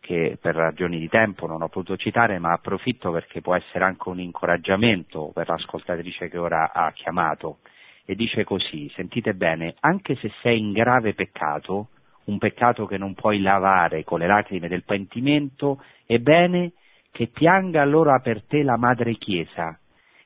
che 0.00 0.36
per 0.40 0.56
ragioni 0.56 0.98
di 0.98 1.08
tempo 1.08 1.46
non 1.46 1.62
ho 1.62 1.68
potuto 1.68 1.96
citare, 1.96 2.38
ma 2.38 2.52
approfitto 2.52 3.10
perché 3.12 3.40
può 3.40 3.54
essere 3.54 3.84
anche 3.84 4.08
un 4.08 4.18
incoraggiamento 4.18 5.30
per 5.32 5.48
l'ascoltatrice 5.48 6.28
che 6.28 6.38
ora 6.38 6.72
ha 6.72 6.90
chiamato. 6.92 7.58
E 8.04 8.16
dice 8.16 8.44
così, 8.44 8.90
sentite 8.96 9.34
bene, 9.34 9.76
anche 9.80 10.16
se 10.16 10.32
sei 10.42 10.58
in 10.58 10.72
grave 10.72 11.14
peccato, 11.14 11.88
un 12.24 12.38
peccato 12.38 12.86
che 12.86 12.98
non 12.98 13.14
puoi 13.14 13.40
lavare 13.40 14.04
con 14.04 14.20
le 14.20 14.26
lacrime 14.26 14.68
del 14.68 14.84
pentimento, 14.84 15.82
è 16.06 16.18
bene 16.18 16.72
che 17.10 17.26
pianga 17.26 17.82
allora 17.82 18.20
per 18.20 18.42
te 18.44 18.62
la 18.62 18.76
Madre 18.76 19.14
Chiesa, 19.16 19.78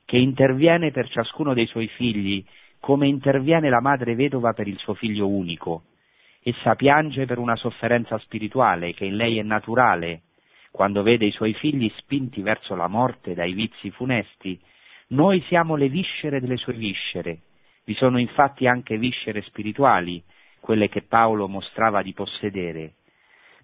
che 0.05 0.17
interviene 0.17 0.91
per 0.91 1.09
ciascuno 1.09 1.53
dei 1.53 1.67
suoi 1.67 1.87
figli, 1.87 2.43
come 2.79 3.07
interviene 3.07 3.69
la 3.69 3.81
madre 3.81 4.15
vedova 4.15 4.53
per 4.53 4.67
il 4.67 4.77
suo 4.77 4.93
figlio 4.93 5.27
unico. 5.27 5.83
Essa 6.41 6.75
piange 6.75 7.25
per 7.25 7.39
una 7.39 7.57
sofferenza 7.57 8.17
spirituale 8.19 8.93
che 8.93 9.03
in 9.03 9.17
lei 9.17 9.37
è 9.37 9.43
naturale, 9.43 10.21
quando 10.71 11.01
vede 11.01 11.25
i 11.25 11.31
suoi 11.31 11.53
figli 11.53 11.91
spinti 11.97 12.41
verso 12.41 12.75
la 12.75 12.87
morte 12.87 13.33
dai 13.33 13.51
vizi 13.53 13.91
funesti. 13.91 14.57
Noi 15.07 15.41
siamo 15.47 15.75
le 15.75 15.89
viscere 15.89 16.39
delle 16.39 16.57
sue 16.57 16.73
viscere. 16.73 17.39
Vi 17.83 17.93
sono 17.95 18.19
infatti 18.19 18.67
anche 18.67 18.97
viscere 18.97 19.41
spirituali, 19.41 20.23
quelle 20.59 20.89
che 20.89 21.03
Paolo 21.03 21.47
mostrava 21.47 22.01
di 22.01 22.13
possedere. 22.13 22.93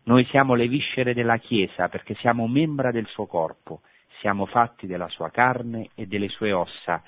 Noi 0.06 0.26
siamo 0.26 0.54
le 0.54 0.68
viscere 0.68 1.14
della 1.14 1.38
Chiesa 1.38 1.88
perché 1.88 2.16
siamo 2.16 2.48
membra 2.48 2.92
del 2.92 3.08
suo 3.08 3.26
corpo, 3.26 3.82
siamo 4.20 4.46
fatti 4.46 4.88
della 4.88 5.08
sua 5.10 5.30
carne 5.30 5.90
e 5.96 6.08
delle 6.08 6.28
sue 6.28 6.52
ossa. 6.52 7.02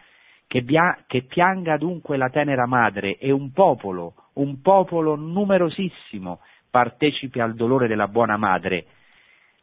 Che, 0.48 0.62
bia- 0.62 1.04
che 1.08 1.24
pianga 1.24 1.78
dunque 1.78 2.18
la 2.18 2.30
tenera 2.30 2.66
madre 2.66 3.18
e 3.18 3.32
un 3.32 3.52
popolo, 3.52 4.14
un 4.34 4.62
popolo 4.62 5.16
numerosissimo, 5.16 6.40
partecipi 6.70 7.40
al 7.40 7.56
dolore 7.56 7.88
della 7.88 8.08
buona 8.08 8.38
madre. 8.38 8.86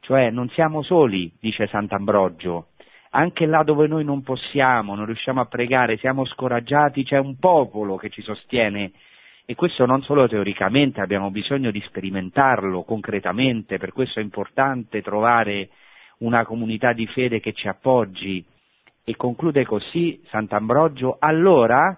Cioè 0.01 0.31
non 0.31 0.49
siamo 0.51 0.83
soli, 0.83 1.33
dice 1.41 1.69
Sant'Ambrogio, 1.69 2.69
anche 3.11 3.47
là 3.47 3.63
dove 3.63 3.87
noi 3.87 4.05
non 4.05 4.23
possiamo, 4.23 4.95
non 4.95 5.07
riusciamo 5.07 5.41
a 5.41 5.47
pregare, 5.47 5.99
siamo 5.99 6.25
scoraggiati, 6.25 7.05
c'è 7.05 7.19
un 7.19 7.39
popolo 7.39 7.97
che 7.97 8.11
ci 8.11 8.23
sostiene 8.23 8.93
e 9.53 9.55
questo 9.55 9.85
non 9.85 10.03
solo 10.03 10.27
teoricamente, 10.27 11.03
abbiamo 11.03 11.31
bisogno 11.31 11.71
di 11.71 11.83
sperimentarlo 11.83 12.85
concretamente, 12.85 13.77
per 13.77 13.93
questo 13.93 14.19
è 14.19 14.23
importante 14.23 15.03
trovare 15.03 15.69
una 16.21 16.47
comunità 16.47 16.95
di 16.95 17.07
fede 17.09 17.39
che 17.39 17.53
ci 17.53 17.69
appoggi. 17.69 18.43
E 19.05 19.15
conclude 19.15 19.67
così 19.67 20.23
Sant'Ambrogio, 20.31 21.17
allora 21.19 21.95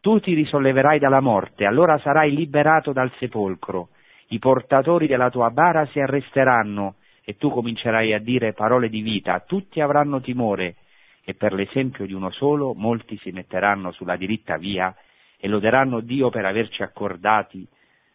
tu 0.00 0.20
ti 0.20 0.34
risolleverai 0.34 1.00
dalla 1.00 1.18
morte, 1.18 1.64
allora 1.64 1.98
sarai 1.98 2.32
liberato 2.32 2.92
dal 2.92 3.10
sepolcro, 3.18 3.88
i 4.28 4.38
portatori 4.38 5.08
della 5.08 5.30
tua 5.30 5.50
bara 5.50 5.84
si 5.86 5.98
arresteranno 5.98 6.94
e 7.24 7.36
tu 7.36 7.50
comincerai 7.50 8.14
a 8.14 8.20
dire 8.20 8.52
parole 8.52 8.88
di 8.88 9.00
vita, 9.00 9.40
tutti 9.40 9.80
avranno 9.80 10.20
timore 10.20 10.76
e 11.24 11.34
per 11.34 11.54
l'esempio 11.54 12.06
di 12.06 12.12
uno 12.12 12.30
solo 12.30 12.72
molti 12.72 13.18
si 13.18 13.32
metteranno 13.32 13.90
sulla 13.90 14.14
diritta 14.14 14.56
via 14.58 14.94
e 15.40 15.48
loderanno 15.48 16.00
Dio 16.00 16.30
per 16.30 16.44
averci 16.44 16.82
accordati, 16.82 17.66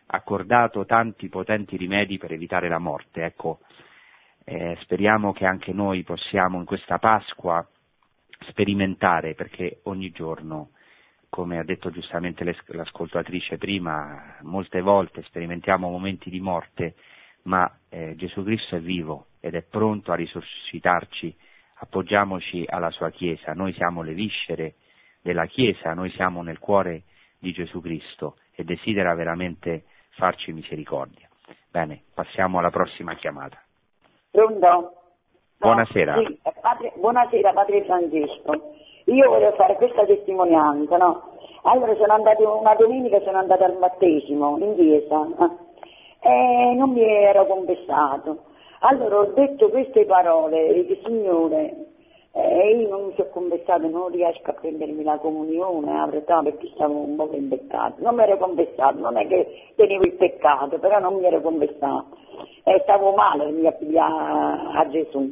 accordato 0.07 0.86
tanti 0.86 1.30
potenti 1.30 1.78
rimedi 1.78 2.17
per 2.17 2.34
evitare 2.34 2.67
la 2.67 2.80
morte. 2.80 3.24
Ecco, 3.24 3.59
eh, 4.43 4.78
speriamo 4.82 5.32
che 5.32 5.45
anche 5.45 5.71
noi 5.71 6.03
possiamo 6.03 6.59
in 6.59 6.65
questa 6.65 6.99
Pasqua 6.99 7.65
sperimentare, 8.49 9.36
perché 9.36 9.80
ogni 9.84 10.11
giorno, 10.11 10.71
come 11.30 11.59
ha 11.59 11.63
detto 11.63 11.89
giustamente 11.89 12.43
l'ascoltatrice 12.43 13.57
prima, 13.57 14.38
molte 14.41 14.82
volte 14.82 15.24
sperimentiamo 15.24 15.89
momenti 15.89 16.30
di 16.30 16.41
morte, 16.41 16.95
ma 17.43 17.71
eh, 17.89 18.15
Gesù 18.17 18.43
Cristo 18.43 18.76
è 18.76 18.82
vivo 18.82 19.28
ed 19.39 19.55
è 19.55 19.61
pronto 19.61 20.11
a 20.11 20.15
risuscitarci. 20.15 21.36
Appoggiamoci 21.76 22.65
alla 22.67 22.91
sua 22.91 23.09
Chiesa, 23.09 23.53
noi 23.53 23.74
siamo 23.74 24.01
le 24.03 24.13
viscere 24.13 24.76
della 25.21 25.45
Chiesa, 25.45 25.93
noi 25.93 26.11
siamo 26.11 26.41
nel 26.41 26.59
cuore 26.59 27.03
di 27.43 27.51
Gesù 27.51 27.81
Cristo 27.81 28.37
e 28.55 28.63
desidera 28.63 29.13
veramente 29.15 29.83
farci 30.11 30.53
misericordia. 30.53 31.27
Bene, 31.69 32.03
passiamo 32.13 32.59
alla 32.59 32.69
prossima 32.69 33.15
chiamata. 33.15 33.61
Pronto? 34.31 34.93
Buonasera. 35.57 36.15
Sì, 36.25 36.39
padre, 36.61 36.93
buonasera 36.95 37.51
Padre 37.51 37.83
Francesco. 37.83 38.73
io 39.05 39.29
volevo 39.29 39.55
fare 39.55 39.75
questa 39.75 40.05
testimonianza, 40.05 40.95
no? 40.95 41.37
Allora 41.63 41.93
sono 41.95 42.13
andata, 42.13 42.47
una 42.49 42.75
domenica 42.75 43.19
sono 43.21 43.37
andata 43.37 43.65
al 43.65 43.77
battesimo 43.77 44.57
in 44.59 44.75
chiesa 44.75 45.27
eh, 46.21 46.29
e 46.29 46.75
non 46.75 46.91
mi 46.91 47.03
ero 47.03 47.45
confessato. 47.45 48.45
Allora 48.79 49.19
ho 49.19 49.25
detto 49.33 49.69
queste 49.69 50.05
parole, 50.05 50.85
che 50.85 51.01
Signore, 51.03 51.92
eh, 52.36 52.77
io 52.77 52.89
non 52.89 53.05
mi 53.05 53.13
sono 53.15 53.29
confessato, 53.29 53.88
non 53.88 54.09
riesco 54.09 54.49
a 54.49 54.53
prendermi 54.53 55.03
la 55.03 55.19
comunione, 55.19 55.93
la 55.93 56.07
verità, 56.07 56.41
perché 56.41 56.67
stavo 56.73 56.95
un 56.95 57.15
po' 57.15 57.29
in 57.31 57.47
peccato. 57.47 58.01
Non 58.01 58.15
mi 58.15 58.23
ero 58.23 58.38
confessato, 58.38 58.97
non 58.97 59.17
è 59.17 59.27
che 59.27 59.71
tenevo 59.75 60.03
il 60.03 60.13
peccato, 60.13 60.79
però 60.79 60.97
non 60.97 61.15
mi 61.15 61.25
ero 61.25 61.41
confessato. 61.41 62.17
E 62.63 62.79
stavo 62.84 63.13
male 63.13 63.51
mi 63.51 63.67
appiglia 63.67 64.07
a 64.73 64.89
Gesù. 64.89 65.31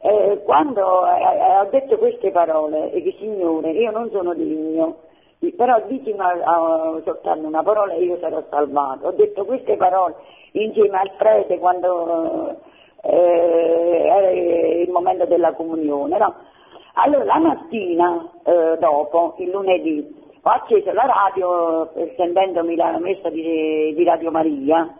E 0.00 0.42
quando 0.44 1.06
eh, 1.06 1.20
eh, 1.20 1.58
ho 1.60 1.68
detto 1.70 1.98
queste 1.98 2.32
parole, 2.32 2.90
e 2.90 3.02
che 3.02 3.14
Signore, 3.18 3.70
io 3.70 3.92
non 3.92 4.10
sono 4.10 4.34
degno, 4.34 4.96
però 5.56 5.76
uh, 5.76 7.02
soltanto 7.04 7.46
una 7.46 7.62
parola 7.62 7.92
e 7.92 8.02
io 8.02 8.18
sarò 8.18 8.42
salvato. 8.50 9.06
Ho 9.06 9.12
detto 9.12 9.44
queste 9.44 9.76
parole 9.76 10.16
insieme 10.52 10.98
al 10.98 11.12
prete 11.16 11.58
quando 11.58 12.58
eh, 13.04 14.02
era 14.06 14.30
il 14.30 14.90
momento 14.90 15.26
della 15.26 15.52
comunione. 15.52 16.18
No? 16.18 16.34
Allora 16.94 17.24
la 17.24 17.38
mattina 17.38 18.30
eh, 18.44 18.76
dopo, 18.78 19.34
il 19.38 19.50
lunedì, 19.50 20.22
ho 20.40 20.50
acceso 20.50 20.92
la 20.92 21.06
radio 21.06 21.94
eh, 21.94 22.14
sentendomi 22.16 22.76
la 22.76 22.98
messa 22.98 23.30
di, 23.30 23.94
di 23.94 24.04
Radio 24.04 24.30
Maria 24.30 24.94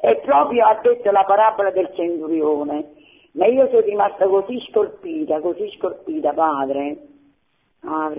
e 0.00 0.16
proprio 0.16 0.66
ha 0.66 0.78
detto 0.82 1.10
la 1.10 1.24
parabola 1.24 1.70
del 1.70 1.90
centurione. 1.94 2.92
Ma 3.32 3.46
io 3.46 3.66
sono 3.68 3.80
rimasta 3.80 4.26
così 4.26 4.60
scolpita, 4.68 5.40
così 5.40 5.72
scolpita, 5.78 6.32
padre. 6.32 6.96
Ah. 7.84 8.12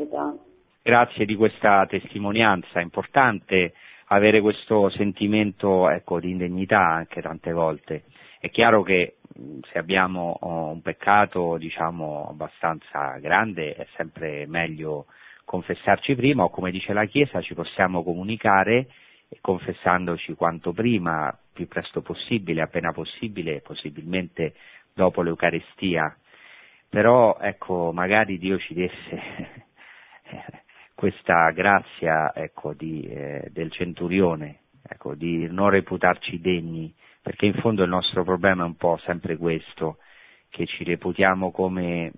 Grazie 0.82 1.26
di 1.26 1.36
questa 1.36 1.86
testimonianza, 1.86 2.80
è 2.80 2.82
importante 2.82 3.74
avere 4.08 4.42
questo 4.42 4.90
sentimento 4.90 5.90
ecco, 5.90 6.20
di 6.20 6.32
indegnità 6.32 6.80
anche 6.80 7.22
tante 7.22 7.52
volte. 7.52 8.04
È 8.40 8.50
chiaro 8.50 8.82
che 8.84 9.16
se 9.72 9.78
abbiamo 9.78 10.38
oh, 10.42 10.72
un 10.72 10.82
peccato 10.82 11.58
diciamo 11.58 12.28
abbastanza 12.30 13.18
grande 13.20 13.74
è 13.74 13.88
sempre 13.96 14.46
meglio 14.48 15.06
confessarci 15.44 16.16
prima 16.16 16.44
o 16.44 16.50
come 16.50 16.72
dice 16.72 16.94
la 16.94 17.06
Chiesa 17.06 17.42
ci 17.42 17.54
possiamo 17.54 18.04
comunicare 18.04 18.88
confessandoci 19.42 20.34
quanto 20.34 20.74
prima, 20.74 21.36
più 21.54 21.68
presto 21.68 22.02
possibile, 22.02 22.62
appena 22.62 22.92
possibile, 22.92 23.62
possibilmente 23.62 24.54
dopo 24.94 25.22
l'Eucarestia. 25.22 26.16
Però 26.90 27.38
ecco, 27.40 27.92
magari 27.92 28.38
Dio 28.38 28.58
ci 28.60 28.74
desse 28.74 29.22
questa 30.94 31.50
grazia 31.52 32.34
ecco, 32.36 32.74
di, 32.74 33.02
eh, 33.02 33.50
del 33.52 33.72
centurione, 33.72 34.60
ecco, 34.88 35.16
di 35.16 35.48
non 35.50 35.70
reputarci 35.70 36.40
degni 36.40 36.94
perché 37.24 37.45
in 37.45 37.53
fondo 37.53 37.84
il 37.84 37.89
nostro 37.89 38.26
problema 38.26 38.63
è 38.63 38.65
un 38.65 38.76
po' 38.76 38.99
sempre 39.05 39.38
questo, 39.38 39.97
che 40.49 40.65
ci 40.67 40.84
reputiamo 40.84 41.51
come, 41.51 42.11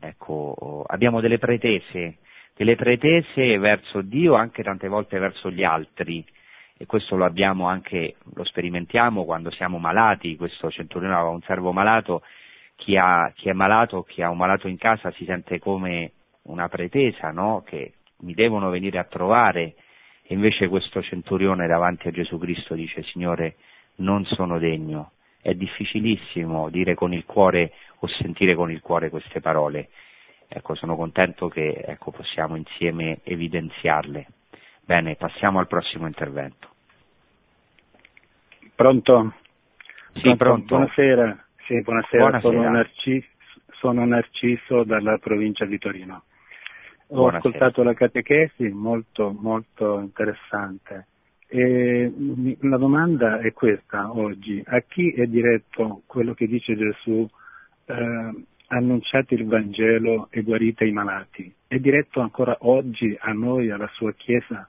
ecco, 0.00 0.84
abbiamo 0.86 1.20
delle 1.20 1.38
pretese, 1.38 2.18
delle 2.54 2.74
pretese 2.74 3.56
verso 3.58 4.02
Dio, 4.02 4.34
anche 4.34 4.64
tante 4.64 4.88
volte 4.88 5.18
verso 5.20 5.48
gli 5.48 5.62
altri, 5.62 6.26
e 6.76 6.86
questo 6.86 7.14
lo 7.14 7.24
abbiamo 7.24 7.68
anche, 7.68 8.16
lo 8.34 8.42
sperimentiamo 8.42 9.24
quando 9.24 9.50
siamo 9.52 9.78
malati, 9.78 10.36
questo 10.36 10.70
centurione 10.70 11.14
aveva 11.14 11.30
un 11.30 11.42
servo 11.42 11.72
malato, 11.72 12.22
chi, 12.74 12.96
ha, 12.96 13.32
chi 13.34 13.48
è 13.48 13.52
malato, 13.52 14.02
chi 14.02 14.22
ha 14.22 14.28
un 14.28 14.36
malato 14.36 14.66
in 14.66 14.76
casa 14.76 15.12
si 15.12 15.24
sente 15.24 15.60
come 15.60 16.12
una 16.42 16.68
pretesa, 16.68 17.30
no? 17.30 17.62
che 17.64 17.94
mi 18.18 18.34
devono 18.34 18.70
venire 18.70 18.98
a 18.98 19.04
trovare, 19.04 19.76
e 20.22 20.34
invece 20.34 20.66
questo 20.66 21.00
centurione 21.00 21.68
davanti 21.68 22.08
a 22.08 22.10
Gesù 22.10 22.38
Cristo 22.38 22.74
dice, 22.74 23.04
Signore, 23.04 23.54
non 23.98 24.24
sono 24.24 24.58
degno. 24.58 25.12
È 25.40 25.54
difficilissimo 25.54 26.68
dire 26.68 26.94
con 26.94 27.12
il 27.12 27.24
cuore 27.24 27.72
o 28.00 28.08
sentire 28.08 28.54
con 28.54 28.70
il 28.70 28.80
cuore 28.80 29.10
queste 29.10 29.40
parole. 29.40 29.88
Ecco, 30.48 30.74
sono 30.74 30.96
contento 30.96 31.48
che 31.48 31.84
ecco, 31.86 32.10
possiamo 32.10 32.56
insieme 32.56 33.20
evidenziarle. 33.22 34.26
Bene, 34.84 35.16
passiamo 35.16 35.58
al 35.58 35.66
prossimo 35.66 36.06
intervento. 36.06 36.68
Pronto? 38.74 39.34
Sì, 40.14 40.34
pronto. 40.36 40.76
Buonasera. 40.76 41.44
Sì, 41.66 41.82
buonasera. 41.82 42.22
buonasera. 42.22 42.40
Sono, 42.40 42.70
Narciso, 42.70 43.26
sono 43.72 44.04
Narciso 44.06 44.84
dalla 44.84 45.18
provincia 45.18 45.66
di 45.66 45.78
Torino. 45.78 46.22
Ho 47.08 47.14
Buonasera. 47.14 47.38
ascoltato 47.38 47.82
la 47.82 47.94
catechesi, 47.94 48.68
molto, 48.68 49.36
molto 49.38 49.98
interessante. 50.00 51.06
E 51.50 52.12
la 52.60 52.76
domanda 52.76 53.38
è 53.40 53.54
questa 53.54 54.14
oggi, 54.14 54.62
a 54.66 54.80
chi 54.80 55.10
è 55.12 55.26
diretto 55.26 56.02
quello 56.04 56.34
che 56.34 56.46
dice 56.46 56.76
Gesù, 56.76 57.26
eh, 57.86 58.44
annunciate 58.66 59.34
il 59.34 59.46
Vangelo 59.46 60.28
e 60.30 60.42
guarite 60.42 60.84
i 60.84 60.92
malati? 60.92 61.50
È 61.66 61.78
diretto 61.78 62.20
ancora 62.20 62.54
oggi 62.60 63.16
a 63.18 63.32
noi, 63.32 63.70
alla 63.70 63.88
sua 63.94 64.12
Chiesa, 64.12 64.68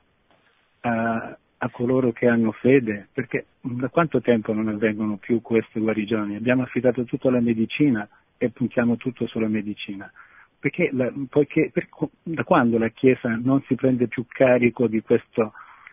a, 0.79 1.37
a 1.57 1.69
coloro 1.69 2.13
che 2.13 2.27
hanno 2.27 2.53
fede? 2.53 3.09
Perché 3.11 3.47
da 3.59 3.89
quanto 3.89 4.21
tempo 4.21 4.53
non 4.53 4.69
avvengono 4.69 5.17
più 5.17 5.41
queste 5.41 5.81
guarigioni? 5.81 6.37
Abbiamo 6.37 6.63
affidato 6.63 7.03
tutto 7.03 7.27
alla 7.27 7.41
medicina 7.41 8.07
e 8.37 8.51
puntiamo 8.51 8.95
tutto 8.95 9.27
sulla 9.27 9.49
medicina. 9.49 10.09
Perché, 10.57 10.91
la, 10.93 11.11
poiché, 11.29 11.71
per, 11.73 11.89
da 12.23 12.45
quando 12.45 12.77
la 12.77 12.87
Chiesa 12.87 13.35
non 13.35 13.61
si 13.63 13.75
prende 13.75 14.07
più 14.07 14.23
carico 14.29 14.87
di 14.87 15.01
questo 15.01 15.51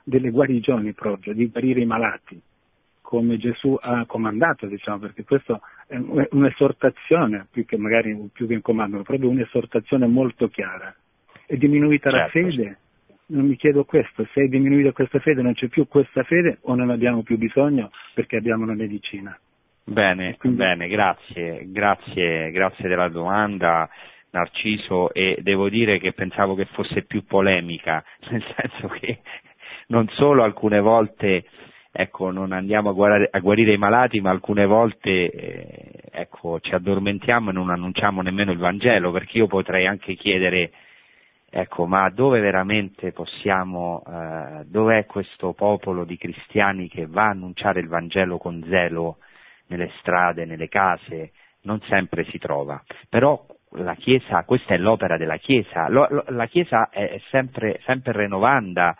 delle 0.08 0.30
guarigioni 0.30 0.92
proprio, 0.92 1.34
di 1.34 1.48
guarire 1.48 1.80
i 1.80 1.84
malati, 1.84 2.40
come 3.00 3.38
Gesù 3.38 3.76
ha 3.80 4.06
comandato, 4.06 4.66
diciamo, 4.66 5.00
perché 5.00 5.24
questo 5.24 5.60
è 5.88 5.96
un'esortazione, 5.96 7.48
più 7.50 7.64
che 7.64 7.76
magari 7.76 8.16
più 8.32 8.46
che 8.46 8.54
un 8.54 8.62
comando, 8.62 9.02
proprio 9.02 9.28
un'esortazione 9.30 10.06
molto 10.06 10.46
chiara. 10.46 10.94
È 11.44 11.56
diminuita 11.56 12.10
certo. 12.10 12.38
la 12.38 12.46
fede? 12.46 12.78
Non 13.26 13.46
mi 13.46 13.56
chiedo 13.56 13.84
questo, 13.84 14.24
se 14.32 14.44
è 14.44 14.46
diminuita 14.46 14.92
questa 14.92 15.18
fede 15.18 15.42
non 15.42 15.54
c'è 15.54 15.66
più 15.66 15.88
questa 15.88 16.22
fede 16.22 16.58
o 16.62 16.76
non 16.76 16.90
abbiamo 16.90 17.22
più 17.22 17.36
bisogno 17.36 17.90
perché 18.14 18.36
abbiamo 18.36 18.64
la 18.64 18.74
medicina. 18.74 19.36
Bene, 19.82 20.36
Quindi... 20.36 20.58
bene, 20.58 20.86
grazie, 20.86 21.64
grazie, 21.66 22.52
grazie 22.52 22.88
della 22.88 23.08
domanda. 23.08 23.88
Narciso 24.30 25.12
e 25.14 25.38
devo 25.40 25.68
dire 25.68 25.98
che 25.98 26.12
pensavo 26.12 26.54
che 26.54 26.66
fosse 26.66 27.02
più 27.02 27.24
polemica, 27.24 28.04
nel 28.30 28.44
senso 28.54 28.88
che 28.88 29.20
non 29.86 30.08
solo 30.10 30.42
alcune 30.42 30.80
volte 30.80 31.44
ecco, 31.98 32.30
non 32.30 32.52
andiamo 32.52 32.90
a 32.90 32.92
guarire, 32.92 33.28
a 33.30 33.38
guarire, 33.38 33.72
i 33.72 33.78
malati, 33.78 34.20
ma 34.20 34.30
alcune 34.30 34.66
volte 34.66 35.30
eh, 35.30 36.02
ecco, 36.12 36.60
ci 36.60 36.74
addormentiamo 36.74 37.50
e 37.50 37.52
non 37.54 37.70
annunciamo 37.70 38.20
nemmeno 38.20 38.52
il 38.52 38.58
Vangelo, 38.58 39.10
perché 39.12 39.38
io 39.38 39.46
potrei 39.46 39.86
anche 39.86 40.14
chiedere, 40.14 40.72
ecco, 41.48 41.86
ma 41.86 42.08
dove 42.10 42.40
veramente 42.40 43.12
possiamo, 43.12 44.02
eh, 44.06 44.64
dov'è 44.66 45.06
questo 45.06 45.54
popolo 45.54 46.04
di 46.04 46.18
cristiani 46.18 46.88
che 46.88 47.06
va 47.06 47.24
a 47.24 47.30
annunciare 47.30 47.80
il 47.80 47.88
Vangelo 47.88 48.36
con 48.36 48.62
zelo 48.68 49.16
nelle 49.68 49.90
strade, 49.98 50.44
nelle 50.44 50.68
case? 50.68 51.32
Non 51.62 51.80
sempre 51.88 52.24
si 52.24 52.38
trova. 52.38 52.80
Però 53.08 53.44
la 53.70 53.94
Chiesa, 53.94 54.44
questa 54.44 54.74
è 54.74 54.78
l'opera 54.78 55.16
della 55.16 55.38
Chiesa, 55.38 55.88
la 55.88 56.46
Chiesa 56.46 56.90
è 56.90 57.20
sempre, 57.30 57.80
sempre 57.84 58.12
renovanda, 58.12 58.94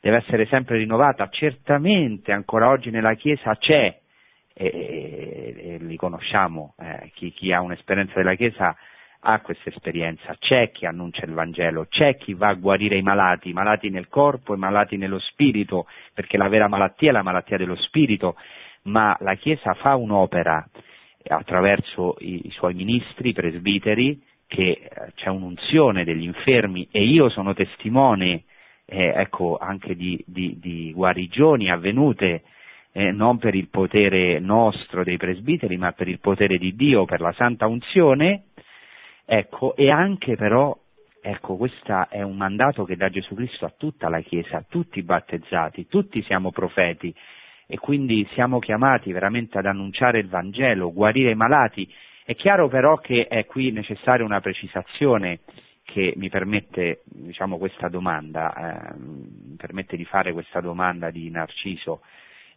deve 0.00 0.16
essere 0.16 0.46
sempre 0.46 0.78
rinnovata, 0.78 1.28
certamente 1.28 2.32
ancora 2.32 2.68
oggi 2.68 2.90
nella 2.90 3.14
Chiesa 3.14 3.56
c'è, 3.56 3.98
e, 4.52 4.66
e, 4.66 5.54
e 5.56 5.78
li 5.78 5.96
conosciamo, 5.96 6.74
eh, 6.78 7.10
chi, 7.14 7.32
chi, 7.32 7.52
ha 7.52 7.60
un'esperienza 7.60 8.14
della 8.14 8.34
Chiesa 8.34 8.76
ha 9.22 9.40
questa 9.40 9.68
esperienza, 9.68 10.34
c'è 10.38 10.70
chi 10.70 10.86
annuncia 10.86 11.26
il 11.26 11.32
Vangelo, 11.32 11.86
c'è 11.88 12.16
chi 12.16 12.32
va 12.32 12.48
a 12.48 12.54
guarire 12.54 12.96
i 12.96 13.02
malati, 13.02 13.50
i 13.50 13.52
malati 13.52 13.90
nel 13.90 14.08
corpo 14.08 14.54
e 14.54 14.56
malati 14.56 14.96
nello 14.96 15.18
spirito, 15.18 15.86
perché 16.14 16.38
la 16.38 16.48
vera 16.48 16.68
malattia 16.68 17.10
è 17.10 17.12
la 17.12 17.22
malattia 17.22 17.58
dello 17.58 17.76
spirito, 17.76 18.36
ma 18.84 19.14
la 19.20 19.34
Chiesa 19.34 19.74
fa 19.74 19.96
un'opera 19.96 20.66
attraverso 21.28 22.16
i, 22.20 22.46
i 22.46 22.50
suoi 22.50 22.72
ministri, 22.72 23.34
presbiteri, 23.34 24.22
che 24.46 24.80
eh, 24.82 25.12
c'è 25.14 25.28
un'unzione 25.28 26.04
degli 26.04 26.24
infermi 26.24 26.88
e 26.90 27.04
io 27.04 27.28
sono 27.28 27.52
testimone 27.54 28.44
eh, 28.90 29.12
ecco, 29.14 29.56
anche 29.56 29.94
di, 29.94 30.22
di, 30.26 30.58
di, 30.58 30.92
guarigioni 30.92 31.70
avvenute 31.70 32.42
eh, 32.92 33.12
non 33.12 33.38
per 33.38 33.54
il 33.54 33.68
potere 33.68 34.40
nostro 34.40 35.04
dei 35.04 35.16
presbiteri, 35.16 35.76
ma 35.76 35.92
per 35.92 36.08
il 36.08 36.18
potere 36.18 36.58
di 36.58 36.74
Dio, 36.74 37.04
per 37.04 37.20
la 37.20 37.32
santa 37.32 37.68
unzione, 37.68 38.46
ecco, 39.24 39.76
e 39.76 39.90
anche 39.90 40.34
però, 40.34 40.76
ecco, 41.22 41.56
questo 41.56 42.08
è 42.08 42.22
un 42.22 42.36
mandato 42.36 42.84
che 42.84 42.96
dà 42.96 43.08
Gesù 43.08 43.36
Cristo 43.36 43.64
a 43.64 43.72
tutta 43.76 44.08
la 44.08 44.20
Chiesa, 44.20 44.56
a 44.56 44.64
tutti 44.68 44.98
i 44.98 45.04
battezzati, 45.04 45.86
tutti 45.86 46.20
siamo 46.24 46.50
profeti. 46.50 47.14
E 47.72 47.78
quindi 47.78 48.26
siamo 48.32 48.58
chiamati 48.58 49.12
veramente 49.12 49.56
ad 49.56 49.66
annunciare 49.66 50.18
il 50.18 50.26
Vangelo, 50.26 50.92
guarire 50.92 51.30
i 51.30 51.36
malati. 51.36 51.88
È 52.24 52.34
chiaro 52.34 52.66
però 52.66 52.96
che 52.96 53.28
è 53.28 53.46
qui 53.46 53.70
necessaria 53.70 54.24
una 54.24 54.40
precisazione 54.40 55.38
che 55.92 56.12
mi 56.16 56.28
permette 56.28 57.02
diciamo, 57.04 57.58
questa 57.58 57.88
domanda, 57.88 58.54
eh, 58.54 58.94
mi 58.96 59.56
permette 59.56 59.96
di 59.96 60.04
fare 60.04 60.32
questa 60.32 60.60
domanda 60.60 61.10
di 61.10 61.28
Narciso. 61.30 62.02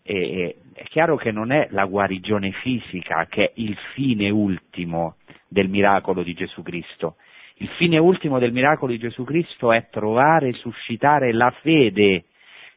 E, 0.04 0.58
è 0.74 0.84
chiaro 0.84 1.16
che 1.16 1.32
non 1.32 1.52
è 1.52 1.68
la 1.72 1.86
guarigione 1.86 2.52
fisica 2.52 3.26
che 3.28 3.46
è 3.46 3.52
il 3.56 3.76
fine 3.94 4.30
ultimo 4.30 5.16
del 5.48 5.70
miracolo 5.70 6.22
di 6.22 6.34
Gesù 6.34 6.62
Cristo. 6.62 7.16
Il 7.58 7.70
fine 7.78 7.98
ultimo 7.98 8.40
del 8.40 8.52
miracolo 8.52 8.92
di 8.92 9.00
Gesù 9.00 9.24
Cristo 9.24 9.72
è 9.72 9.88
trovare 9.90 10.50
e 10.50 10.54
suscitare 10.54 11.32
la 11.32 11.52
fede, 11.62 12.26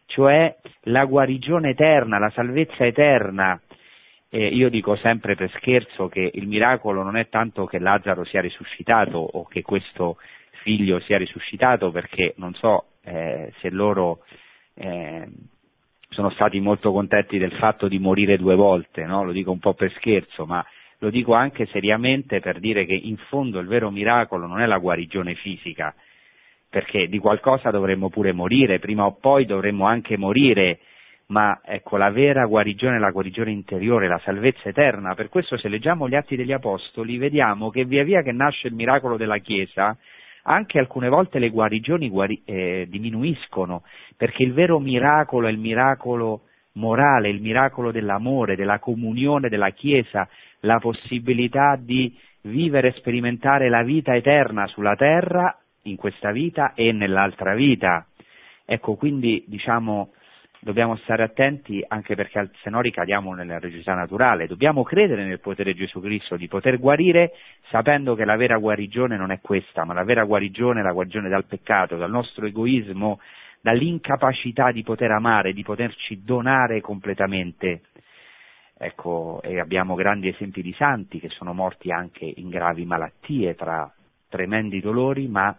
cioè 0.07 0.54
la 0.82 1.04
guarigione 1.04 1.70
eterna, 1.70 2.18
la 2.18 2.30
salvezza 2.30 2.86
eterna. 2.86 3.61
Eh, 4.28 4.46
io 4.48 4.68
dico 4.70 4.96
sempre 4.96 5.34
per 5.34 5.50
scherzo 5.57 6.09
che 6.09 6.30
il 6.34 6.46
miracolo 6.46 7.02
non 7.02 7.16
è 7.16 7.28
tanto 7.28 7.66
che 7.66 7.78
Lazzaro 7.78 8.24
sia 8.24 8.40
risuscitato 8.40 9.18
o 9.18 9.44
che 9.44 9.62
questo 9.62 10.16
figlio 10.67 10.99
sia 10.99 11.17
risuscitato 11.17 11.93
perché 11.93 12.35
non 12.39 12.53
so 12.55 12.87
eh, 13.05 13.53
se 13.61 13.71
loro 13.71 14.25
eh, 14.75 15.29
sono 16.09 16.31
stati 16.31 16.59
molto 16.59 16.91
contenti 16.91 17.39
del 17.39 17.53
fatto 17.53 17.87
di 17.87 18.01
morire 18.01 18.37
due 18.37 18.57
volte, 18.57 19.05
no? 19.05 19.23
lo 19.23 19.31
dico 19.31 19.53
un 19.53 19.61
po' 19.61 19.75
per 19.75 19.93
scherzo, 19.93 20.45
ma 20.45 20.67
lo 20.99 21.11
dico 21.11 21.35
anche 21.35 21.67
seriamente 21.67 22.41
per 22.41 22.59
dire 22.59 22.85
che 22.85 22.95
in 22.95 23.17
fondo 23.29 23.61
il 23.61 23.69
vero 23.69 23.93
miracolo 23.93 24.49
non 24.49 24.61
è 24.61 24.67
la 24.67 24.79
guarigione 24.79 25.37
fisica, 25.37 25.95
perché 26.69 27.07
di 27.07 27.19
qualcosa 27.21 27.71
dovremmo 27.71 28.09
pure 28.09 28.33
morire, 28.33 28.81
prima 28.81 29.07
o 29.07 29.12
poi 29.12 29.47
dovremmo 29.47 29.87
anche 29.87 30.17
morire, 30.17 30.81
ma 31.27 31.61
ecco 31.64 31.97
la 31.97 32.11
vera 32.11 32.45
guarigione 32.47 32.97
è 32.97 32.99
la 32.99 33.12
guarigione 33.12 33.53
interiore, 33.53 34.09
la 34.09 34.21
salvezza 34.25 34.69
eterna. 34.69 35.14
Per 35.14 35.29
questo 35.29 35.57
se 35.59 35.69
leggiamo 35.69 36.09
gli 36.09 36.17
atti 36.17 36.35
degli 36.35 36.53
Apostoli 36.53 37.19
vediamo 37.19 37.71
che 37.71 37.85
via 37.85 38.03
via 38.03 38.23
che 38.23 38.33
nasce 38.33 38.67
il 38.67 38.75
miracolo 38.75 39.17
della 39.17 39.39
Chiesa, 39.39 39.97
anche 40.47 40.78
alcune 40.78 41.09
volte 41.09 41.38
le 41.38 41.51
guarigioni 41.51 42.09
guari- 42.09 42.42
eh, 42.44 42.86
diminuiscono, 42.88 43.82
perché 44.16 44.42
il 44.42 44.53
vero 44.53 44.78
miracolo 44.78 45.49
è 45.49 45.51
il 45.51 45.59
miracolo 45.59 46.42
morale, 46.72 47.28
il 47.28 47.40
miracolo 47.40 47.90
dell'amore, 47.90 48.57
della 48.57 48.78
comunione 48.78 49.49
della 49.49 49.70
Chiesa, 49.70 50.28
la 50.61 50.78
possibilità 50.78 51.76
di 51.78 52.16
vivere 52.42 52.88
e 52.88 52.92
sperimentare 52.92 53.68
la 53.68 53.82
vita 53.82 54.14
eterna 54.14 54.66
sulla 54.68 54.94
terra, 54.94 55.59
in 55.82 55.97
questa 55.97 56.30
vita 56.30 56.74
e 56.74 56.92
nell'altra 56.92 57.55
vita. 57.55 58.07
Ecco, 58.64 58.94
quindi 58.94 59.44
diciamo 59.47 60.12
dobbiamo 60.67 60.97
stare 60.97 61.23
attenti 61.23 61.85
anche 61.87 62.17
perché 62.17 62.51
se 62.61 62.71
no 62.71 62.81
ricadiamo 62.81 63.33
nella 63.35 63.61
religiosità 63.61 63.95
naturale, 63.95 64.49
dobbiamo 64.49 64.83
credere 64.83 65.25
nel 65.25 65.39
potere 65.39 65.73
di 65.73 65.79
Gesù 65.79 66.01
Cristo 66.01 66.37
di 66.37 66.49
poter 66.49 66.81
guarire 66.81 67.35
sapendo 67.69 68.17
che 68.17 68.25
la 68.25 68.35
vera 68.35 68.59
guarigione 68.59 69.17
non 69.17 69.31
è 69.31 69.39
questa, 69.41 69.85
ma 69.85 69.95
la 69.95 70.03
vera 70.03 70.25
guarigione 70.25 70.81
è 70.81 70.83
la 70.83 70.91
guarigione 70.91 71.29
dal 71.29 71.45
peccato, 71.45 71.95
dal 71.97 72.11
nostro 72.11 72.47
egoismo, 72.47 73.21
dall'incapacità 73.61 74.73
di 74.73 74.83
poter 74.83 75.12
amare, 75.12 75.53
di 75.53 75.62
poterci 75.62 76.25
donare 76.25 76.81
completamente. 76.81 77.83
Ecco, 78.77 79.41
e 79.45 79.61
abbiamo 79.61 79.95
grandi 79.95 80.27
esempi 80.27 80.62
di 80.62 80.73
santi 80.73 81.21
che 81.21 81.29
sono 81.29 81.53
morti 81.53 81.93
anche 81.93 82.25
in 82.25 82.49
gravi 82.49 82.85
malattie, 82.85 83.55
tra 83.55 83.89
tremendi 84.29 84.81
dolori, 84.81 85.29
ma 85.29 85.57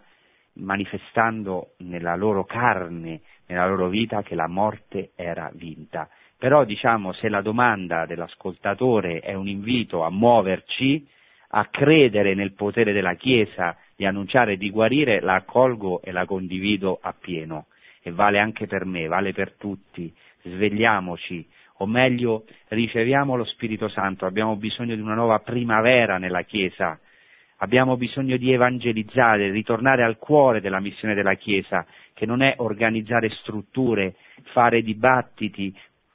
manifestando 0.58 1.72
nella 1.78 2.14
loro 2.14 2.44
carne 2.44 3.22
nella 3.48 3.66
loro 3.66 3.88
vita 3.88 4.22
che 4.22 4.34
la 4.34 4.46
morte 4.46 5.10
era 5.16 5.50
vinta. 5.54 6.08
Però 6.38 6.64
diciamo 6.64 7.12
se 7.12 7.28
la 7.28 7.40
domanda 7.40 8.06
dell'ascoltatore 8.06 9.18
è 9.20 9.34
un 9.34 9.48
invito 9.48 10.04
a 10.04 10.10
muoverci, 10.10 11.06
a 11.48 11.66
credere 11.66 12.34
nel 12.34 12.52
potere 12.52 12.92
della 12.92 13.14
Chiesa 13.14 13.76
di 13.96 14.06
annunciare 14.06 14.52
e 14.52 14.56
di 14.56 14.70
guarire, 14.70 15.20
la 15.20 15.34
accolgo 15.34 16.00
e 16.02 16.12
la 16.12 16.24
condivido 16.26 16.98
appieno. 17.02 17.66
E 18.02 18.12
vale 18.12 18.38
anche 18.38 18.66
per 18.66 18.84
me, 18.84 19.08
vale 19.08 19.32
per 19.32 19.54
tutti. 19.54 20.14
Svegliamoci, 20.42 21.44
o 21.78 21.86
meglio 21.86 22.44
riceviamo 22.68 23.34
lo 23.34 23.44
Spirito 23.44 23.88
Santo, 23.88 24.24
abbiamo 24.24 24.56
bisogno 24.56 24.94
di 24.94 25.00
una 25.00 25.14
nuova 25.14 25.40
primavera 25.40 26.18
nella 26.18 26.42
Chiesa, 26.42 26.98
abbiamo 27.58 27.96
bisogno 27.96 28.36
di 28.36 28.52
evangelizzare, 28.52 29.50
ritornare 29.50 30.04
al 30.04 30.18
cuore 30.18 30.60
della 30.60 30.80
missione 30.80 31.14
della 31.14 31.34
Chiesa, 31.34 31.84
che 32.18 32.26
non 32.26 32.42
è 32.42 32.54
organizzare 32.56 33.30
strutture, 33.30 34.16
fare 34.52 34.82
dibattiti, 34.82 35.72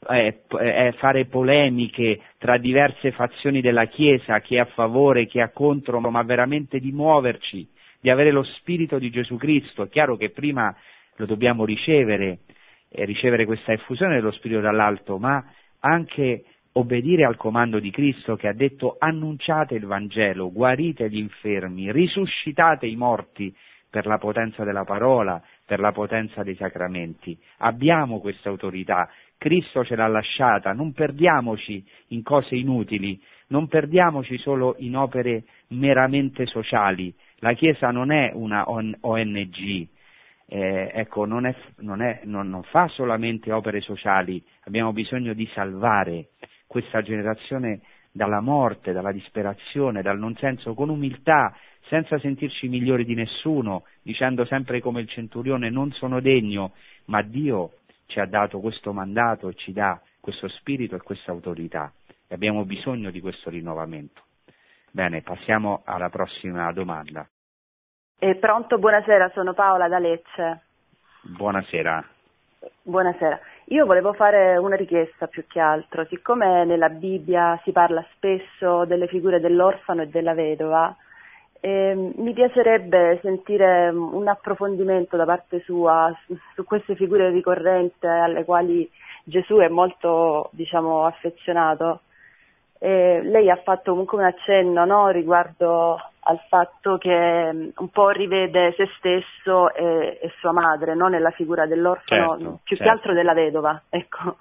eh, 0.09 0.41
eh, 0.59 0.93
fare 0.97 1.27
polemiche 1.27 2.19
tra 2.37 2.57
diverse 2.57 3.13
fazioni 3.13 3.61
della 3.61 3.85
Chiesa, 3.85 4.41
chi 4.41 4.55
è 4.55 4.59
a 4.59 4.65
favore, 4.65 5.27
chi 5.27 5.39
è 5.39 5.49
contro, 5.53 6.01
ma 6.01 6.21
veramente 6.23 6.81
di 6.81 6.91
muoverci, 6.91 7.65
di 8.01 8.09
avere 8.09 8.31
lo 8.31 8.43
spirito 8.43 8.99
di 8.99 9.09
Gesù 9.11 9.37
Cristo. 9.37 9.83
È 9.83 9.87
chiaro 9.87 10.17
che 10.17 10.31
prima 10.31 10.75
lo 11.15 11.25
dobbiamo 11.25 11.63
ricevere, 11.63 12.39
e 12.89 13.05
ricevere 13.05 13.45
questa 13.45 13.71
effusione 13.71 14.15
dello 14.15 14.31
spirito 14.31 14.59
dall'alto, 14.59 15.17
ma 15.17 15.41
anche 15.79 16.43
obbedire 16.73 17.23
al 17.23 17.37
comando 17.37 17.79
di 17.79 17.91
Cristo 17.91 18.35
che 18.35 18.49
ha 18.49 18.53
detto 18.53 18.97
annunciate 18.99 19.75
il 19.75 19.85
Vangelo, 19.85 20.51
guarite 20.51 21.09
gli 21.09 21.17
infermi, 21.17 21.93
risuscitate 21.93 22.87
i 22.87 22.97
morti 22.97 23.55
per 23.89 24.07
la 24.07 24.17
potenza 24.17 24.63
della 24.63 24.83
parola, 24.83 25.39
per 25.73 25.81
la 25.81 25.91
potenza 25.91 26.43
dei 26.43 26.53
sacramenti. 26.53 27.35
Abbiamo 27.57 28.19
questa 28.19 28.49
autorità, 28.49 29.09
Cristo 29.39 29.83
ce 29.83 29.95
l'ha 29.95 30.05
lasciata, 30.05 30.71
non 30.71 30.93
perdiamoci 30.93 31.83
in 32.09 32.21
cose 32.21 32.53
inutili, 32.53 33.19
non 33.47 33.67
perdiamoci 33.67 34.37
solo 34.37 34.75
in 34.77 34.95
opere 34.95 35.45
meramente 35.69 36.45
sociali. 36.45 37.11
La 37.37 37.53
Chiesa 37.53 37.89
non 37.89 38.11
è 38.11 38.29
una 38.35 38.69
ONG, 38.69 39.87
eh, 40.45 40.91
ecco, 40.93 41.25
non, 41.25 41.47
è, 41.47 41.55
non, 41.77 42.03
è, 42.03 42.21
non, 42.25 42.49
non 42.49 42.61
fa 42.61 42.87
solamente 42.89 43.51
opere 43.51 43.81
sociali, 43.81 44.43
abbiamo 44.65 44.93
bisogno 44.93 45.33
di 45.33 45.49
salvare 45.55 46.27
questa 46.67 47.01
generazione 47.01 47.79
dalla 48.11 48.41
morte, 48.41 48.91
dalla 48.91 49.11
disperazione, 49.11 50.03
dal 50.03 50.19
non 50.19 50.35
senso, 50.35 50.75
con 50.75 50.89
umiltà, 50.89 51.51
senza 51.87 52.19
sentirci 52.19 52.67
migliori 52.67 53.05
di 53.05 53.15
nessuno, 53.15 53.83
dicendo 54.01 54.45
sempre 54.45 54.79
come 54.79 55.01
il 55.01 55.09
centurione 55.09 55.69
non 55.69 55.91
sono 55.91 56.19
degno, 56.19 56.73
ma 57.05 57.21
Dio 57.21 57.73
ci 58.07 58.19
ha 58.19 58.25
dato 58.25 58.59
questo 58.59 58.93
mandato 58.93 59.49
e 59.49 59.55
ci 59.55 59.73
dà 59.73 59.99
questo 60.19 60.47
spirito 60.47 60.95
e 60.95 61.01
questa 61.01 61.31
autorità 61.31 61.91
e 62.27 62.35
abbiamo 62.35 62.63
bisogno 62.65 63.11
di 63.11 63.19
questo 63.19 63.49
rinnovamento. 63.49 64.21
Bene, 64.91 65.21
passiamo 65.21 65.81
alla 65.85 66.09
prossima 66.09 66.71
domanda. 66.71 67.27
Eh, 68.19 68.35
pronto, 68.35 68.77
buonasera, 68.77 69.31
sono 69.33 69.53
Paola 69.53 69.87
da 69.87 69.99
Lecce. 69.99 70.61
Buonasera. 71.23 72.05
Buonasera. 72.83 73.39
Io 73.65 73.85
volevo 73.85 74.13
fare 74.13 74.55
una 74.57 74.75
richiesta 74.75 75.27
più 75.27 75.45
che 75.47 75.59
altro, 75.59 76.05
siccome 76.05 76.63
nella 76.65 76.89
Bibbia 76.89 77.59
si 77.63 77.71
parla 77.71 78.05
spesso 78.13 78.85
delle 78.85 79.07
figure 79.07 79.39
dell'orfano 79.39 80.03
e 80.03 80.07
della 80.07 80.33
vedova, 80.33 80.95
eh, 81.65 81.95
mi 81.95 82.33
piacerebbe 82.33 83.19
sentire 83.21 83.87
un 83.87 84.27
approfondimento 84.27 85.15
da 85.15 85.23
parte 85.23 85.61
sua 85.61 86.13
su, 86.25 86.37
su 86.55 86.65
queste 86.65 86.93
figure 86.95 87.29
ricorrenti 87.29 88.05
alle 88.05 88.43
quali 88.43 88.89
Gesù 89.23 89.55
è 89.59 89.69
molto 89.69 90.49
diciamo, 90.51 91.05
affezionato. 91.05 92.01
Eh, 92.79 93.21
lei 93.23 93.49
ha 93.49 93.55
fatto 93.63 93.91
comunque 93.91 94.17
un 94.17 94.25
accenno 94.25 94.83
no, 94.83 95.07
riguardo 95.07 95.97
al 96.25 96.39
fatto 96.49 96.97
che 96.97 97.49
um, 97.53 97.71
un 97.77 97.87
po' 97.87 98.09
rivede 98.09 98.73
se 98.75 98.89
stesso 98.97 99.73
e, 99.73 100.19
e 100.21 100.33
sua 100.39 100.51
madre 100.51 100.95
no, 100.95 101.07
nella 101.07 101.31
figura 101.31 101.65
dell'orfano, 101.65 102.31
certo, 102.31 102.59
più 102.65 102.75
certo. 102.75 102.83
che 102.83 102.89
altro 102.89 103.13
della 103.13 103.33
vedova. 103.33 103.81
Ecco. 103.89 104.35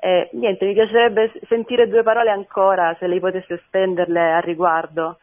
Eh, 0.00 0.28
niente, 0.32 0.66
mi 0.66 0.74
piacerebbe 0.74 1.30
sentire 1.46 1.86
due 1.86 2.02
parole 2.02 2.30
ancora, 2.30 2.96
se 2.98 3.06
lei 3.06 3.20
potesse 3.20 3.62
spenderle 3.66 4.32
a 4.32 4.40
riguardo. 4.40 5.18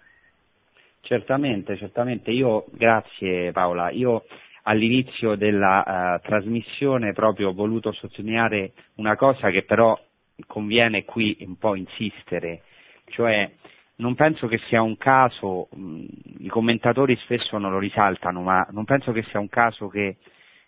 Certamente, 1.05 1.77
certamente. 1.77 2.31
Io, 2.31 2.65
grazie 2.71 3.51
Paola, 3.51 3.91
io 3.91 4.23
all'inizio 4.63 5.35
della 5.35 5.83
uh, 6.17 6.25
trasmissione 6.25 7.13
proprio 7.13 7.49
ho 7.49 7.53
voluto 7.53 7.91
sottolineare 7.91 8.71
una 8.95 9.15
cosa 9.15 9.51
che 9.51 9.61
però 9.61 9.95
conviene 10.47 11.05
qui 11.05 11.37
un 11.41 11.57
po' 11.57 11.75
insistere, 11.75 12.63
cioè 13.09 13.47
non 13.97 14.15
penso 14.15 14.47
che 14.47 14.57
sia 14.67 14.81
un 14.81 14.97
caso, 14.97 15.67
mh, 15.75 16.05
i 16.39 16.47
commentatori 16.47 17.15
spesso 17.17 17.59
non 17.59 17.69
lo 17.69 17.77
risaltano, 17.77 18.41
ma 18.41 18.65
non 18.71 18.83
penso 18.83 19.11
che 19.11 19.21
sia 19.29 19.39
un 19.39 19.47
caso 19.47 19.87
che, 19.87 20.17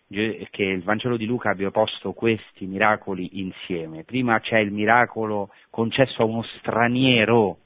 che 0.08 0.64
il 0.64 0.84
Vangelo 0.84 1.18
di 1.18 1.26
Luca 1.26 1.50
abbia 1.50 1.72
posto 1.72 2.14
questi 2.14 2.68
miracoli 2.68 3.40
insieme. 3.40 4.04
Prima 4.04 4.40
c'è 4.40 4.60
il 4.60 4.72
miracolo 4.72 5.50
concesso 5.72 6.22
a 6.22 6.26
uno 6.26 6.44
straniero, 6.60 7.58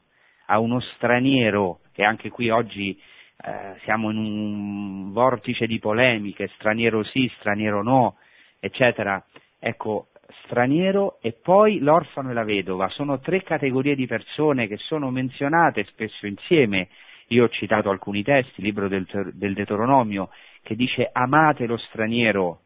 a 0.45 0.57
uno 0.59 0.79
straniero 0.79 1.80
che 1.93 2.03
anche 2.03 2.29
qui 2.29 2.49
oggi 2.49 2.99
eh, 3.43 3.75
siamo 3.83 4.11
in 4.11 4.17
un 4.17 5.11
vortice 5.11 5.65
di 5.67 5.79
polemiche, 5.79 6.49
straniero 6.55 7.03
sì, 7.03 7.31
straniero 7.37 7.81
no, 7.83 8.17
eccetera. 8.59 9.23
Ecco, 9.59 10.07
straniero 10.45 11.19
e 11.21 11.33
poi 11.33 11.79
l'orfano 11.79 12.31
e 12.31 12.33
la 12.33 12.43
vedova 12.43 12.87
sono 12.89 13.19
tre 13.19 13.43
categorie 13.43 13.95
di 13.95 14.07
persone 14.07 14.67
che 14.67 14.77
sono 14.77 15.09
menzionate 15.09 15.83
spesso 15.85 16.25
insieme 16.25 16.89
Io 17.27 17.45
ho 17.45 17.49
citato 17.49 17.89
alcuni 17.89 18.23
testi, 18.23 18.61
libro 18.61 18.87
del, 18.87 19.05
del 19.33 19.53
Deuteronomio, 19.53 20.29
che 20.63 20.75
dice 20.75 21.09
amate 21.11 21.65
lo 21.65 21.77
straniero 21.77 22.61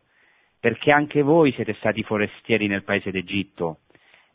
perché 0.59 0.91
anche 0.91 1.21
voi 1.21 1.51
siete 1.51 1.75
stati 1.75 2.01
forestieri 2.01 2.65
nel 2.65 2.83
paese 2.83 3.11
d'Egitto. 3.11 3.81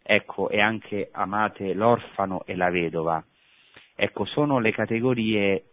Ecco, 0.00 0.48
e 0.48 0.60
anche 0.60 1.08
amate 1.12 1.74
l'orfano 1.74 2.44
e 2.46 2.54
la 2.54 2.70
vedova. 2.70 3.20
Ecco, 4.02 4.24
sono 4.24 4.60
le 4.60 4.72
categorie 4.72 5.64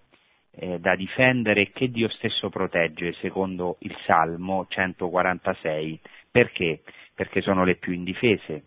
eh, 0.52 0.80
da 0.80 0.98
difendere 0.98 1.72
che 1.72 1.90
Dio 1.90 2.10
stesso 2.10 2.50
protegge, 2.50 3.14
secondo 3.22 3.78
il 3.80 3.96
Salmo 4.06 4.66
146. 4.68 5.98
Perché? 6.30 6.82
Perché 7.16 7.40
sono 7.40 7.64
le 7.64 7.76
più 7.76 7.94
indifese. 7.94 8.66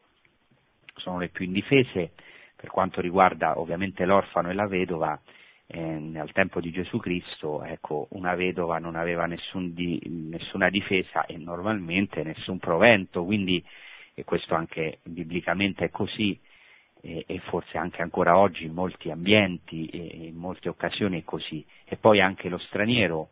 Sono 0.94 1.18
le 1.18 1.28
più 1.28 1.44
indifese 1.44 2.12
per 2.56 2.70
quanto 2.70 3.02
riguarda 3.02 3.58
ovviamente 3.58 4.06
l'orfano 4.06 4.48
e 4.48 4.54
la 4.54 4.66
vedova, 4.66 5.20
eh, 5.66 6.18
al 6.18 6.32
tempo 6.32 6.62
di 6.62 6.70
Gesù 6.70 6.96
Cristo, 6.96 7.62
ecco, 7.62 8.06
una 8.12 8.34
vedova 8.34 8.78
non 8.78 8.96
aveva 8.96 9.26
nessun 9.26 9.74
di, 9.74 10.00
nessuna 10.06 10.70
difesa 10.70 11.26
e 11.26 11.36
normalmente 11.36 12.22
nessun 12.22 12.58
provento, 12.58 13.26
quindi 13.26 13.62
e 14.14 14.24
questo 14.24 14.54
anche 14.54 15.00
biblicamente 15.04 15.84
è 15.84 15.90
così 15.90 16.38
e, 17.01 17.24
e 17.26 17.38
forse 17.40 17.78
anche 17.78 18.03
ancora 18.03 18.38
oggi 18.38 18.64
in 18.64 18.72
molti 18.72 19.11
ambienti 19.11 19.86
e 19.86 20.26
in 20.26 20.36
molte 20.36 20.68
occasioni 20.68 21.20
è 21.20 21.24
così. 21.24 21.64
E 21.84 21.96
poi 21.96 22.20
anche 22.20 22.48
lo 22.48 22.59
straniero, 22.59 23.30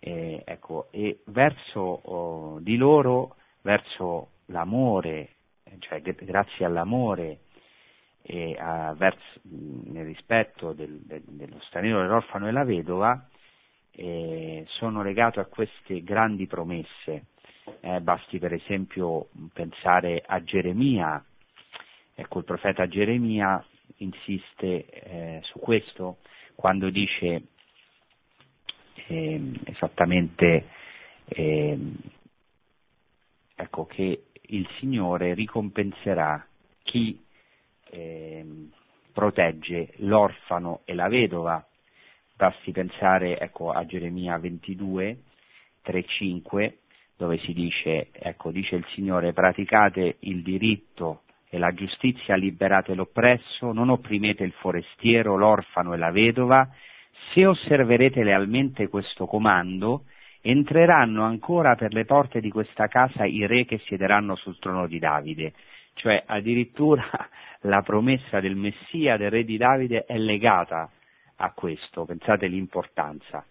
eh, 0.00 0.42
ecco, 0.44 0.88
e 0.90 1.20
verso 1.26 1.80
oh, 1.80 2.58
di 2.60 2.76
loro, 2.76 3.36
verso 3.62 4.30
l'amore, 4.46 5.30
cioè 5.78 6.00
grazie 6.00 6.64
all'amore 6.64 7.38
e 8.22 8.56
a, 8.58 8.94
verso, 8.94 9.40
nel 9.42 10.04
rispetto 10.04 10.72
del, 10.72 11.00
del, 11.04 11.22
dello 11.24 11.60
straniero, 11.66 12.02
dell'orfano 12.02 12.48
e 12.48 12.52
la 12.52 12.64
vedova, 12.64 13.28
eh, 13.92 14.64
sono 14.68 15.02
legato 15.02 15.40
a 15.40 15.46
queste 15.46 16.02
grandi 16.02 16.46
promesse. 16.46 17.26
Eh, 17.80 18.00
basti 18.00 18.38
per 18.38 18.52
esempio 18.52 19.28
pensare 19.52 20.22
a 20.26 20.42
Geremia, 20.42 21.24
ecco 22.14 22.38
il 22.38 22.44
profeta 22.44 22.86
Geremia 22.86 23.64
insiste 23.96 24.86
eh, 24.86 25.40
su 25.42 25.58
questo 25.58 26.18
quando 26.54 26.90
dice 26.90 27.42
ehm, 29.06 29.60
esattamente 29.64 30.66
ehm, 31.24 31.96
ecco, 33.54 33.86
che 33.86 34.24
il 34.40 34.68
Signore 34.78 35.34
ricompenserà 35.34 36.46
chi 36.82 37.18
eh, 37.90 38.44
protegge 39.12 39.92
l'orfano 39.98 40.80
e 40.84 40.94
la 40.94 41.08
vedova. 41.08 41.64
Basti 42.34 42.72
pensare 42.72 43.38
ecco, 43.38 43.70
a 43.70 43.84
Geremia 43.86 44.36
22, 44.38 45.22
3, 45.82 46.04
5, 46.04 46.78
dove 47.16 47.38
si 47.38 47.52
dice, 47.52 48.08
ecco, 48.12 48.50
dice 48.50 48.74
il 48.76 48.86
Signore, 48.94 49.32
praticate 49.32 50.16
il 50.20 50.42
diritto 50.42 51.22
e 51.54 51.58
la 51.58 51.74
giustizia, 51.74 52.34
liberate 52.34 52.94
l'oppresso, 52.94 53.72
non 53.72 53.90
opprimete 53.90 54.42
il 54.42 54.52
forestiero, 54.52 55.36
l'orfano 55.36 55.92
e 55.92 55.98
la 55.98 56.10
vedova, 56.10 56.66
se 57.34 57.44
osserverete 57.44 58.24
lealmente 58.24 58.88
questo 58.88 59.26
comando, 59.26 60.04
entreranno 60.40 61.24
ancora 61.24 61.74
per 61.74 61.92
le 61.92 62.06
porte 62.06 62.40
di 62.40 62.50
questa 62.50 62.86
casa 62.88 63.26
i 63.26 63.46
re 63.46 63.66
che 63.66 63.82
siederanno 63.84 64.34
sul 64.34 64.58
trono 64.58 64.86
di 64.86 64.98
Davide. 64.98 65.52
Cioè 65.92 66.22
addirittura 66.24 67.04
la 67.68 67.82
promessa 67.82 68.40
del 68.40 68.56
Messia, 68.56 69.18
del 69.18 69.30
re 69.30 69.44
di 69.44 69.58
Davide, 69.58 70.06
è 70.06 70.16
legata 70.16 70.90
a 71.36 71.52
questo, 71.52 72.06
pensate 72.06 72.46
l'importanza. 72.46 73.44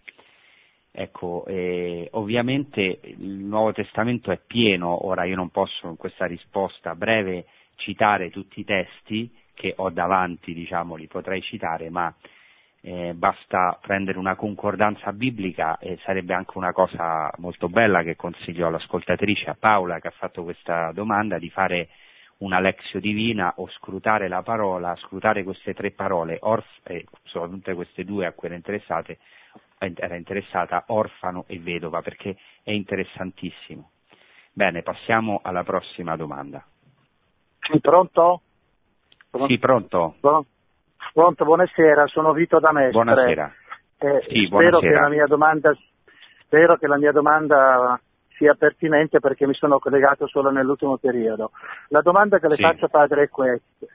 Ecco, 0.90 1.44
eh, 1.46 2.08
ovviamente 2.14 2.98
il 3.04 3.44
Nuovo 3.44 3.72
Testamento 3.72 4.32
è 4.32 4.40
pieno, 4.44 5.06
ora 5.06 5.22
io 5.22 5.36
non 5.36 5.50
posso 5.50 5.86
in 5.86 5.96
questa 5.96 6.26
risposta 6.26 6.96
breve 6.96 7.46
citare 7.76 8.30
tutti 8.30 8.60
i 8.60 8.64
testi 8.64 9.30
che 9.54 9.74
ho 9.76 9.90
davanti, 9.90 10.54
diciamo, 10.54 10.96
li 10.96 11.06
potrei 11.06 11.42
citare, 11.42 11.90
ma 11.90 12.12
eh, 12.84 13.14
basta 13.14 13.78
prendere 13.80 14.18
una 14.18 14.34
concordanza 14.34 15.12
biblica 15.12 15.78
e 15.78 15.98
sarebbe 16.04 16.34
anche 16.34 16.58
una 16.58 16.72
cosa 16.72 17.30
molto 17.38 17.68
bella 17.68 18.02
che 18.02 18.16
consiglio 18.16 18.66
all'ascoltatrice, 18.66 19.50
a 19.50 19.56
Paola 19.58 20.00
che 20.00 20.08
ha 20.08 20.12
fatto 20.12 20.42
questa 20.42 20.90
domanda, 20.92 21.38
di 21.38 21.48
fare 21.50 21.88
una 22.38 22.58
lexio 22.58 22.98
divina 22.98 23.54
o 23.56 23.68
scrutare 23.68 24.26
la 24.26 24.42
parola, 24.42 24.96
scrutare 24.96 25.44
queste 25.44 25.74
tre 25.74 25.92
parole, 25.92 26.38
orf, 26.40 26.66
eh, 26.82 27.06
soprattutto 27.24 27.72
queste 27.74 28.04
due 28.04 28.26
a 28.26 28.32
cui 28.32 28.48
era, 28.48 28.62
era 29.78 30.16
interessata, 30.16 30.84
orfano 30.88 31.44
e 31.46 31.60
vedova, 31.60 32.02
perché 32.02 32.36
è 32.64 32.72
interessantissimo. 32.72 33.90
Bene, 34.52 34.82
passiamo 34.82 35.40
alla 35.42 35.62
prossima 35.62 36.16
domanda. 36.16 36.66
Sì, 37.70 37.80
pronto? 37.80 38.40
Sì, 39.46 39.58
pronto. 39.58 40.16
Pronto, 41.12 41.44
buonasera, 41.44 42.06
sono 42.06 42.32
Vito 42.32 42.58
da 42.58 42.72
Mestre. 42.72 42.92
Buonasera. 42.92 43.54
Eh, 43.98 44.26
sì, 44.28 44.46
spero, 44.46 44.80
che 44.80 44.90
la 44.90 45.08
mia 45.08 45.26
domanda, 45.26 45.76
spero 46.44 46.76
che 46.76 46.86
la 46.86 46.96
mia 46.96 47.12
domanda 47.12 48.00
sia 48.36 48.54
pertinente 48.54 49.20
perché 49.20 49.46
mi 49.46 49.54
sono 49.54 49.78
collegato 49.78 50.26
solo 50.26 50.50
nell'ultimo 50.50 50.96
periodo. 50.96 51.52
La 51.88 52.00
domanda 52.00 52.40
che 52.40 52.48
le 52.48 52.56
sì. 52.56 52.62
faccio 52.62 52.88
padre 52.88 53.24
è 53.24 53.28
questa. 53.28 53.86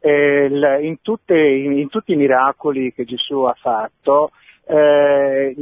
Eh, 0.00 0.78
in, 0.80 1.02
tutte, 1.02 1.36
in, 1.36 1.76
in, 1.76 1.88
tutti 1.88 2.12
i 2.12 2.16
miracoli 2.16 2.94
che 2.94 3.04
Gesù 3.04 3.42
ha 3.42 3.54
fatto, 3.54 4.30
eh, 4.70 5.54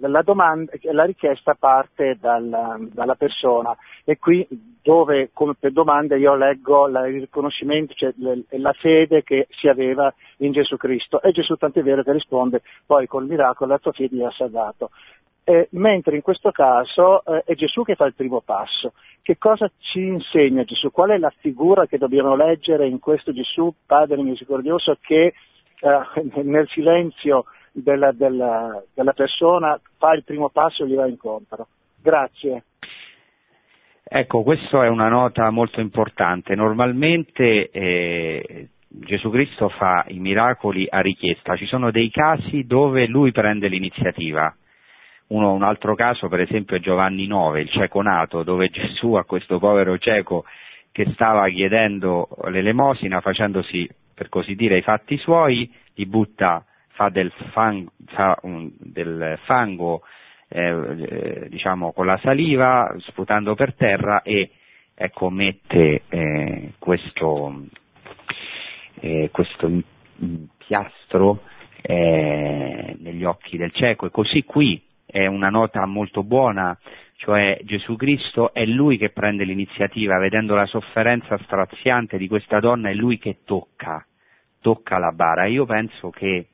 la, 0.00 0.22
domanda, 0.22 0.70
la, 0.92 1.04
richiesta 1.04 1.56
parte 1.58 2.16
dalla, 2.20 2.78
dalla, 2.80 3.16
persona 3.16 3.76
e 4.04 4.18
qui 4.18 4.46
dove 4.82 5.30
come 5.32 5.54
per 5.58 5.72
domanda 5.72 6.14
io 6.14 6.36
leggo 6.36 6.86
la, 6.86 7.08
il 7.08 7.20
riconoscimento, 7.20 7.92
cioè 7.94 8.14
la 8.50 8.72
fede 8.72 9.24
che 9.24 9.48
si 9.50 9.66
aveva 9.66 10.14
in 10.38 10.52
Gesù 10.52 10.76
Cristo 10.76 11.20
e 11.22 11.32
Gesù 11.32 11.56
tant'è 11.56 11.82
vero 11.82 12.04
che 12.04 12.12
risponde 12.12 12.62
poi 12.86 13.08
col 13.08 13.26
miracolo 13.26 13.72
la 13.72 13.78
tua 13.78 13.90
fede 13.90 14.24
ha 14.24 14.30
salvato 14.30 14.90
eh, 15.42 15.68
mentre 15.72 16.14
in 16.14 16.22
questo 16.22 16.52
caso 16.52 17.24
eh, 17.24 17.42
è 17.44 17.54
Gesù 17.54 17.82
che 17.82 17.94
fa 17.94 18.06
il 18.06 18.14
primo 18.14 18.40
passo. 18.40 18.94
Che 19.22 19.38
cosa 19.38 19.70
ci 19.78 20.00
insegna 20.00 20.64
Gesù? 20.64 20.90
Qual 20.90 21.10
è 21.10 21.18
la 21.18 21.32
figura 21.38 21.86
che 21.86 21.98
dobbiamo 21.98 22.34
leggere 22.34 22.86
in 22.86 22.98
questo 22.98 23.32
Gesù, 23.32 23.72
Padre 23.86 24.22
misericordioso, 24.22 24.98
che 25.00 25.34
eh, 25.80 26.42
nel 26.42 26.68
silenzio 26.68 27.44
della, 27.82 28.12
della, 28.12 28.82
della, 28.94 29.12
persona 29.12 29.78
fa 29.98 30.12
il 30.12 30.24
primo 30.24 30.48
passo 30.50 30.84
e 30.84 30.88
gli 30.88 30.94
va 30.94 31.06
incontro? 31.06 31.68
Grazie. 32.02 32.64
Ecco, 34.02 34.42
questa 34.42 34.84
è 34.84 34.88
una 34.88 35.08
nota 35.08 35.50
molto 35.50 35.80
importante. 35.80 36.54
Normalmente 36.54 37.70
eh, 37.70 38.68
Gesù 38.88 39.30
Cristo 39.30 39.68
fa 39.68 40.04
i 40.08 40.18
miracoli 40.18 40.86
a 40.88 41.00
richiesta, 41.00 41.56
ci 41.56 41.66
sono 41.66 41.90
dei 41.90 42.10
casi 42.10 42.64
dove 42.66 43.06
lui 43.06 43.32
prende 43.32 43.68
l'iniziativa 43.68 44.54
uno, 45.28 45.52
un 45.52 45.62
altro 45.62 45.94
caso, 45.94 46.28
per 46.28 46.40
esempio, 46.40 46.76
è 46.76 46.80
Giovanni 46.80 47.26
9, 47.26 47.62
il 47.62 47.70
cieco 47.70 48.02
nato, 48.02 48.42
dove 48.42 48.68
Gesù 48.68 49.14
a 49.14 49.24
questo 49.24 49.58
povero 49.58 49.98
cieco 49.98 50.44
che 50.92 51.10
stava 51.12 51.48
chiedendo 51.48 52.28
l'elemosina, 52.44 53.20
facendosi, 53.20 53.88
per 54.14 54.28
così 54.28 54.54
dire, 54.54 54.78
i 54.78 54.82
fatti 54.82 55.16
suoi, 55.18 55.70
gli 55.92 56.06
butta, 56.06 56.64
fa 56.96 57.10
del, 57.10 57.30
fang, 57.52 57.86
fa 58.06 58.36
un, 58.42 58.70
del 58.78 59.38
fango, 59.44 60.02
eh, 60.48 60.70
eh, 60.70 61.48
diciamo, 61.48 61.92
con 61.92 62.06
la 62.06 62.18
saliva, 62.22 62.92
sputando 63.00 63.54
per 63.54 63.74
terra 63.74 64.22
e 64.22 64.50
ecco, 64.94 65.28
mette 65.28 66.02
eh, 66.08 66.72
questo, 66.78 67.66
eh, 69.00 69.28
questo 69.30 69.70
piastro 70.56 71.42
eh, 71.82 72.96
negli 72.98 73.24
occhi 73.24 73.58
del 73.58 73.72
cieco 73.72 74.06
e 74.06 74.10
così 74.10 74.42
qui 74.44 74.82
è 75.04 75.26
una 75.26 75.50
nota 75.50 75.84
molto 75.84 76.22
buona, 76.22 76.76
cioè 77.16 77.58
Gesù 77.62 77.96
Cristo 77.96 78.54
è 78.54 78.64
Lui 78.64 78.96
che 78.96 79.10
prende 79.10 79.44
l'iniziativa, 79.44 80.18
vedendo 80.18 80.54
la 80.54 80.66
sofferenza 80.66 81.38
straziante 81.44 82.16
di 82.16 82.26
questa 82.26 82.58
donna, 82.58 82.88
è 82.88 82.94
Lui 82.94 83.18
che 83.18 83.38
tocca, 83.44 84.04
tocca 84.60 84.98
la 84.98 85.12
bara. 85.12 85.44
Io 85.44 85.64
penso 85.66 86.10
che 86.10 86.48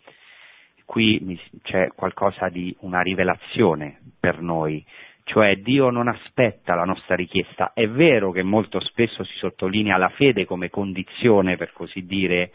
qui 0.84 1.38
c'è 1.62 1.88
qualcosa 1.94 2.48
di 2.48 2.74
una 2.80 3.00
rivelazione 3.00 4.00
per 4.18 4.40
noi, 4.40 4.84
cioè 5.24 5.56
Dio 5.56 5.90
non 5.90 6.08
aspetta 6.08 6.74
la 6.74 6.84
nostra 6.84 7.14
richiesta. 7.14 7.72
È 7.74 7.88
vero 7.88 8.30
che 8.32 8.42
molto 8.42 8.80
spesso 8.80 9.24
si 9.24 9.36
sottolinea 9.36 9.96
la 9.96 10.10
fede 10.10 10.44
come 10.44 10.70
condizione, 10.70 11.56
per 11.56 11.72
così 11.72 12.04
dire, 12.04 12.52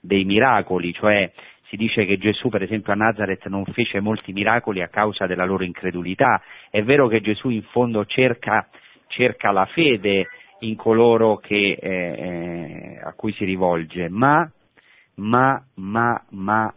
dei 0.00 0.24
miracoli, 0.24 0.92
cioè 0.92 1.30
si 1.68 1.76
dice 1.76 2.06
che 2.06 2.16
Gesù 2.16 2.48
per 2.48 2.62
esempio 2.62 2.92
a 2.92 2.96
Nazareth 2.96 3.46
non 3.46 3.64
fece 3.66 4.00
molti 4.00 4.32
miracoli 4.32 4.82
a 4.82 4.88
causa 4.88 5.26
della 5.26 5.44
loro 5.44 5.64
incredulità, 5.64 6.40
è 6.70 6.82
vero 6.82 7.08
che 7.08 7.20
Gesù 7.20 7.48
in 7.48 7.62
fondo 7.62 8.04
cerca, 8.06 8.68
cerca 9.08 9.50
la 9.50 9.66
fede 9.66 10.28
in 10.60 10.76
coloro 10.76 11.36
che, 11.36 11.76
eh, 11.80 11.88
eh, 11.90 13.00
a 13.02 13.12
cui 13.14 13.32
si 13.32 13.44
rivolge, 13.44 14.08
ma, 14.08 14.48
ma, 15.16 15.62
ma, 15.74 16.24
ma 16.30 16.74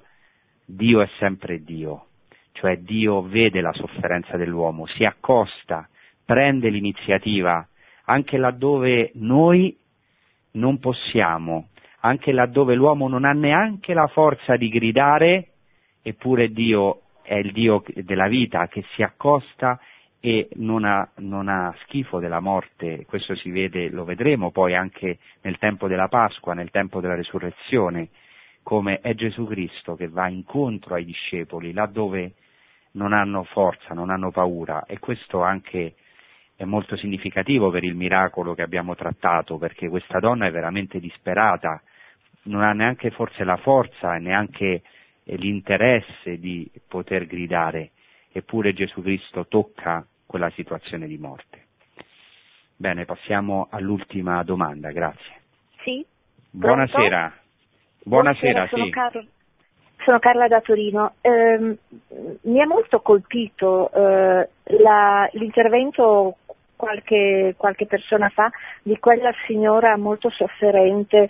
Dio 0.71 1.01
è 1.01 1.09
sempre 1.17 1.63
Dio, 1.63 2.05
cioè 2.51 2.77
Dio 2.77 3.23
vede 3.23 3.59
la 3.59 3.73
sofferenza 3.73 4.37
dell'uomo, 4.37 4.85
si 4.85 5.03
accosta, 5.03 5.89
prende 6.23 6.69
l'iniziativa, 6.69 7.67
anche 8.05 8.37
laddove 8.37 9.09
noi 9.15 9.75
non 10.51 10.77
possiamo, 10.77 11.69
anche 12.01 12.31
laddove 12.31 12.75
l'uomo 12.75 13.07
non 13.07 13.25
ha 13.25 13.33
neanche 13.33 13.95
la 13.95 14.05
forza 14.07 14.57
di 14.57 14.69
gridare, 14.69 15.47
eppure 16.03 16.51
Dio 16.51 17.01
è 17.23 17.35
il 17.35 17.51
Dio 17.51 17.83
della 17.95 18.27
vita 18.27 18.67
che 18.67 18.83
si 18.93 19.01
accosta 19.01 19.79
e 20.19 20.49
non 20.57 20.85
ha, 20.85 21.09
non 21.17 21.47
ha, 21.47 21.73
schifo 21.81 22.19
della 22.19 22.41
morte, 22.41 23.05
questo 23.07 23.33
si 23.35 23.49
vede, 23.49 23.89
lo 23.89 24.03
vedremo 24.03 24.51
poi 24.51 24.75
anche 24.75 25.17
nel 25.41 25.57
tempo 25.57 25.87
della 25.87 26.09
Pasqua, 26.09 26.53
nel 26.53 26.69
tempo 26.69 27.01
della 27.01 27.15
resurrezione, 27.15 28.09
come 28.63 28.99
è 29.01 29.13
Gesù 29.15 29.45
Cristo 29.45 29.95
che 29.95 30.07
va 30.07 30.27
incontro 30.27 30.95
ai 30.95 31.05
discepoli 31.05 31.73
laddove 31.73 32.33
non 32.91 33.13
hanno 33.13 33.43
forza, 33.43 33.93
non 33.93 34.09
hanno 34.09 34.31
paura 34.31 34.85
e 34.85 34.99
questo 34.99 35.41
anche 35.41 35.95
è 36.59 36.65
molto 36.65 36.97
significativo 36.97 37.69
per 37.69 37.85
il 37.85 37.95
miracolo 37.95 38.53
che 38.53 38.63
abbiamo 38.63 38.93
trattato, 38.93 39.57
perché 39.57 39.87
questa 39.87 40.19
donna 40.19 40.45
è 40.45 40.51
veramente 40.51 40.99
disperata, 40.99 41.81
non 42.43 42.63
ha 42.63 42.73
neanche 42.73 43.11
forse 43.11 43.45
la 43.45 43.55
forza 43.55 44.15
e 44.15 44.19
neanche 44.19 44.81
l'interesse 45.23 46.37
di 46.37 46.69
poter 46.85 47.27
gridare, 47.27 47.91
eppure 48.33 48.73
Gesù 48.73 49.01
Cristo 49.01 49.47
tocca 49.47 50.05
quella 50.25 50.49
situazione 50.49 51.07
di 51.07 51.17
morte. 51.17 51.67
Bene, 52.75 53.05
passiamo 53.05 53.67
all'ultima 53.71 54.43
domanda, 54.43 54.91
grazie. 54.91 55.35
Sì. 55.83 56.05
Buonasera. 56.51 57.38
Buonasera, 58.03 58.65
Buonasera 58.65 58.67
sono 58.67 58.85
sì. 58.85 58.89
Carla, 58.91 59.23
sono 60.03 60.19
Carla 60.19 60.47
da 60.47 60.61
Torino. 60.61 61.13
Eh, 61.21 61.77
mi 62.41 62.61
ha 62.61 62.67
molto 62.67 63.01
colpito 63.01 63.91
eh, 63.91 64.49
la, 64.81 65.29
l'intervento 65.33 66.37
qualche, 66.75 67.55
qualche 67.57 67.85
persona 67.85 68.29
fa 68.29 68.49
di 68.81 68.97
quella 68.99 69.31
signora 69.45 69.97
molto 69.97 70.29
sofferente 70.29 71.29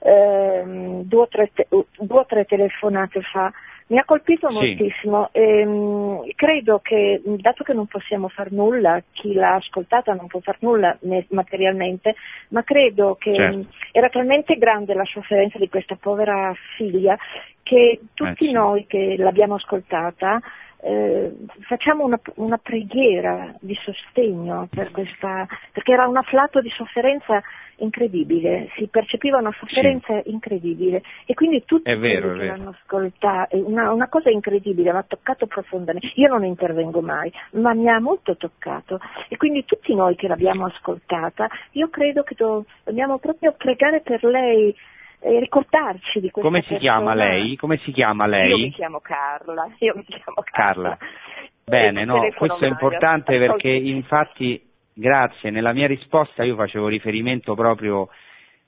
eh, 0.00 0.62
due, 1.04 1.20
o 1.20 1.28
tre, 1.28 1.52
due 1.70 2.18
o 2.18 2.26
tre 2.26 2.44
telefonate 2.44 3.20
fa. 3.22 3.52
Mi 3.90 3.98
ha 3.98 4.04
colpito 4.04 4.48
Sì. 4.48 4.54
moltissimo 4.54 5.30
e 5.32 5.64
mh, 5.64 6.32
credo 6.34 6.78
che, 6.80 7.22
dato 7.24 7.64
che 7.64 7.72
non 7.72 7.86
possiamo 7.86 8.28
far 8.28 8.52
nulla, 8.52 9.02
chi 9.12 9.32
l'ha 9.32 9.54
ascoltata 9.54 10.12
non 10.12 10.26
può 10.26 10.40
far 10.40 10.56
nulla 10.60 10.96
materialmente, 11.30 12.14
ma 12.50 12.62
credo 12.64 13.16
che 13.18 13.34
Certo. 13.34 13.66
era 13.92 14.10
talmente 14.10 14.56
grande 14.56 14.92
la 14.92 15.04
sofferenza 15.04 15.56
di 15.58 15.70
questa 15.70 15.96
povera 15.98 16.52
figlia 16.76 17.16
che 17.62 18.00
tutti 18.12 18.44
Eh, 18.44 18.48
sì. 18.48 18.52
noi 18.52 18.86
che 18.86 19.14
l'abbiamo 19.16 19.54
ascoltata 19.54 20.38
eh, 20.80 21.34
facciamo 21.60 22.04
una, 22.04 22.20
una 22.36 22.58
preghiera 22.58 23.54
di 23.60 23.76
sostegno 23.82 24.68
per 24.70 24.90
questa, 24.90 25.46
perché 25.72 25.92
era 25.92 26.06
un 26.06 26.16
afflato 26.16 26.60
di 26.60 26.70
sofferenza 26.70 27.42
incredibile, 27.78 28.68
si 28.76 28.86
percepiva 28.88 29.38
una 29.38 29.54
sofferenza 29.58 30.20
incredibile 30.24 31.02
e 31.26 31.34
quindi 31.34 31.64
tutti 31.64 31.92
vero, 31.94 32.36
che 32.36 32.44
l'hanno 32.44 32.70
ascoltata, 32.70 33.56
una, 33.56 33.92
una 33.92 34.08
cosa 34.08 34.30
incredibile, 34.30 34.92
mi 34.92 34.98
ha 34.98 35.04
toccato 35.06 35.46
profondamente, 35.46 36.12
io 36.14 36.28
non 36.28 36.44
intervengo 36.44 37.00
mai, 37.00 37.32
ma 37.52 37.74
mi 37.74 37.88
ha 37.88 38.00
molto 38.00 38.36
toccato. 38.36 39.00
E 39.28 39.36
quindi 39.36 39.64
tutti 39.64 39.94
noi 39.94 40.16
che 40.16 40.28
l'abbiamo 40.28 40.66
ascoltata, 40.66 41.48
io 41.72 41.88
credo 41.88 42.22
che 42.22 42.34
do- 42.36 42.64
dobbiamo 42.84 43.18
proprio 43.18 43.54
pregare 43.56 44.00
per 44.00 44.24
lei 44.24 44.74
e 45.20 45.38
ricordarci 45.40 46.20
di 46.20 46.30
questa 46.30 46.48
Come 46.48 46.62
si 46.62 46.76
chiama 46.76 47.12
persona. 47.12 47.30
lei? 47.30 47.56
Come 47.56 47.76
si 47.78 47.92
chiama 47.92 48.24
Io 48.24 48.30
lei? 48.30 48.62
mi 48.62 48.70
chiamo 48.72 49.00
Carla, 49.00 49.68
io 49.78 49.94
mi 49.96 50.04
chiamo 50.04 50.42
Carla. 50.44 50.96
Carla. 50.96 50.98
Bene, 51.64 52.04
no, 52.04 52.20
questo 52.34 52.56
è 52.64 52.68
Mario. 52.68 52.68
importante 52.68 53.38
perché 53.38 53.68
Ascolti. 53.72 53.90
infatti, 53.90 54.70
grazie, 54.94 55.50
nella 55.50 55.72
mia 55.72 55.86
risposta 55.86 56.42
io 56.44 56.54
facevo 56.56 56.88
riferimento 56.88 57.54
proprio, 57.54 58.08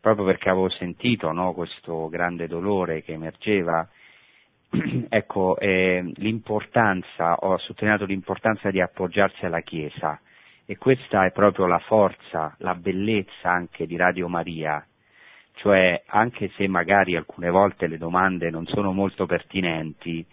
proprio 0.00 0.26
perché 0.26 0.50
avevo 0.50 0.68
sentito 0.68 1.32
no, 1.32 1.54
questo 1.54 2.08
grande 2.10 2.46
dolore 2.46 3.02
che 3.02 3.12
emergeva, 3.12 3.88
ecco, 5.08 5.56
eh, 5.58 6.12
l'importanza, 6.16 7.36
ho 7.36 7.56
sottolineato 7.58 8.04
l'importanza 8.04 8.70
di 8.70 8.80
appoggiarsi 8.82 9.46
alla 9.46 9.60
Chiesa 9.62 10.20
e 10.66 10.76
questa 10.76 11.24
è 11.24 11.32
proprio 11.32 11.66
la 11.66 11.78
forza, 11.80 12.54
la 12.58 12.74
bellezza 12.74 13.50
anche 13.50 13.86
di 13.86 13.96
Radio 13.96 14.28
Maria, 14.28 14.84
cioè 15.54 16.02
anche 16.06 16.50
se 16.56 16.66
magari 16.68 17.16
alcune 17.16 17.50
volte 17.50 17.86
le 17.86 17.98
domande 17.98 18.50
non 18.50 18.66
sono 18.66 18.92
molto 18.92 19.26
pertinenti, 19.26 20.24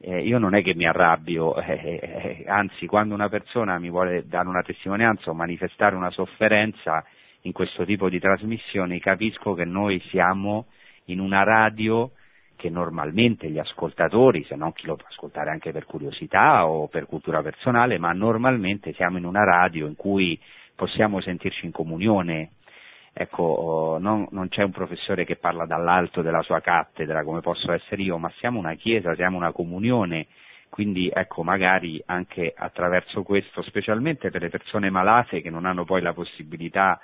eh, 0.00 0.22
io 0.22 0.38
non 0.38 0.54
è 0.54 0.62
che 0.62 0.74
mi 0.74 0.86
arrabbio, 0.86 1.56
eh, 1.62 2.42
eh, 2.42 2.44
anzi 2.46 2.86
quando 2.86 3.14
una 3.14 3.28
persona 3.28 3.78
mi 3.78 3.90
vuole 3.90 4.26
dare 4.26 4.48
una 4.48 4.62
testimonianza 4.62 5.30
o 5.30 5.34
manifestare 5.34 5.96
una 5.96 6.10
sofferenza 6.10 7.04
in 7.42 7.52
questo 7.52 7.84
tipo 7.84 8.08
di 8.08 8.18
trasmissioni, 8.18 9.00
capisco 9.00 9.54
che 9.54 9.64
noi 9.64 10.00
siamo 10.10 10.66
in 11.06 11.20
una 11.20 11.42
radio 11.42 12.10
che 12.56 12.70
normalmente 12.70 13.50
gli 13.50 13.58
ascoltatori, 13.58 14.44
se 14.44 14.56
non 14.56 14.72
chi 14.72 14.86
lo 14.86 14.96
può 14.96 15.06
ascoltare 15.08 15.50
anche 15.50 15.72
per 15.72 15.84
curiosità 15.84 16.66
o 16.66 16.88
per 16.88 17.06
cultura 17.06 17.42
personale, 17.42 17.98
ma 17.98 18.12
normalmente 18.12 18.92
siamo 18.94 19.18
in 19.18 19.24
una 19.24 19.44
radio 19.44 19.86
in 19.86 19.96
cui 19.96 20.38
possiamo 20.74 21.20
sentirci 21.20 21.66
in 21.66 21.72
comunione. 21.72 22.52
Ecco, 23.16 23.96
non, 24.00 24.26
non 24.32 24.48
c'è 24.48 24.64
un 24.64 24.72
professore 24.72 25.24
che 25.24 25.36
parla 25.36 25.66
dall'alto 25.66 26.20
della 26.20 26.42
sua 26.42 26.58
cattedra 26.60 27.22
come 27.22 27.40
posso 27.40 27.70
essere 27.70 28.02
io, 28.02 28.18
ma 28.18 28.28
siamo 28.38 28.58
una 28.58 28.74
chiesa, 28.74 29.14
siamo 29.14 29.36
una 29.36 29.52
comunione, 29.52 30.26
quindi 30.68 31.08
ecco, 31.14 31.44
magari 31.44 32.02
anche 32.06 32.52
attraverso 32.56 33.22
questo, 33.22 33.62
specialmente 33.62 34.30
per 34.30 34.42
le 34.42 34.50
persone 34.50 34.90
malate 34.90 35.42
che 35.42 35.50
non 35.50 35.64
hanno 35.64 35.84
poi 35.84 36.02
la 36.02 36.12
possibilità 36.12 37.00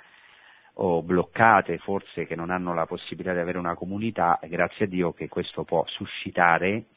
o 0.75 1.01
bloccate 1.01 1.77
forse 1.77 2.25
che 2.25 2.35
non 2.35 2.49
hanno 2.49 2.73
la 2.73 2.85
possibilità 2.85 3.31
di 3.31 3.39
avere 3.39 3.57
una 3.57 3.75
comunità, 3.75 4.37
grazie 4.49 4.85
a 4.85 4.87
Dio 4.89 5.13
che 5.13 5.29
questo 5.29 5.63
può 5.63 5.85
suscitare 5.87 6.87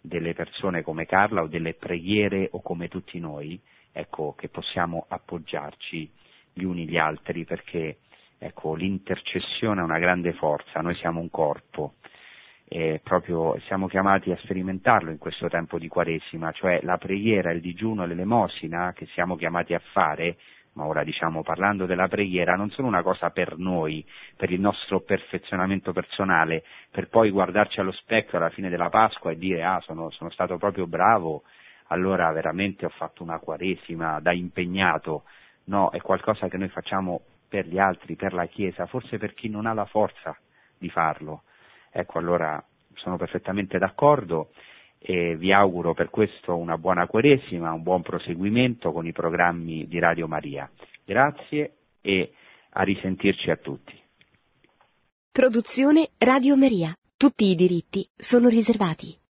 delle 0.00 0.34
persone 0.34 0.82
come 0.82 1.06
Carla 1.06 1.42
o 1.42 1.46
delle 1.46 1.74
preghiere 1.74 2.48
o 2.50 2.62
come 2.62 2.88
tutti 2.88 3.20
noi, 3.20 3.60
ecco, 3.92 4.34
che 4.36 4.48
possiamo 4.48 5.04
appoggiarci 5.06 6.10
gli 6.52 6.64
uni 6.64 6.88
gli 6.88 6.96
altri 6.96 7.44
perché 7.44 7.98
ecco, 8.38 8.74
l'intercessione 8.74 9.80
è 9.80 9.84
una 9.84 9.98
grande 9.98 10.32
forza, 10.34 10.80
noi 10.80 10.94
siamo 10.96 11.20
un 11.20 11.30
corpo 11.30 11.94
e 12.68 13.00
proprio 13.02 13.56
siamo 13.66 13.86
chiamati 13.86 14.32
a 14.32 14.38
sperimentarlo 14.38 15.10
in 15.10 15.18
questo 15.18 15.48
tempo 15.48 15.78
di 15.78 15.88
Quaresima, 15.88 16.50
cioè 16.52 16.80
la 16.82 16.98
preghiera, 16.98 17.52
il 17.52 17.60
digiuno 17.60 18.06
l'elemosina 18.06 18.92
che 18.92 19.06
siamo 19.06 19.36
chiamati 19.36 19.72
a 19.74 19.80
fare 19.92 20.36
ma 20.76 20.84
ora 20.84 21.02
diciamo 21.04 21.42
parlando 21.42 21.86
della 21.86 22.06
preghiera, 22.06 22.54
non 22.54 22.70
sono 22.70 22.86
una 22.86 23.02
cosa 23.02 23.30
per 23.30 23.56
noi, 23.56 24.04
per 24.36 24.50
il 24.50 24.60
nostro 24.60 25.00
perfezionamento 25.00 25.92
personale, 25.92 26.64
per 26.90 27.08
poi 27.08 27.30
guardarci 27.30 27.80
allo 27.80 27.92
specchio 27.92 28.38
alla 28.38 28.50
fine 28.50 28.68
della 28.68 28.90
Pasqua 28.90 29.30
e 29.30 29.38
dire 29.38 29.64
ah 29.64 29.80
sono, 29.80 30.10
sono 30.10 30.30
stato 30.30 30.58
proprio 30.58 30.86
bravo, 30.86 31.44
allora 31.88 32.30
veramente 32.32 32.84
ho 32.84 32.90
fatto 32.90 33.22
una 33.22 33.38
quaresima 33.38 34.20
da 34.20 34.32
impegnato, 34.32 35.24
no, 35.64 35.90
è 35.90 36.00
qualcosa 36.00 36.48
che 36.48 36.58
noi 36.58 36.68
facciamo 36.68 37.22
per 37.48 37.66
gli 37.66 37.78
altri, 37.78 38.16
per 38.16 38.32
la 38.32 38.46
Chiesa, 38.46 38.86
forse 38.86 39.18
per 39.18 39.34
chi 39.34 39.48
non 39.48 39.66
ha 39.66 39.72
la 39.72 39.86
forza 39.86 40.36
di 40.78 40.88
farlo. 40.88 41.42
Ecco, 41.90 42.18
allora 42.18 42.62
sono 42.94 43.16
perfettamente 43.16 43.78
d'accordo 43.78 44.50
e 44.98 45.36
vi 45.36 45.52
auguro 45.52 45.94
per 45.94 46.10
questo 46.10 46.56
una 46.56 46.76
buona 46.76 47.06
Quaresima, 47.06 47.72
un 47.72 47.82
buon 47.82 48.02
proseguimento 48.02 48.92
con 48.92 49.06
i 49.06 49.12
programmi 49.12 49.86
di 49.86 49.98
Radio 49.98 50.26
Maria. 50.26 50.70
Grazie 51.04 51.74
e 52.00 52.32
a 52.70 52.82
risentirci 52.82 53.50
a 53.50 53.56
tutti. 53.56 53.98
Produzione 55.30 56.10
Radio 56.18 56.56
Maria. 56.56 56.96
Tutti 57.16 57.46
i 57.46 57.54
diritti 57.54 58.06
sono 58.16 58.48
riservati. 58.48 59.16